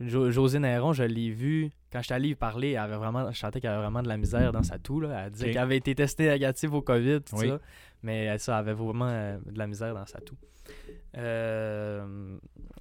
Jo- 0.00 0.30
José 0.30 0.58
Néron, 0.58 0.92
je 0.92 1.02
l'ai 1.04 1.30
vu. 1.30 1.70
Quand 1.92 2.00
j'étais 2.02 2.14
allé 2.14 2.28
lui 2.28 2.34
parler, 2.34 2.70
elle 2.70 2.78
avait 2.78 2.96
vraiment, 2.96 3.30
je 3.30 3.38
sentais 3.38 3.60
qu'elle 3.60 3.70
avait 3.72 3.82
vraiment 3.82 4.02
de 4.02 4.08
la 4.08 4.16
misère 4.16 4.50
dans 4.52 4.62
sa 4.62 4.78
toux. 4.78 5.00
Là. 5.00 5.24
Elle 5.26 5.30
disait 5.32 5.50
qu'elle 5.50 5.58
avait 5.62 5.76
été 5.76 5.94
testée 5.94 6.26
négative 6.28 6.72
au 6.74 6.80
COVID, 6.82 7.20
tout 7.20 7.36
Oui. 7.36 7.48
ça. 7.48 7.58
Mais 8.02 8.36
ça 8.38 8.54
elle 8.54 8.58
avait 8.60 8.72
vraiment 8.72 9.08
euh, 9.08 9.38
de 9.46 9.58
la 9.58 9.66
misère 9.66 9.94
dans 9.94 10.06
sa 10.06 10.18
toux. 10.20 10.36
Euh, 11.16 12.36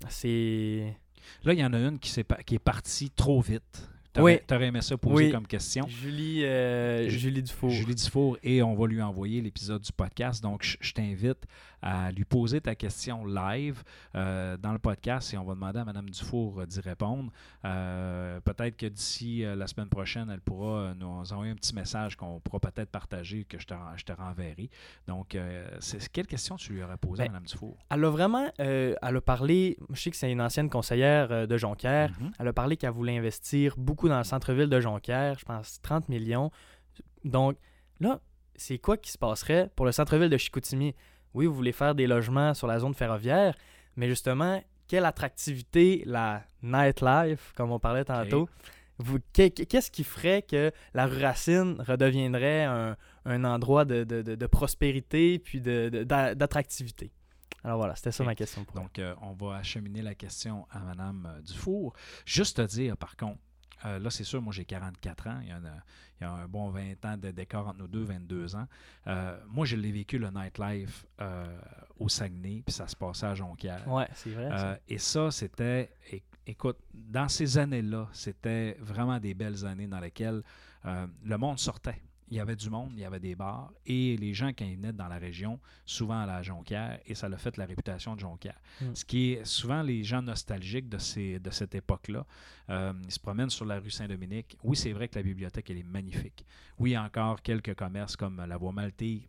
c'est. 0.10 0.96
Là, 1.44 1.54
il 1.54 1.60
y 1.60 1.66
en 1.66 1.74
a 1.74 1.78
une 1.80 2.00
qui, 2.00 2.10
s'est 2.10 2.24
pa- 2.24 2.42
qui 2.44 2.56
est 2.56 2.60
partie 2.60 3.10
trop 3.12 3.42
vite. 3.42 3.88
T'aurais, 4.14 4.36
Oui. 4.36 4.40
t'aurais 4.46 4.66
aimé 4.68 4.82
ça 4.82 4.98
poser 4.98 5.26
Oui. 5.28 5.32
comme 5.32 5.48
question. 5.48 5.86
Julie, 5.88 6.44
euh, 6.44 7.08
Ju- 7.08 7.20
Julie 7.20 7.44
Dufour. 7.44 7.70
Julie 7.70 7.96
Dufour 7.96 8.38
et 8.44 8.62
on 8.62 8.76
va 8.76 8.88
lui 8.88 9.02
envoyer 9.02 9.42
l'épisode 9.42 9.82
du 9.82 9.92
podcast. 9.94 10.44
Donc, 10.44 10.64
je, 10.64 10.76
je 10.82 10.92
t'invite 10.94 11.46
à 11.82 12.12
lui 12.12 12.26
poser 12.26 12.62
ta 12.62 12.76
question 12.76 13.26
live 13.26 13.84
euh, 14.16 14.58
dans 14.58 14.72
le 14.72 14.80
podcast 14.80 15.34
et 15.34 15.38
on 15.38 15.44
va 15.44 15.56
demander 15.56 15.80
à 15.80 15.86
Mme 15.86 16.10
Dufour 16.10 16.62
euh, 16.62 16.66
d'y 16.66 16.80
répondre. 16.80 17.32
Euh, 17.66 18.40
peut-être 18.42 18.78
que 18.78 18.86
d'ici 18.86 19.44
la 19.44 19.68
semaine 19.68 19.90
prochaine, 19.90 20.30
elle 20.30 20.42
pourra 20.42 20.94
nous 20.94 21.34
envoyer 21.34 21.52
un 21.52 21.56
petit 21.56 21.74
message 21.74 22.16
qu'on 22.16 22.40
pourra 22.40 22.60
peut-être 22.60 22.90
partager, 22.90 23.46
que 23.46 23.60
je 23.60 23.66
te, 23.66 23.74
je 23.96 24.04
te 24.04 24.12
renverrai. 24.12 24.70
Donc, 25.08 25.38
c'est, 25.80 26.08
quelle 26.10 26.28
question 26.28 26.56
tu 26.56 26.74
lui 26.74 26.84
aurais 26.84 26.98
posée 26.98 27.24
Ben, 27.24 27.32
Mme 27.32 27.46
Dufour? 27.46 27.78
Elle 27.90 28.06
a 28.06 28.10
vraiment. 28.10 28.52
elle 28.58 28.98
a 29.02 29.22
parlé. 29.22 29.78
Je 29.92 30.02
sais 30.02 30.12
que 30.12 30.18
c'est 30.18 30.32
une 30.32 30.42
ancienne 30.42 30.70
conseillère 30.70 31.48
de 31.48 31.58
Jonquière. 31.58 32.12
Mhm. 32.20 32.32
Elle 32.40 32.48
a 32.48 32.54
parlé 32.54 32.78
qu'elle 32.78 32.92
voulait 32.92 33.18
investir 33.18 33.76
beaucoup 33.78 34.08
dans 34.08 34.18
le 34.18 34.24
centre-ville 34.24 34.70
de 34.70 34.80
Jonquière, 34.80 35.38
je 35.40 35.46
pense 35.46 35.82
30 35.82 36.10
millions. 36.10 36.52
Donc 37.24 37.58
là, 38.00 38.20
c'est 38.56 38.78
quoi 38.78 38.98
qui 38.98 39.12
se 39.12 39.18
passerait 39.18 39.70
pour 39.76 39.86
le 39.86 39.92
centre-ville 39.92 40.30
de 40.30 40.38
Chicoutimi? 40.38 40.96
Oui, 41.34 41.46
vous 41.46 41.54
voulez 41.54 41.72
faire 41.72 41.96
des 41.96 42.08
logements 42.08 42.54
sur 42.54 42.68
la 42.68 42.80
zone 42.80 42.94
ferroviaire, 42.94 43.56
mais 43.96 44.08
justement, 44.08 44.62
quelle 44.88 45.06
attractivité 45.06 46.04
la 46.06 46.44
nightlife, 46.62 47.54
comme 47.56 47.72
on 47.72 47.80
parlait 47.80 48.04
tantôt, 48.06 48.50
vous- 48.98 49.20
qu'est-ce 49.34 49.90
qui 49.90 50.04
ferait 50.04 50.42
que 50.44 50.72
la 50.94 51.06
rue 51.08 51.22
Racine 51.24 51.78
redeviendrait 51.80 52.66
un, 52.66 52.96
un 53.26 53.44
endroit 53.46 53.86
de, 53.86 54.04
de- 54.04 54.22
de- 54.22 54.36
de 54.36 54.46
prospérité 54.48 55.40
puis 55.40 55.62
de- 55.62 56.04
d'attractivité? 56.36 57.12
Alors 57.64 57.78
voilà, 57.78 57.96
c'était 57.96 58.12
ça 58.12 58.24
ma 58.24 58.36
question 58.36 58.64
pour. 58.64 58.76
Donc, 58.76 58.98
euh, 59.00 59.14
on 59.22 59.34
va 59.34 59.56
acheminer 59.58 60.02
la 60.02 60.16
question 60.16 60.68
à 60.72 60.80
Mme 60.80 61.28
euh, 61.38 61.42
Dufour. 61.42 61.94
Juste 62.26 62.58
te 62.58 62.62
dire, 62.64 62.98
par 62.98 63.16
contre, 63.16 63.40
euh, 63.86 64.00
là, 64.00 64.10
c'est 64.10 64.24
sûr, 64.24 64.42
moi, 64.42 64.54
j'ai 64.54 64.66
44 64.66 65.28
ans. 65.28 65.40
Il 65.42 65.50
y, 65.50 65.52
a 65.52 65.60
il 66.20 66.24
y 66.24 66.28
a 66.28 66.34
un 66.34 66.48
bon 66.48 66.70
20 66.70 67.04
ans 67.06 67.18
de 67.18 67.32
d'écart 67.32 67.68
entre 67.68 67.80
nous 67.80 67.88
deux, 67.88 68.04
22 68.04 68.56
ans. 68.56 68.68
Euh, 69.08 69.38
moi, 69.48 69.66
je 69.66 69.76
l'ai 69.76 69.92
vécu, 69.92 70.20
le 70.20 70.30
nightlife, 70.30 71.06
euh, 71.20 71.60
au 71.98 72.10
Saguenay, 72.10 72.62
puis 72.66 72.74
ça 72.74 72.88
se 72.88 72.96
passait 72.96 73.26
à 73.26 73.34
Jonquière. 73.36 73.88
Ouais, 73.88 74.08
c'est 74.14 74.30
vrai. 74.30 74.50
ça. 74.50 74.68
Euh, 74.72 74.76
et 74.88 74.98
ça, 75.00 75.32
c'était, 75.32 75.90
écoute, 76.46 76.78
dans 76.94 77.28
ces 77.28 77.58
années-là, 77.58 78.08
c'était 78.14 78.78
vraiment 78.80 79.20
des 79.20 79.34
belles 79.34 79.66
années 79.66 79.88
dans 79.88 80.00
lesquelles 80.00 80.44
euh, 80.86 81.08
le 81.24 81.38
monde 81.38 81.58
sortait. 81.60 82.02
Il 82.32 82.38
y 82.38 82.40
avait 82.40 82.56
du 82.56 82.70
monde, 82.70 82.92
il 82.94 83.02
y 83.02 83.06
avait 83.06 83.20
des 83.20 83.36
bars, 83.36 83.72
et 83.86 84.16
les 84.16 84.34
gens, 84.34 84.48
quand 84.58 84.64
ils 84.64 84.78
venaient 84.78 84.94
dans 84.94 85.10
la 85.10 85.18
région, 85.18 85.60
souvent 85.86 86.22
à 86.22 86.26
la 86.26 86.42
Jonquière, 86.42 86.98
et 87.06 87.14
ça 87.14 87.28
l'a 87.28 87.38
fait 87.38 87.58
la 87.58 87.66
réputation 87.66 88.16
de 88.16 88.22
Jonquière. 88.22 88.58
Mm. 88.80 88.96
Ce 88.96 89.04
qui 89.04 89.34
est 89.34 89.46
souvent 89.46 89.82
les 89.82 90.04
gens 90.06 90.22
nostalgiques 90.22 90.88
de, 90.88 90.98
ces, 90.98 91.40
de 91.40 91.50
cette 91.50 91.76
époque-là, 91.76 92.26
euh, 92.70 92.94
ils 93.04 93.12
se 93.12 93.20
promènent 93.20 93.50
sur 93.50 93.66
la 93.66 93.80
rue 93.80 93.92
Saint-Dominique. 93.92 94.58
Oui, 94.64 94.78
c'est 94.78 94.94
vrai 94.94 95.10
que 95.10 95.20
la 95.20 95.24
bibliothèque, 95.24 95.70
elle 95.70 95.80
est 95.80 95.84
magnifique. 95.84 96.46
Oui, 96.80 96.92
il 96.92 96.94
y 96.94 96.96
a 96.96 97.04
encore 97.04 97.42
quelques 97.42 97.76
commerces 97.76 98.16
comme 98.16 98.44
la 98.48 98.56
Voie 98.56 98.72
Maltais. 98.72 99.28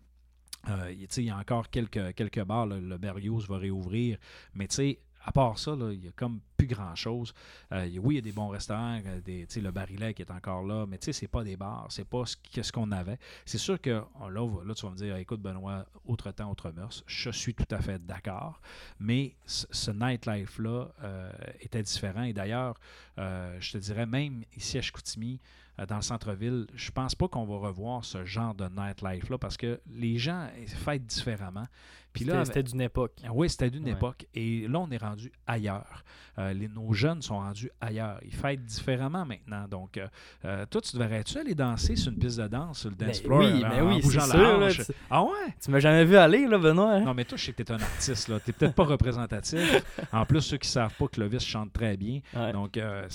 Euh, 0.69 0.95
il 1.17 1.25
y 1.25 1.31
a 1.31 1.37
encore 1.37 1.71
quelques, 1.71 2.15
quelques 2.15 2.45
bars, 2.45 2.67
le 2.67 2.99
Berrios 2.99 3.41
va 3.49 3.59
réouvrir, 3.59 4.17
mais 4.55 4.69
tu 4.69 4.77
sais, 4.77 5.01
à 5.25 5.33
part 5.33 5.59
ça, 5.59 5.73
il 5.79 6.01
n'y 6.01 6.09
a 6.09 6.13
comme 6.13 6.41
plus 6.57 6.67
grand-chose. 6.67 7.33
Euh, 7.73 7.89
oui, 8.01 8.15
il 8.15 8.17
y 8.17 8.19
a 8.19 8.23
des 8.23 8.33
bons 8.33 8.49
restaurants, 8.49 9.01
euh, 9.07 9.21
des, 9.21 9.47
le 9.57 9.71
Barillet 9.71 10.15
qui 10.15 10.23
est 10.23 10.31
encore 10.31 10.63
là, 10.65 10.87
mais 10.87 10.99
sais, 11.01 11.13
c'est 11.13 11.29
pas 11.29 11.45
des 11.45 11.57
bars, 11.57 11.87
c'est 11.91 12.05
pas 12.05 12.25
ce 12.27 12.73
qu'on 12.73 12.91
avait. 12.93 13.19
C'est 13.45 13.59
sûr 13.59 13.81
que 13.81 14.03
oh, 14.21 14.29
là, 14.29 14.47
là, 14.65 14.75
tu 14.75 14.87
vas 14.87 14.93
me 14.93 14.97
dire, 14.97 15.17
écoute, 15.17 15.41
Benoît, 15.41 15.87
autre 16.07 16.31
temps, 16.33 16.51
autre 16.51 16.71
mœurs. 16.71 17.03
Je 17.07 17.31
suis 17.31 17.55
tout 17.55 17.67
à 17.71 17.81
fait 17.81 18.05
d'accord, 18.05 18.61
mais 18.99 19.37
ce, 19.47 19.67
ce 19.71 19.91
nightlife-là 19.91 20.89
euh, 21.03 21.33
était 21.61 21.83
différent. 21.83 22.23
Et 22.23 22.33
d'ailleurs, 22.33 22.75
je 23.17 23.73
te 23.73 23.79
dirais, 23.79 24.07
même 24.07 24.43
ici 24.57 24.79
à 24.79 24.83
Chicoutimi, 24.83 25.41
dans 25.89 25.97
le 25.97 26.03
centre-ville, 26.03 26.67
je 26.75 26.91
pense 26.91 27.15
pas 27.15 27.29
qu'on 27.29 27.45
va 27.45 27.57
revoir 27.57 28.05
ce 28.05 28.25
genre 28.25 28.55
de 28.55 28.69
nightlife-là 28.69 29.39
parce 29.39 29.57
que 29.57 29.81
les 29.91 30.19
gens 30.19 30.49
fêtent 30.67 31.07
différemment. 31.07 31.67
Puis 32.13 32.25
là, 32.25 32.45
C'était 32.45 32.63
d'une 32.63 32.81
époque. 32.81 33.13
ah 33.25 33.31
Oui, 33.33 33.49
c'était 33.49 33.71
d'une 33.71 33.85
Ouais. 33.85 33.93
époque. 33.93 34.27
Et 34.35 34.67
là, 34.69 34.79
on 34.81 34.91
est 34.91 34.97
rendu 34.99 35.33
ailleurs. 35.47 36.05
Euh, 36.39 36.53
les, 36.55 36.67
nos 36.69 36.93
jeunes 36.95 37.21
sont 37.21 37.37
rendus 37.39 37.71
ailleurs. 37.81 38.19
Ils 38.25 38.33
fêtent 38.35 38.65
différemment 38.65 39.27
maintenant. 39.27 39.67
Donc, 39.69 39.99
euh, 39.99 40.07
euh, 40.47 40.65
toi, 40.67 40.81
tu 40.81 40.97
devrais-tu 40.97 41.37
aller 41.39 41.55
danser 41.55 41.95
sur 41.95 42.11
une 42.11 42.19
piste 42.19 42.39
de 42.41 42.49
danse, 42.49 42.79
sur 42.81 42.89
le 42.91 42.97
dance 42.97 43.21
Ben 43.21 43.27
floor, 43.27 43.41
oui, 43.41 43.65
en, 43.65 43.69
ben 43.69 43.83
en 43.83 43.89
oui, 43.95 44.01
bougeant 44.03 44.21
c'est 44.23 44.37
la 44.39 44.43
là, 44.43 44.67
hanche? 44.67 44.77
tu- 44.87 44.93
Ah 45.11 45.23
ouais? 45.25 45.31
Tu 45.63 45.71
m'as 45.71 45.81
jamais 45.81 46.05
vu 46.07 46.17
aller, 46.17 46.47
là, 46.47 46.57
Benoît? 46.59 46.93
hein? 46.93 47.01
Non, 47.01 47.13
mais 47.13 47.25
toi, 47.27 47.37
je 47.37 47.45
sais 47.45 47.53
que 47.53 47.63
tu 47.63 47.71
es 47.71 47.75
un 47.75 47.81
artiste. 47.81 48.25
Tu 48.27 48.33
n'es 48.33 48.39
peut-être 48.41 48.75
pas 48.75 48.85
représentatif. 48.85 49.85
En 50.13 50.25
plus, 50.27 50.41
ceux 50.41 50.57
qui 50.59 50.69
ne 50.69 50.73
savent 50.73 50.95
pas, 50.99 51.09
Clovis 51.09 51.45
chante 51.45 51.73
très 51.73 51.97
bien. 51.97 52.21
Ouais. 52.35 52.53
Donc, 52.53 52.77
euh, 52.79 53.07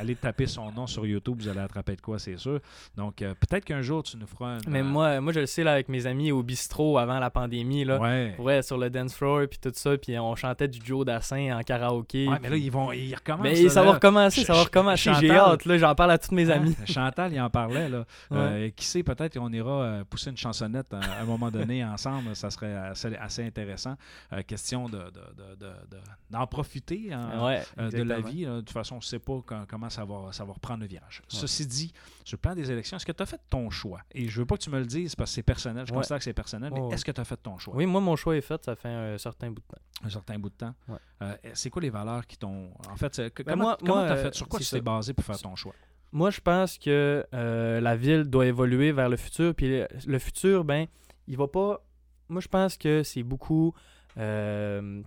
allez 0.00 0.14
taper 0.16 0.46
son 0.46 0.70
nom 0.72 0.86
sur 0.86 1.06
YouTube, 1.06 1.36
vous 1.42 1.48
allez 1.48 1.60
attraper 1.60 1.96
de 1.96 2.00
quoi, 2.00 2.18
c'est 2.18 2.36
sûr. 2.36 2.60
Donc, 2.96 3.16
peut-être 3.16 3.64
qu'un 3.64 3.82
jour, 3.82 4.02
tu 4.02 4.16
nous 4.16 4.26
feras 4.26 4.56
un. 4.56 4.58
Mais 4.68 4.82
moi, 4.82 5.20
moi, 5.20 5.32
je 5.32 5.40
le 5.40 5.46
sais, 5.46 5.62
là, 5.64 5.72
avec 5.72 5.88
mes 5.88 6.06
amis 6.06 6.32
au 6.32 6.42
bistrot 6.42 6.98
avant 6.98 7.18
la 7.18 7.30
pandémie, 7.30 7.84
là. 7.84 7.98
Ouais. 8.00 8.34
Ouais, 8.38 8.62
sur 8.62 8.78
le 8.78 8.90
dance 8.90 9.14
floor, 9.14 9.42
puis 9.48 9.58
tout 9.60 9.72
ça, 9.74 9.96
puis 9.98 10.18
on 10.18 10.34
chantait 10.36 10.68
du 10.68 10.78
Joe 10.84 11.04
Dassin 11.04 11.58
en 11.58 11.62
karaoké. 11.62 12.28
Ouais, 12.28 12.38
mais 12.40 12.50
là, 12.50 12.56
ils 12.56 12.70
vont. 12.70 12.92
Ils 12.92 13.14
recommencent. 13.14 13.42
Mais 13.42 13.54
là, 13.62 13.70
ça 13.70 13.82
va 13.82 13.92
recommencer, 13.94 14.44
ça 14.44 14.52
va 14.54 14.62
recommencer. 14.64 15.12
J'ai 15.20 15.28
Chantal. 15.28 15.52
hâte, 15.52 15.64
là, 15.64 15.78
j'en 15.78 15.94
parle 15.94 16.10
à 16.12 16.18
tous 16.18 16.34
mes 16.34 16.50
Hein? 16.50 16.56
amis. 16.56 16.76
Chantal, 16.86 17.32
il 17.32 17.40
en 17.40 17.50
parlait. 17.50 17.88
Là. 17.88 18.04
Ouais. 18.30 18.36
Euh, 18.38 18.70
qui 18.74 18.84
sait, 18.84 19.02
peut-être 19.02 19.38
qu'on 19.38 19.52
ira 19.52 19.82
euh, 19.82 20.04
pousser 20.04 20.30
une 20.30 20.36
chansonnette 20.36 20.92
à, 20.94 21.00
un 21.20 21.24
moment 21.24 21.50
donné 21.50 21.84
ensemble. 21.84 22.34
Ça 22.36 22.50
serait 22.50 22.74
assez, 22.74 23.14
assez 23.16 23.44
intéressant. 23.44 23.96
Euh, 24.32 24.42
question 24.42 24.88
de, 24.88 24.98
de- 24.98 25.02
de- 25.04 25.56
de- 25.60 26.00
d'en 26.30 26.46
profiter 26.46 27.12
hein, 27.12 27.44
Ouais, 27.44 27.62
euh, 27.78 27.90
de 27.90 28.02
la 28.02 28.20
vie. 28.20 28.44
là. 28.44 28.56
De 28.56 28.60
toute 28.60 28.70
façon, 28.70 28.96
on 28.96 28.98
ne 28.98 29.02
sait 29.02 29.18
pas 29.18 29.40
quand- 29.44 29.64
comment 29.68 29.90
ça 29.90 30.04
va, 30.04 30.28
ça 30.32 30.44
va 30.44 30.52
reprendre 30.52 30.80
le 30.80 30.86
virage. 30.86 31.22
Ceci 31.28 31.66
dit, 31.66 31.92
sur 32.24 32.36
le 32.36 32.40
plan 32.40 32.54
des 32.54 32.70
élections, 32.70 32.96
est-ce 32.96 33.06
que 33.06 33.12
tu 33.12 33.22
as 33.22 33.26
fait 33.26 33.40
ton 33.48 33.70
choix? 33.70 34.00
Et 34.12 34.28
je 34.28 34.40
veux 34.40 34.46
pas 34.46 34.56
que 34.56 34.62
tu 34.62 34.70
me 34.70 34.78
le 34.78 34.86
dises 34.86 35.14
parce 35.14 35.30
que 35.30 35.34
c'est 35.36 35.42
personnel. 35.42 35.84
Je 35.86 35.92
Ouais. 35.92 35.98
considère 35.98 36.18
que 36.18 36.24
c'est 36.24 36.32
personnel. 36.32 36.70
Mais 36.72 36.80
Ouais, 36.80 36.86
ouais. 36.88 36.94
est-ce 36.94 37.04
que 37.04 37.12
tu 37.12 37.20
as 37.20 37.24
fait 37.24 37.36
ton 37.36 37.56
choix? 37.58 37.74
Oui, 37.76 37.86
moi, 37.86 38.00
mon 38.00 38.16
choix 38.16 38.25
est 38.34 38.40
fait, 38.40 38.64
ça 38.64 38.74
fait 38.74 38.88
un 38.88 39.18
certain 39.18 39.50
bout 39.50 39.60
de 39.60 39.66
temps. 39.74 39.82
Un 40.04 40.10
certain 40.10 40.38
bout 40.38 40.48
de 40.50 40.54
temps. 40.54 40.74
Ouais. 40.88 40.96
Euh, 41.22 41.34
c'est 41.54 41.70
quoi 41.70 41.82
les 41.82 41.90
valeurs 41.90 42.26
qui 42.26 42.36
t'ont. 42.36 42.70
En 42.90 42.96
fait, 42.96 43.30
que- 43.32 43.42
Ben, 43.42 43.52
comment 43.52 43.62
moi- 43.64 43.76
comment 43.78 43.94
moi, 43.96 44.08
t'as 44.08 44.16
euh, 44.16 44.22
fait? 44.24 44.34
Sur 44.34 44.48
quoi 44.48 44.58
tu 44.60 44.68
t'es 44.68 44.80
basé 44.80 45.12
pour 45.14 45.24
faire 45.24 45.38
ton 45.38 45.54
choix? 45.54 45.74
Moi, 46.12 46.30
je 46.30 46.40
pense 46.40 46.78
que 46.78 47.24
euh, 47.34 47.80
la 47.80 47.96
ville 47.96 48.24
doit 48.24 48.46
évoluer 48.46 48.92
vers 48.92 49.08
le 49.08 49.16
futur. 49.16 49.54
Puis 49.54 49.82
le, 50.06 50.18
futur, 50.18 50.64
ben, 50.64 50.86
il 51.26 51.36
va 51.36 51.46
pas. 51.48 51.80
Moi, 52.28 52.40
je 52.40 52.48
pense 52.48 52.76
que 52.76 53.02
c'est 53.02 53.22
beaucoup. 53.22 53.74
euh, 54.18 55.02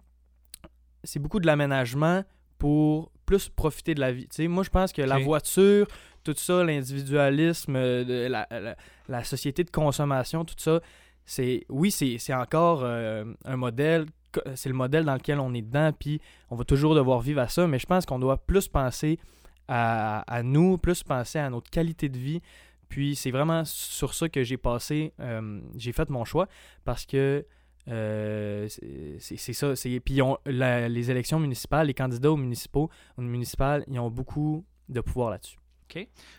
c'est 1.04 1.20
beaucoup 1.20 1.40
de 1.40 1.46
l'aménagement 1.48 2.24
pour 2.58 3.12
plus 3.26 3.48
profiter 3.50 3.96
de 3.96 4.00
la 4.02 4.12
vie. 4.12 4.28
Tu 4.28 4.36
sais, 4.36 4.48
moi, 4.48 4.64
je 4.64 4.70
pense 4.70 4.92
que 4.92 5.02
la 5.02 5.18
voiture, 5.20 5.88
tout 6.24 6.34
ça, 6.36 6.64
l'individualisme, 6.64 7.74
la- 7.78 8.48
la 9.08 9.24
société 9.24 9.64
de 9.64 9.72
consommation, 9.72 10.44
tout 10.44 10.56
ça, 10.58 10.82
c'est 11.30 11.64
oui, 11.70 11.92
c'est 11.92 12.34
encore 12.34 12.82
euh, 12.84 13.24
un 13.46 13.56
modèle. 13.56 14.06
C'est 14.56 14.70
le 14.70 14.76
modèle 14.76 15.06
dans 15.06 15.16
lequel 15.16 15.40
on 15.40 15.54
est 15.54 15.62
dedans, 15.64 15.92
puis 15.92 16.22
on 16.50 16.56
va 16.56 16.64
toujours 16.64 16.94
devoir 16.96 17.20
vivre 17.20 17.42
à 17.42 17.48
ça, 17.48 17.66
mais 17.68 17.80
je 17.80 17.86
pense 17.88 18.06
qu'on 18.06 18.20
doit 18.20 18.38
plus 18.38 18.68
penser 18.68 19.18
à, 19.68 20.22
à 20.32 20.44
nous, 20.44 20.78
plus 20.78 21.02
penser 21.04 21.40
à 21.40 21.50
notre 21.50 21.70
qualité 21.72 22.10
de 22.10 22.18
vie. 22.18 22.42
Puis 22.90 23.16
c'est 23.16 23.32
vraiment 23.32 23.66
sur 23.66 24.14
ça 24.14 24.30
que 24.30 24.44
j'ai 24.44 24.58
passé, 24.58 25.14
euh, 25.20 25.62
j'ai 25.76 25.92
fait 25.94 26.10
mon 26.12 26.26
choix 26.26 26.48
parce 26.86 27.06
que 27.08 27.44
euh, 27.88 28.68
c'est 29.20 29.54
ça. 29.54 29.74
Puis 30.06 30.20
la- 30.46 30.88
les 30.90 31.10
élections 31.12 31.40
municipales, 31.40 31.88
les 31.88 31.94
candidats 31.96 32.32
aux 32.32 32.38
municipaux, 32.38 32.90
aux 33.18 33.22
municipales, 33.22 33.84
ils 33.88 34.00
ont 34.00 34.12
beaucoup 34.12 34.64
de 34.90 35.02
pouvoir 35.02 35.32
là-dessus. 35.32 35.58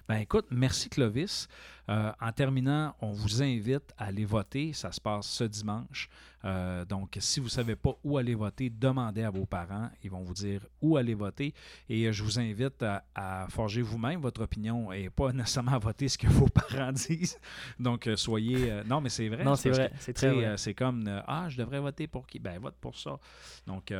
Ben 0.08 0.18
écoute, 0.18 0.46
merci 0.52 0.88
Clovis. 0.88 1.48
Euh, 1.90 2.12
en 2.20 2.30
terminant, 2.30 2.94
on 3.00 3.10
vous 3.10 3.42
invite 3.42 3.92
à 3.98 4.04
aller 4.06 4.24
voter. 4.24 4.72
Ça 4.72 4.92
se 4.92 5.00
passe 5.00 5.26
ce 5.26 5.42
dimanche. 5.44 6.08
Euh, 6.44 6.84
donc, 6.84 7.16
si 7.20 7.40
vous 7.40 7.46
ne 7.46 7.50
savez 7.50 7.74
pas 7.74 7.96
où 8.04 8.16
aller 8.16 8.34
voter, 8.36 8.70
demandez 8.70 9.24
à 9.24 9.30
vos 9.30 9.44
parents. 9.44 9.90
Ils 10.04 10.10
vont 10.10 10.22
vous 10.22 10.32
dire 10.32 10.64
où 10.80 10.96
aller 10.96 11.14
voter. 11.14 11.52
Et 11.88 12.12
je 12.12 12.22
vous 12.22 12.38
invite 12.38 12.82
à, 12.84 13.02
à 13.14 13.46
forger 13.48 13.82
vous-même 13.82 14.20
votre 14.20 14.42
opinion 14.42 14.92
et 14.92 15.10
pas 15.10 15.32
nécessairement 15.32 15.72
à 15.72 15.78
voter 15.78 16.08
ce 16.08 16.16
que 16.16 16.28
vos 16.28 16.46
parents 16.48 16.92
disent. 16.92 17.38
Donc, 17.78 18.06
euh, 18.06 18.14
soyez... 18.16 18.70
euh, 18.70 18.84
non, 18.84 19.00
mais 19.00 19.08
c'est 19.10 19.28
vrai. 19.28 19.42
non, 19.42 19.56
c'est 19.56 19.70
vrai, 19.70 19.90
c'est 19.98 20.12
très 20.12 20.30
vrai. 20.32 20.56
c'est 20.58 20.74
comme 20.74 21.04
Ah, 21.26 21.46
je 21.48 21.56
devrais 21.58 21.80
voter 21.80 22.06
pour 22.06 22.24
qui 22.26 22.38
Ben, 22.38 22.58
vote 22.60 22.76
pour 22.80 22.96
ça. 22.96 23.18
Donc, 23.66 23.92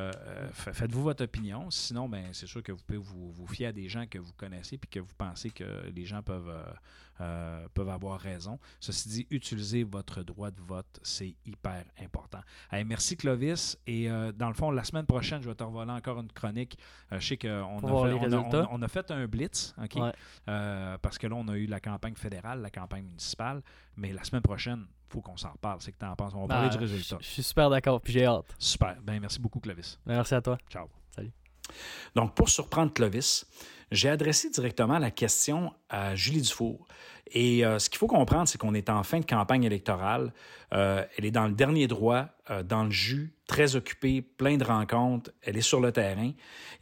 fa- 0.53 0.73
faites-vous 0.73 1.03
votre 1.03 1.25
opinion. 1.25 1.69
Sinon, 1.71 2.09
ben, 2.09 2.27
c'est 2.33 2.47
sûr 2.47 2.63
que 2.63 2.71
vous 2.73 2.83
pouvez 2.87 2.99
vous, 2.99 3.33
vous 3.33 3.47
fier 3.49 3.67
à 3.67 3.73
des 3.73 3.89
gens 3.89 4.07
que 4.07 4.19
vous 4.19 4.33
connaissez 4.37 4.79
puis 4.79 4.89
que 4.89 5.01
vous 5.01 5.15
pensez 5.19 5.51
que 5.51 5.65
les 5.95 6.05
gens 6.05 6.23
peuvent, 6.23 6.55
euh, 7.21 7.67
peuvent 7.75 7.89
avoir 7.91 8.19
raison. 8.19 8.59
Ceci 8.81 9.09
dit, 9.09 9.27
utilisez 9.31 9.85
votre 9.85 10.23
droit 10.23 10.51
de 10.51 10.61
vote. 10.63 10.99
C'est 11.03 11.35
hyper 11.45 11.85
important. 12.03 12.41
Hey, 12.73 12.85
merci, 12.85 13.17
Clovis. 13.17 13.77
Et 13.87 14.11
euh, 14.11 14.33
dans 14.33 14.49
le 14.49 14.55
fond, 14.55 14.71
la 14.71 14.85
semaine 14.85 15.07
prochaine, 15.07 15.43
je 15.43 15.49
vais 15.49 15.55
te 15.55 15.63
revoler 15.65 15.91
encore 15.93 16.19
une 16.21 16.33
chronique. 16.33 16.79
Euh, 17.13 17.21
je 17.21 17.27
sais 17.29 17.37
qu'on 17.37 17.49
a, 17.49 17.81
fait- 17.81 17.87
les 17.87 17.93
on 17.93 18.05
a- 18.05 18.19
résultats. 18.21 18.63
on 18.63 18.65
a- 18.65 18.69
on 18.73 18.83
a 18.83 18.89
fait 18.89 19.11
un 19.11 19.27
blitz. 19.27 19.75
Ouais. 19.95 20.13
Euh, 20.49 20.99
parce 20.99 21.19
que 21.19 21.27
là, 21.27 21.37
on 21.37 21.47
a 21.49 21.57
eu 21.57 21.67
la 21.67 21.81
campagne 21.81 22.15
fédérale, 22.15 22.61
la 22.63 22.71
campagne 22.71 23.05
municipale. 23.05 23.63
Mais 23.97 24.13
la 24.13 24.25
semaine 24.25 24.43
prochaine, 24.43 24.87
il 24.89 25.13
faut 25.13 25.21
qu'on 25.21 25.37
s'en 25.37 25.53
reparle. 25.53 25.81
C'est 25.81 25.93
que 25.93 25.99
tu 25.99 26.07
en 26.07 26.17
penses. 26.17 26.33
On 26.35 26.43
va 26.43 26.49
parler 26.49 26.69
Ben, 26.69 26.77
du 26.77 26.79
résultat. 26.85 27.19
Je 27.21 27.27
je 27.27 27.31
suis 27.31 27.43
super 27.43 27.69
d'accord, 27.69 28.01
puis 28.01 28.13
j'ai 28.13 28.25
hâte. 28.25 28.47
Super. 28.59 28.97
Ben, 29.03 29.21
merci 29.21 29.39
beaucoup, 29.41 29.61
Clovis. 29.61 29.99
Merci 30.07 30.35
à 30.35 30.41
toi. 30.41 30.57
Ciao. 30.71 30.89
Salut. 31.15 31.33
Donc, 32.15 32.35
pour 32.35 32.49
surprendre 32.49 32.93
Clovis, 32.93 33.45
j'ai 33.91 34.09
adressé 34.09 34.51
directement 34.51 34.99
la 34.99 35.11
question 35.11 35.73
à 35.89 36.15
Julie 36.15 36.43
Dufour. 36.43 36.87
Et 37.33 37.65
euh, 37.65 37.79
ce 37.79 37.89
qu'il 37.89 37.99
faut 37.99 38.09
comprendre, 38.09 38.49
c'est 38.49 38.59
qu'on 38.59 38.75
est 38.75 38.91
en 38.91 39.03
fin 39.03 39.21
de 39.21 39.25
campagne 39.25 39.65
électorale. 39.65 40.33
Euh, 40.73 41.05
elle 41.17 41.25
est 41.25 41.31
dans 41.31 41.47
le 41.47 41.53
dernier 41.53 41.87
droit, 41.87 42.27
euh, 42.51 42.63
dans 42.63 42.85
le 42.85 42.91
jus, 42.91 43.33
très 43.47 43.77
occupée, 43.77 44.21
plein 44.21 44.57
de 44.57 44.65
rencontres. 44.65 45.31
Elle 45.43 45.57
est 45.57 45.63
sur 45.63 45.81
le 45.81 45.93
terrain. 45.93 46.33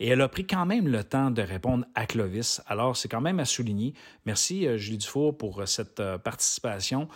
Et 0.01 0.09
elle 0.09 0.21
a 0.23 0.29
pris 0.29 0.47
quand 0.47 0.65
même 0.65 0.89
le 0.89 1.05
temps 1.05 1.31
de 1.31 1.43
répondre 1.43 1.85
à 1.95 2.07
Clovis. 2.07 2.63
Alors, 2.67 2.97
c'est 2.97 3.09
quand 3.09 3.21
même 3.21 3.41
à 3.41 3.45
souligner. 3.45 3.93
Merci, 4.25 4.67
Julie 4.79 4.99
Dufour, 4.99 5.37
pour 5.37 5.67
cette 5.67 6.03
participation, 6.19 7.09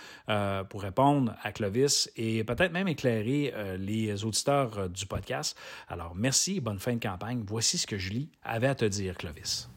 pour 0.68 0.82
répondre 0.82 1.34
à 1.42 1.52
Clovis 1.52 2.10
et 2.16 2.44
peut-être 2.44 2.72
même 2.72 2.88
éclairer 2.88 3.54
les 3.78 4.24
auditeurs 4.24 4.88
du 4.88 5.06
podcast. 5.06 5.56
Alors, 5.88 6.14
merci, 6.14 6.60
bonne 6.60 6.78
fin 6.78 6.94
de 6.94 7.00
campagne. 7.00 7.44
Voici 7.46 7.78
ce 7.78 7.86
que 7.86 7.98
Julie 7.98 8.30
avait 8.42 8.68
à 8.68 8.74
te 8.74 8.84
dire, 8.84 9.16
Clovis. 9.16 9.68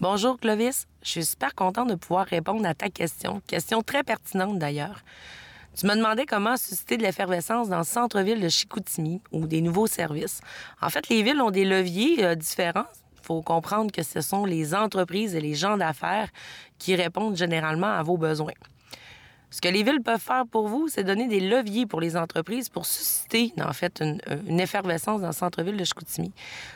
Bonjour 0.00 0.38
Clovis, 0.38 0.86
je 1.02 1.08
suis 1.08 1.24
super 1.24 1.56
contente 1.56 1.88
de 1.88 1.96
pouvoir 1.96 2.24
répondre 2.26 2.64
à 2.64 2.72
ta 2.72 2.88
question, 2.88 3.42
question 3.48 3.82
très 3.82 4.04
pertinente 4.04 4.56
d'ailleurs. 4.56 5.02
Tu 5.76 5.88
me 5.88 5.96
demandais 5.96 6.24
comment 6.24 6.56
susciter 6.56 6.96
de 6.96 7.02
l'effervescence 7.02 7.68
dans 7.68 7.78
le 7.78 7.84
centre-ville 7.84 8.40
de 8.40 8.48
Chicoutimi 8.48 9.20
ou 9.32 9.48
des 9.48 9.60
nouveaux 9.60 9.88
services. 9.88 10.40
En 10.80 10.88
fait, 10.88 11.08
les 11.08 11.24
villes 11.24 11.40
ont 11.40 11.50
des 11.50 11.64
leviers 11.64 12.24
euh, 12.24 12.36
différents. 12.36 12.86
Il 13.16 13.26
faut 13.26 13.42
comprendre 13.42 13.90
que 13.90 14.04
ce 14.04 14.20
sont 14.20 14.44
les 14.44 14.72
entreprises 14.72 15.34
et 15.34 15.40
les 15.40 15.56
gens 15.56 15.76
d'affaires 15.76 16.28
qui 16.78 16.94
répondent 16.94 17.36
généralement 17.36 17.90
à 17.90 18.04
vos 18.04 18.16
besoins. 18.16 18.54
Ce 19.50 19.62
que 19.62 19.68
les 19.68 19.82
villes 19.82 20.02
peuvent 20.02 20.20
faire 20.20 20.44
pour 20.46 20.68
vous, 20.68 20.88
c'est 20.88 21.04
donner 21.04 21.26
des 21.26 21.40
leviers 21.40 21.86
pour 21.86 22.02
les 22.02 22.18
entreprises 22.18 22.68
pour 22.68 22.84
susciter, 22.84 23.54
en 23.58 23.72
fait, 23.72 24.02
une, 24.02 24.60
effervescence 24.60 25.22
dans 25.22 25.28
le 25.28 25.32
centre-ville 25.32 25.76
de 25.76 25.84
Chicoutimi. 25.84 26.32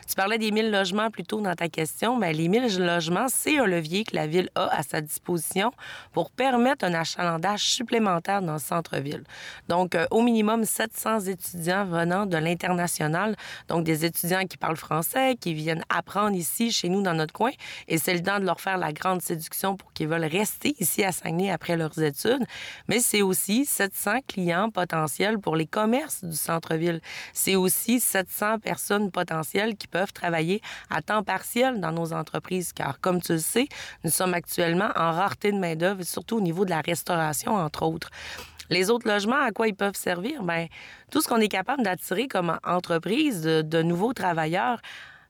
Tu 0.08 0.14
parlais 0.14 0.38
des 0.38 0.50
1000 0.50 0.70
logements 0.70 1.10
plus 1.10 1.24
tôt 1.24 1.42
dans 1.42 1.54
ta 1.54 1.68
question. 1.68 2.16
Bien, 2.16 2.32
les 2.32 2.48
1000 2.48 2.78
logements, 2.78 3.26
c'est 3.28 3.58
un 3.58 3.66
levier 3.66 4.04
que 4.04 4.16
la 4.16 4.26
ville 4.26 4.48
a 4.54 4.74
à 4.74 4.82
sa 4.82 5.02
disposition 5.02 5.70
pour 6.12 6.30
permettre 6.30 6.86
un 6.86 6.94
achalandage 6.94 7.62
supplémentaire 7.62 8.40
dans 8.40 8.54
le 8.54 8.58
centre-ville. 8.58 9.24
Donc, 9.68 9.94
euh, 9.94 10.06
au 10.10 10.22
minimum 10.22 10.64
700 10.64 11.20
étudiants 11.26 11.84
venant 11.84 12.24
de 12.24 12.38
l'international, 12.38 13.36
donc 13.68 13.84
des 13.84 14.06
étudiants 14.06 14.46
qui 14.46 14.56
parlent 14.56 14.76
français, 14.76 15.36
qui 15.38 15.52
viennent 15.52 15.84
apprendre 15.90 16.36
ici, 16.36 16.72
chez 16.72 16.88
nous, 16.88 17.02
dans 17.02 17.14
notre 17.14 17.34
coin. 17.34 17.50
Et 17.86 17.98
c'est 17.98 18.14
le 18.14 18.22
temps 18.22 18.40
de 18.40 18.46
leur 18.46 18.62
faire 18.62 18.78
la 18.78 18.94
grande 18.94 19.20
séduction 19.20 19.76
pour 19.76 19.92
qu'ils 19.92 20.08
veulent 20.08 20.24
rester 20.24 20.74
ici 20.80 21.04
à 21.04 21.12
Saguenay 21.12 21.50
après 21.50 21.76
leurs 21.76 22.02
études 22.02 22.46
mais 22.88 23.00
c'est 23.00 23.22
aussi 23.22 23.64
700 23.64 24.20
clients 24.26 24.70
potentiels 24.70 25.38
pour 25.38 25.56
les 25.56 25.66
commerces 25.66 26.24
du 26.24 26.36
centre-ville. 26.36 27.00
C'est 27.32 27.56
aussi 27.56 28.00
700 28.00 28.58
personnes 28.58 29.10
potentielles 29.10 29.76
qui 29.76 29.86
peuvent 29.86 30.12
travailler 30.12 30.60
à 30.90 31.02
temps 31.02 31.22
partiel 31.22 31.80
dans 31.80 31.92
nos 31.92 32.12
entreprises, 32.12 32.72
car 32.72 33.00
comme 33.00 33.20
tu 33.20 33.32
le 33.32 33.38
sais, 33.38 33.68
nous 34.04 34.10
sommes 34.10 34.34
actuellement 34.34 34.90
en 34.96 35.12
rareté 35.12 35.52
de 35.52 35.58
main-d'œuvre, 35.58 36.02
surtout 36.02 36.36
au 36.36 36.40
niveau 36.40 36.64
de 36.64 36.70
la 36.70 36.80
restauration, 36.80 37.54
entre 37.54 37.82
autres. 37.84 38.10
Les 38.70 38.90
autres 38.90 39.06
logements, 39.06 39.42
à 39.42 39.50
quoi 39.50 39.68
ils 39.68 39.74
peuvent 39.74 39.96
servir? 39.96 40.42
Bien, 40.42 40.66
tout 41.10 41.20
ce 41.20 41.28
qu'on 41.28 41.38
est 41.38 41.48
capable 41.48 41.82
d'attirer 41.82 42.26
comme 42.26 42.58
entreprise 42.64 43.42
de, 43.42 43.60
de 43.60 43.82
nouveaux 43.82 44.14
travailleurs 44.14 44.80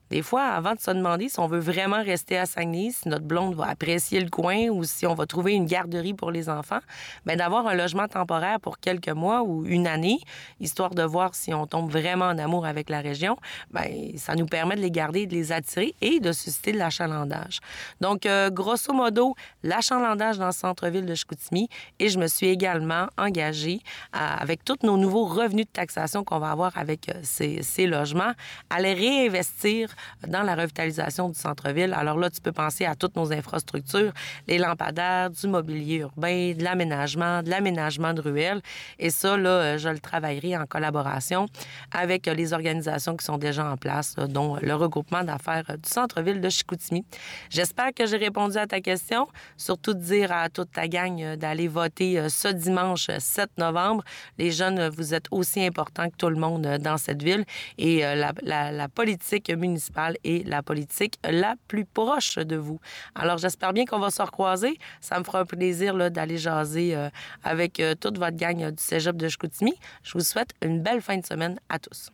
des 0.09 0.21
fois, 0.21 0.43
avant 0.43 0.73
de 0.73 0.79
se 0.79 0.91
demander 0.91 1.29
si 1.29 1.39
on 1.39 1.47
veut 1.47 1.59
vraiment 1.59 2.03
rester 2.03 2.37
à 2.37 2.45
Saguenay, 2.45 2.91
si 2.91 3.09
notre 3.09 3.25
blonde 3.25 3.55
va 3.55 3.67
apprécier 3.67 4.19
le 4.19 4.29
coin 4.29 4.67
ou 4.69 4.83
si 4.83 5.07
on 5.07 5.15
va 5.15 5.25
trouver 5.25 5.53
une 5.53 5.65
garderie 5.65 6.13
pour 6.13 6.31
les 6.31 6.49
enfants, 6.49 6.81
bien, 7.25 7.35
d'avoir 7.35 7.67
un 7.67 7.73
logement 7.73 8.07
temporaire 8.07 8.59
pour 8.59 8.79
quelques 8.79 9.09
mois 9.09 9.43
ou 9.43 9.65
une 9.65 9.87
année, 9.87 10.19
histoire 10.59 10.91
de 10.91 11.03
voir 11.03 11.33
si 11.33 11.53
on 11.53 11.65
tombe 11.65 11.91
vraiment 11.91 12.25
en 12.25 12.37
amour 12.37 12.65
avec 12.65 12.89
la 12.89 13.01
région, 13.01 13.37
bien, 13.71 13.83
ça 14.17 14.35
nous 14.35 14.45
permet 14.45 14.75
de 14.75 14.81
les 14.81 14.91
garder, 14.91 15.25
de 15.25 15.33
les 15.33 15.51
attirer 15.51 15.95
et 16.01 16.19
de 16.19 16.31
susciter 16.31 16.73
de 16.73 16.77
l'achalandage. 16.77 17.59
Donc, 18.01 18.25
euh, 18.25 18.49
grosso 18.49 18.93
modo, 18.93 19.35
l'achalandage 19.63 20.37
dans 20.37 20.47
le 20.47 20.51
centre-ville 20.51 21.05
de 21.05 21.15
Chicoutimi 21.15 21.69
et 21.99 22.09
je 22.09 22.19
me 22.19 22.27
suis 22.27 22.47
également 22.47 23.07
engagée 23.17 23.79
avec 24.11 24.63
tous 24.63 24.77
nos 24.83 24.97
nouveaux 24.97 25.25
revenus 25.25 25.65
de 25.65 25.71
taxation 25.71 26.23
qu'on 26.23 26.39
va 26.39 26.51
avoir 26.51 26.77
avec 26.77 27.09
euh, 27.09 27.13
ces, 27.23 27.63
ces 27.63 27.87
logements 27.87 28.33
à 28.69 28.81
les 28.81 28.93
réinvestir 28.93 29.92
dans 30.27 30.43
la 30.43 30.55
revitalisation 30.55 31.29
du 31.29 31.39
centre-ville. 31.39 31.93
Alors 31.93 32.17
là, 32.17 32.29
tu 32.29 32.41
peux 32.41 32.51
penser 32.51 32.85
à 32.85 32.95
toutes 32.95 33.15
nos 33.15 33.31
infrastructures, 33.31 34.13
les 34.47 34.57
lampadaires, 34.57 35.29
du 35.29 35.47
mobilier 35.47 35.97
urbain, 35.97 36.53
de 36.53 36.63
l'aménagement, 36.63 37.43
de 37.43 37.49
l'aménagement 37.49 38.13
de 38.13 38.21
ruelles. 38.21 38.61
Et 38.99 39.09
ça, 39.09 39.37
là, 39.37 39.49
euh, 39.49 39.77
je 39.77 39.89
le 39.89 39.99
travaillerai 39.99 40.57
en 40.57 40.65
collaboration 40.65 41.47
avec 41.91 42.27
euh, 42.27 42.33
les 42.33 42.53
organisations 42.53 43.15
qui 43.17 43.25
sont 43.25 43.37
déjà 43.37 43.65
en 43.65 43.77
place, 43.77 44.15
dont 44.15 44.57
le 44.61 44.75
regroupement 44.75 45.23
d'affaires 45.23 45.63
euh, 45.69 45.77
du 45.77 45.89
centre-ville 45.89 46.41
de 46.41 46.49
Chicoutimi. 46.49 47.05
J'espère 47.49 47.93
que 47.93 48.05
j'ai 48.05 48.17
répondu 48.17 48.57
à 48.57 48.67
ta 48.67 48.81
question. 48.81 49.27
Surtout 49.57 49.93
dire 49.93 50.31
à 50.31 50.49
toute 50.49 50.71
ta 50.71 50.87
gang 50.87 51.21
euh, 51.21 51.35
d'aller 51.35 51.67
voter 51.67 52.19
euh, 52.19 52.29
ce 52.29 52.47
dimanche 52.47 53.09
euh, 53.09 53.17
7 53.19 53.49
novembre. 53.57 54.03
Les 54.37 54.51
jeunes, 54.51 54.79
euh, 54.79 54.89
vous 54.89 55.13
êtes 55.13 55.25
aussi 55.31 55.63
importants 55.65 56.09
que 56.09 56.15
tout 56.17 56.29
le 56.29 56.35
monde 56.35 56.65
euh, 56.65 56.77
dans 56.77 56.97
cette 56.97 57.21
ville. 57.21 57.45
Et 57.77 58.05
euh, 58.05 58.31
la 58.43 58.87
politique 58.89 59.49
municipale 59.49 59.82
et 60.23 60.43
la 60.43 60.63
politique 60.63 61.19
la 61.23 61.55
plus 61.67 61.85
proche 61.85 62.37
de 62.37 62.55
vous. 62.55 62.79
Alors, 63.15 63.37
j'espère 63.37 63.73
bien 63.73 63.85
qu'on 63.85 63.99
va 63.99 64.11
se 64.11 64.21
recroiser. 64.21 64.77
Ça 65.01 65.19
me 65.19 65.23
fera 65.23 65.41
un 65.41 65.45
plaisir 65.45 66.11
d'aller 66.11 66.37
jaser 66.37 66.95
euh, 66.95 67.09
avec 67.43 67.79
euh, 67.79 67.95
toute 67.99 68.17
votre 68.17 68.37
gang 68.37 68.61
euh, 68.61 68.71
du 68.71 68.81
cégep 68.81 69.15
de 69.15 69.27
Chicoutimi. 69.27 69.73
Je 70.03 70.13
vous 70.13 70.23
souhaite 70.23 70.51
une 70.61 70.81
belle 70.81 71.01
fin 71.01 71.17
de 71.17 71.25
semaine 71.25 71.59
à 71.69 71.79
tous. 71.79 72.09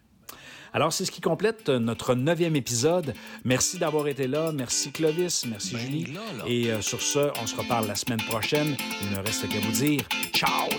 Alors, 0.72 0.94
c'est 0.94 1.06
ce 1.06 1.12
qui 1.12 1.22
complète 1.22 1.70
notre 1.70 2.14
neuvième 2.14 2.56
épisode. 2.56 3.16
Merci 3.44 3.80
d'avoir 3.80 4.08
été 4.08 4.28
là. 4.28 4.52
Merci 4.54 4.92
Clovis. 4.92 5.46
Merci 5.48 5.78
Julie. 5.80 6.14
Et 6.48 6.70
sur 6.82 7.02
ce, 7.02 7.32
on 7.42 7.48
se 7.48 7.56
reparle 7.56 7.88
la 7.88 7.96
semaine 7.96 8.22
prochaine. 8.22 8.78
Il 9.02 9.10
ne 9.10 9.18
reste 9.18 9.50
qu'à 9.50 9.60
vous 9.60 9.72
dire 9.72 10.02
ciao, 10.32 10.70